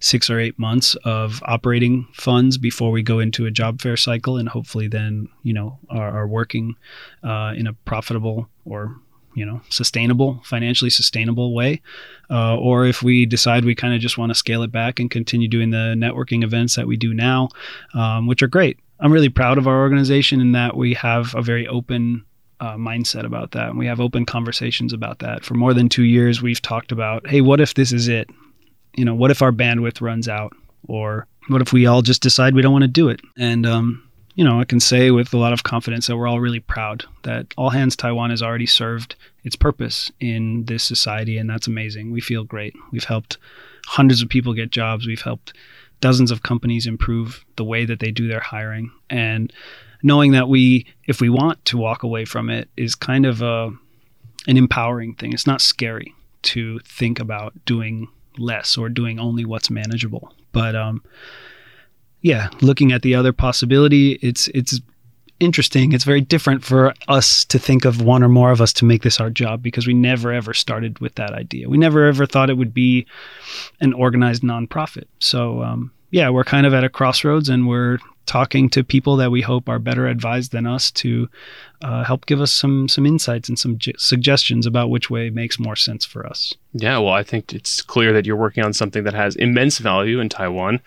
six 0.00 0.28
or 0.28 0.38
eight 0.38 0.58
months 0.58 0.96
of 1.04 1.40
operating 1.46 2.06
funds 2.14 2.58
before 2.58 2.90
we 2.90 3.02
go 3.02 3.20
into 3.20 3.46
a 3.46 3.50
job 3.50 3.80
fair 3.80 3.96
cycle, 3.96 4.36
and 4.36 4.48
hopefully 4.48 4.88
then 4.88 5.28
you 5.42 5.54
know 5.54 5.78
are, 5.88 6.18
are 6.18 6.26
working 6.26 6.74
uh, 7.22 7.52
in 7.56 7.66
a 7.66 7.72
profitable 7.72 8.48
or 8.64 8.96
you 9.34 9.46
know 9.46 9.62
sustainable 9.70 10.40
financially 10.44 10.90
sustainable 10.90 11.54
way. 11.54 11.80
Uh, 12.28 12.56
or 12.56 12.84
if 12.84 13.02
we 13.02 13.24
decide 13.24 13.64
we 13.64 13.74
kind 13.74 13.94
of 13.94 14.00
just 14.00 14.18
want 14.18 14.30
to 14.30 14.34
scale 14.34 14.62
it 14.62 14.72
back 14.72 14.98
and 14.98 15.10
continue 15.10 15.48
doing 15.48 15.70
the 15.70 15.94
networking 15.96 16.42
events 16.42 16.76
that 16.76 16.86
we 16.86 16.96
do 16.96 17.14
now 17.14 17.48
um, 17.94 18.26
which 18.26 18.42
are 18.42 18.48
great. 18.48 18.78
I'm 19.00 19.12
really 19.12 19.28
proud 19.28 19.58
of 19.58 19.66
our 19.66 19.80
organization 19.80 20.40
in 20.40 20.52
that 20.52 20.76
we 20.76 20.94
have 20.94 21.34
a 21.34 21.42
very 21.42 21.66
open 21.66 22.24
uh, 22.62 22.76
mindset 22.76 23.24
about 23.24 23.50
that 23.50 23.70
and 23.70 23.78
we 23.78 23.86
have 23.86 24.00
open 24.00 24.24
conversations 24.24 24.92
about 24.92 25.18
that 25.18 25.44
for 25.44 25.54
more 25.54 25.74
than 25.74 25.88
two 25.88 26.04
years 26.04 26.40
we've 26.40 26.62
talked 26.62 26.92
about 26.92 27.26
hey 27.26 27.40
what 27.40 27.60
if 27.60 27.74
this 27.74 27.92
is 27.92 28.08
it 28.08 28.30
you 28.96 29.04
know 29.04 29.14
what 29.14 29.30
if 29.30 29.42
our 29.42 29.52
bandwidth 29.52 30.00
runs 30.00 30.28
out 30.28 30.52
or 30.86 31.26
what 31.48 31.60
if 31.60 31.72
we 31.72 31.86
all 31.86 32.02
just 32.02 32.22
decide 32.22 32.54
we 32.54 32.62
don't 32.62 32.72
want 32.72 32.82
to 32.82 32.88
do 32.88 33.08
it 33.08 33.20
and 33.36 33.66
um, 33.66 34.08
you 34.34 34.44
know, 34.44 34.60
I 34.60 34.64
can 34.64 34.80
say 34.80 35.10
with 35.10 35.34
a 35.34 35.38
lot 35.38 35.52
of 35.52 35.62
confidence 35.62 36.06
that 36.06 36.16
we're 36.16 36.26
all 36.26 36.40
really 36.40 36.60
proud 36.60 37.04
that 37.22 37.52
All 37.56 37.70
Hands 37.70 37.94
Taiwan 37.94 38.30
has 38.30 38.42
already 38.42 38.66
served 38.66 39.14
its 39.44 39.56
purpose 39.56 40.10
in 40.20 40.64
this 40.64 40.82
society, 40.82 41.36
and 41.36 41.50
that's 41.50 41.66
amazing. 41.66 42.10
We 42.10 42.20
feel 42.20 42.44
great. 42.44 42.74
We've 42.90 43.04
helped 43.04 43.36
hundreds 43.86 44.22
of 44.22 44.28
people 44.28 44.54
get 44.54 44.70
jobs. 44.70 45.06
We've 45.06 45.20
helped 45.20 45.52
dozens 46.00 46.30
of 46.30 46.42
companies 46.42 46.86
improve 46.86 47.44
the 47.56 47.64
way 47.64 47.84
that 47.84 48.00
they 48.00 48.10
do 48.10 48.26
their 48.26 48.40
hiring, 48.40 48.90
and 49.10 49.52
knowing 50.02 50.32
that 50.32 50.48
we, 50.48 50.86
if 51.06 51.20
we 51.20 51.28
want 51.28 51.64
to 51.66 51.76
walk 51.76 52.02
away 52.02 52.24
from 52.24 52.50
it, 52.50 52.68
is 52.76 52.94
kind 52.94 53.26
of 53.26 53.42
a 53.42 53.70
an 54.48 54.56
empowering 54.56 55.14
thing. 55.14 55.32
It's 55.32 55.46
not 55.46 55.60
scary 55.60 56.14
to 56.42 56.80
think 56.80 57.20
about 57.20 57.52
doing 57.64 58.08
less 58.38 58.76
or 58.76 58.88
doing 58.88 59.20
only 59.20 59.44
what's 59.44 59.70
manageable, 59.70 60.32
but 60.52 60.74
um, 60.74 61.02
yeah, 62.22 62.48
looking 62.60 62.92
at 62.92 63.02
the 63.02 63.14
other 63.14 63.32
possibility, 63.32 64.12
it's 64.22 64.48
it's 64.48 64.80
interesting. 65.42 65.92
It's 65.92 66.04
very 66.04 66.20
different 66.20 66.64
for 66.64 66.94
us 67.08 67.44
to 67.46 67.58
think 67.58 67.84
of 67.84 68.00
one 68.00 68.22
or 68.22 68.28
more 68.28 68.52
of 68.52 68.60
us 68.60 68.72
to 68.74 68.84
make 68.84 69.02
this 69.02 69.20
our 69.20 69.30
job 69.30 69.62
because 69.62 69.86
we 69.86 69.94
never 69.94 70.32
ever 70.32 70.54
started 70.54 71.00
with 71.00 71.16
that 71.16 71.32
idea. 71.32 71.68
We 71.68 71.78
never 71.78 72.06
ever 72.06 72.26
thought 72.26 72.48
it 72.48 72.56
would 72.56 72.72
be 72.72 73.06
an 73.80 73.92
organized 73.92 74.42
nonprofit. 74.42 75.06
So 75.18 75.62
um, 75.62 75.92
yeah, 76.12 76.28
we're 76.28 76.44
kind 76.44 76.66
of 76.66 76.74
at 76.74 76.84
a 76.84 76.88
crossroads, 76.88 77.48
and 77.48 77.66
we're 77.66 77.98
talking 78.26 78.68
to 78.70 78.84
people 78.84 79.16
that 79.16 79.32
we 79.32 79.40
hope 79.40 79.68
are 79.68 79.80
better 79.80 80.06
advised 80.06 80.52
than 80.52 80.66
us 80.66 80.90
to 80.92 81.28
uh, 81.82 82.04
help 82.04 82.26
give 82.26 82.40
us 82.40 82.52
some 82.52 82.88
some 82.88 83.04
insights 83.04 83.48
and 83.48 83.58
some 83.58 83.78
suggestions 83.96 84.66
about 84.66 84.90
which 84.90 85.10
way 85.10 85.30
makes 85.30 85.58
more 85.58 85.74
sense 85.74 86.04
for 86.04 86.24
us. 86.26 86.54
Yeah, 86.74 86.98
well, 86.98 87.14
I 87.14 87.22
think 87.22 87.52
it's 87.52 87.82
clear 87.82 88.12
that 88.12 88.26
you're 88.26 88.36
working 88.36 88.62
on 88.62 88.74
something 88.74 89.04
that 89.04 89.14
has 89.14 89.34
immense 89.36 89.78
value 89.78 90.20
in 90.20 90.28
Taiwan. 90.28 90.80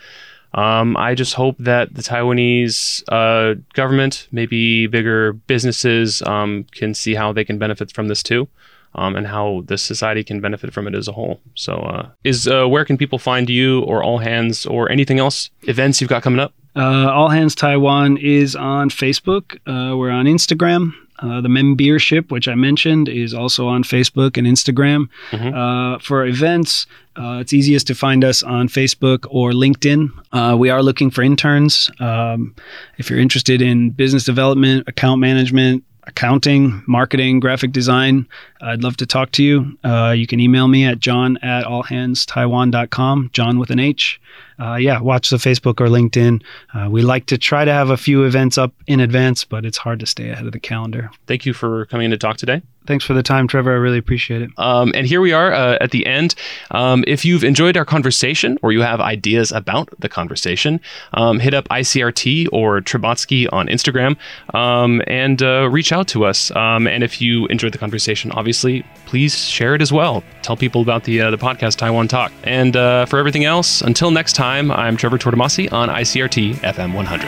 Um, 0.54 0.96
I 0.96 1.16
just 1.16 1.34
hope 1.34 1.58
that 1.60 1.94
the 1.96 2.04
Taiwanese 2.04 3.04
uh, 3.10 3.60
government, 3.74 4.28
maybe 4.32 4.88
bigger 4.88 5.34
businesses, 5.34 6.22
um, 6.22 6.66
can 6.72 6.94
see 6.94 7.16
how 7.16 7.34
they 7.34 7.44
can 7.44 7.58
benefit 7.58 7.92
from 7.92 8.08
this 8.08 8.24
too. 8.24 8.48
Um, 8.96 9.16
and 9.16 9.28
how 9.28 9.64
the 9.66 9.78
society 9.78 10.24
can 10.24 10.40
benefit 10.40 10.74
from 10.74 10.88
it 10.88 10.96
as 10.96 11.08
a 11.08 11.12
whole. 11.12 11.42
So, 11.54 11.74
uh, 11.74 12.10
is 12.24 12.48
uh, 12.48 12.66
where 12.66 12.86
can 12.86 12.98
people 12.98 13.20
find 13.20 13.50
you, 13.50 13.82
or 13.82 14.04
All 14.04 14.20
Hands, 14.20 14.66
or 14.66 14.90
anything 14.90 15.20
else 15.20 15.50
events 15.64 16.00
you've 16.00 16.10
got 16.10 16.24
coming 16.24 16.40
up? 16.40 16.54
Uh, 16.76 17.12
All 17.12 17.30
Hands 17.30 17.54
Taiwan 17.54 18.18
is 18.18 18.56
on 18.56 18.90
Facebook. 18.90 19.56
Uh, 19.68 19.96
we're 19.98 20.12
on 20.12 20.26
Instagram. 20.26 20.94
Uh, 21.20 21.40
the 21.40 21.48
membership, 21.50 22.30
which 22.30 22.48
I 22.48 22.56
mentioned, 22.56 23.08
is 23.08 23.34
also 23.34 23.68
on 23.68 23.84
Facebook 23.84 24.38
and 24.38 24.46
Instagram. 24.46 25.08
Mm-hmm. 25.32 25.56
Uh, 25.56 26.00
for 26.00 26.26
events, 26.26 26.88
uh, 27.16 27.40
it's 27.40 27.54
easiest 27.54 27.88
to 27.88 27.96
find 27.96 28.26
us 28.26 28.44
on 28.44 28.68
Facebook 28.68 29.26
or 29.30 29.52
LinkedIn. 29.52 30.10
Uh, 30.34 30.58
we 30.58 30.70
are 30.70 30.84
looking 30.84 31.10
for 31.10 31.22
interns. 31.22 31.90
Um, 32.00 32.54
if 32.98 33.10
you're 33.10 33.20
interested 33.20 33.62
in 33.62 33.92
business 33.92 34.26
development, 34.26 34.90
account 34.90 35.22
management, 35.22 35.86
accounting, 36.08 36.84
marketing, 36.88 37.40
graphic 37.40 37.72
design, 37.72 38.28
I'd 38.62 38.84
love 38.84 38.98
to 38.98 39.06
talk 39.06 39.32
to 39.34 39.44
you. 39.44 39.78
Uh, 39.84 40.14
you 40.16 40.28
can 40.28 40.40
email 40.40 40.68
me 40.68 40.86
at 40.86 41.00
john 41.00 41.38
at 41.38 41.66
allhandstaiwan.com, 41.66 43.30
John 43.34 43.60
with 43.60 43.70
an 43.70 43.80
H. 43.80 44.20
Uh, 44.60 44.76
yeah, 44.76 45.00
watch 45.00 45.30
the 45.30 45.38
Facebook 45.38 45.82
or 45.82 45.88
LinkedIn. 45.88 46.42
Uh, 46.74 46.90
we 46.90 47.02
like 47.02 47.26
to 47.28 47.38
try 47.38 47.66
to 47.66 47.72
have 47.72 47.90
a 47.90 47.98
few 47.98 48.24
events 48.24 48.58
up 48.58 48.74
in 48.88 49.00
advance, 49.00 49.44
but 49.44 49.66
it's 49.66 49.78
hard 49.78 50.00
to 50.00 50.06
stay 50.06 50.30
ahead 50.30 50.46
of 50.46 50.52
the 50.52 50.60
calendar. 50.60 51.10
Thank 51.28 51.46
you 51.46 51.54
for 51.54 51.86
coming 51.88 52.06
in 52.06 52.12
to 52.12 52.18
talk 52.18 52.38
today 52.38 52.62
thanks 52.86 53.06
for 53.06 53.14
the 53.14 53.24
time, 53.24 53.48
Trevor. 53.48 53.72
I 53.72 53.76
really 53.76 53.98
appreciate 53.98 54.42
it. 54.42 54.52
Um, 54.58 54.92
and 54.96 55.08
here 55.08 55.22
we 55.22 55.34
are 55.34 55.54
uh, 55.54 55.78
at 55.82 55.92
the 55.92 56.06
end. 56.06 56.36
Um, 56.72 57.04
if 57.08 57.26
you've 57.26 57.44
enjoyed 57.44 57.78
our 57.78 57.86
conversation 57.86 58.58
or 58.62 58.72
you 58.72 58.82
have 58.82 59.02
ideas 59.02 59.52
about 59.52 59.90
the 60.00 60.10
conversation, 60.10 60.80
um, 61.14 61.40
hit 61.40 61.54
up 61.54 61.68
ICRT 61.70 62.48
or 62.52 62.82
Trebatsky 62.82 63.52
on 63.52 63.68
Instagram 63.68 64.18
um, 64.54 65.02
and 65.08 65.42
uh, 65.42 65.70
reach 65.70 65.92
out 65.92 66.08
to 66.10 66.26
us. 66.26 66.52
Um, 66.56 66.88
and 66.88 67.04
if 67.04 67.22
you 67.22 67.48
enjoyed 67.48 67.74
the 67.74 67.78
conversation, 67.78 68.32
obviously, 68.32 68.86
please 69.06 69.38
share 69.38 69.76
it 69.76 69.82
as 69.82 69.92
well. 69.92 70.24
Tell 70.42 70.58
people 70.58 70.82
about 70.82 71.04
the 71.04 71.22
uh, 71.22 71.32
the 71.32 71.38
podcast 71.38 71.78
Taiwan 71.78 72.08
Talk. 72.08 72.32
And 72.44 72.76
uh, 72.76 73.06
for 73.06 73.20
everything 73.20 73.46
else, 73.46 73.82
until 73.82 74.12
next 74.12 74.34
time, 74.46 74.70
I'm 74.70 74.96
Trevor 74.96 75.18
Tortomasi 75.18 75.74
on 75.74 75.90
ICRT 75.90 76.58
FM 76.58 76.94
100. 76.94 77.28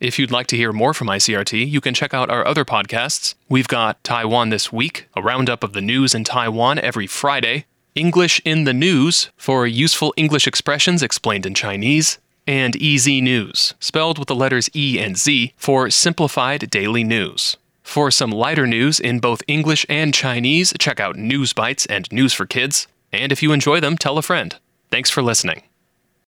If 0.00 0.18
you'd 0.18 0.32
like 0.32 0.48
to 0.48 0.56
hear 0.56 0.72
more 0.72 0.92
from 0.92 1.06
ICRT, 1.06 1.70
you 1.70 1.80
can 1.80 1.94
check 1.94 2.12
out 2.12 2.28
our 2.28 2.44
other 2.44 2.64
podcasts. 2.64 3.36
We've 3.48 3.68
got 3.68 4.02
Taiwan 4.02 4.48
This 4.48 4.72
Week, 4.72 5.06
a 5.14 5.22
roundup 5.22 5.62
of 5.62 5.74
the 5.74 5.80
news 5.80 6.12
in 6.12 6.24
Taiwan 6.24 6.80
every 6.80 7.06
Friday, 7.06 7.66
English 7.94 8.40
in 8.44 8.64
the 8.64 8.74
News 8.74 9.30
for 9.36 9.64
useful 9.64 10.12
English 10.16 10.48
expressions 10.48 11.04
explained 11.04 11.46
in 11.46 11.54
Chinese, 11.54 12.18
and 12.46 12.80
EZ 12.82 13.06
News, 13.06 13.74
spelled 13.80 14.18
with 14.18 14.28
the 14.28 14.34
letters 14.34 14.70
E 14.74 14.98
and 14.98 15.16
Z, 15.16 15.52
for 15.56 15.90
Simplified 15.90 16.70
Daily 16.70 17.04
News. 17.04 17.56
For 17.82 18.10
some 18.10 18.30
lighter 18.30 18.66
news 18.66 18.98
in 18.98 19.20
both 19.20 19.42
English 19.46 19.86
and 19.88 20.12
Chinese, 20.12 20.72
check 20.78 20.98
out 20.98 21.16
News 21.16 21.52
Bites 21.52 21.86
and 21.86 22.10
News 22.10 22.32
for 22.32 22.44
Kids. 22.44 22.88
And 23.12 23.30
if 23.30 23.42
you 23.42 23.52
enjoy 23.52 23.80
them, 23.80 23.96
tell 23.96 24.18
a 24.18 24.22
friend. 24.22 24.56
Thanks 24.90 25.08
for 25.08 25.22
listening. 25.22 25.62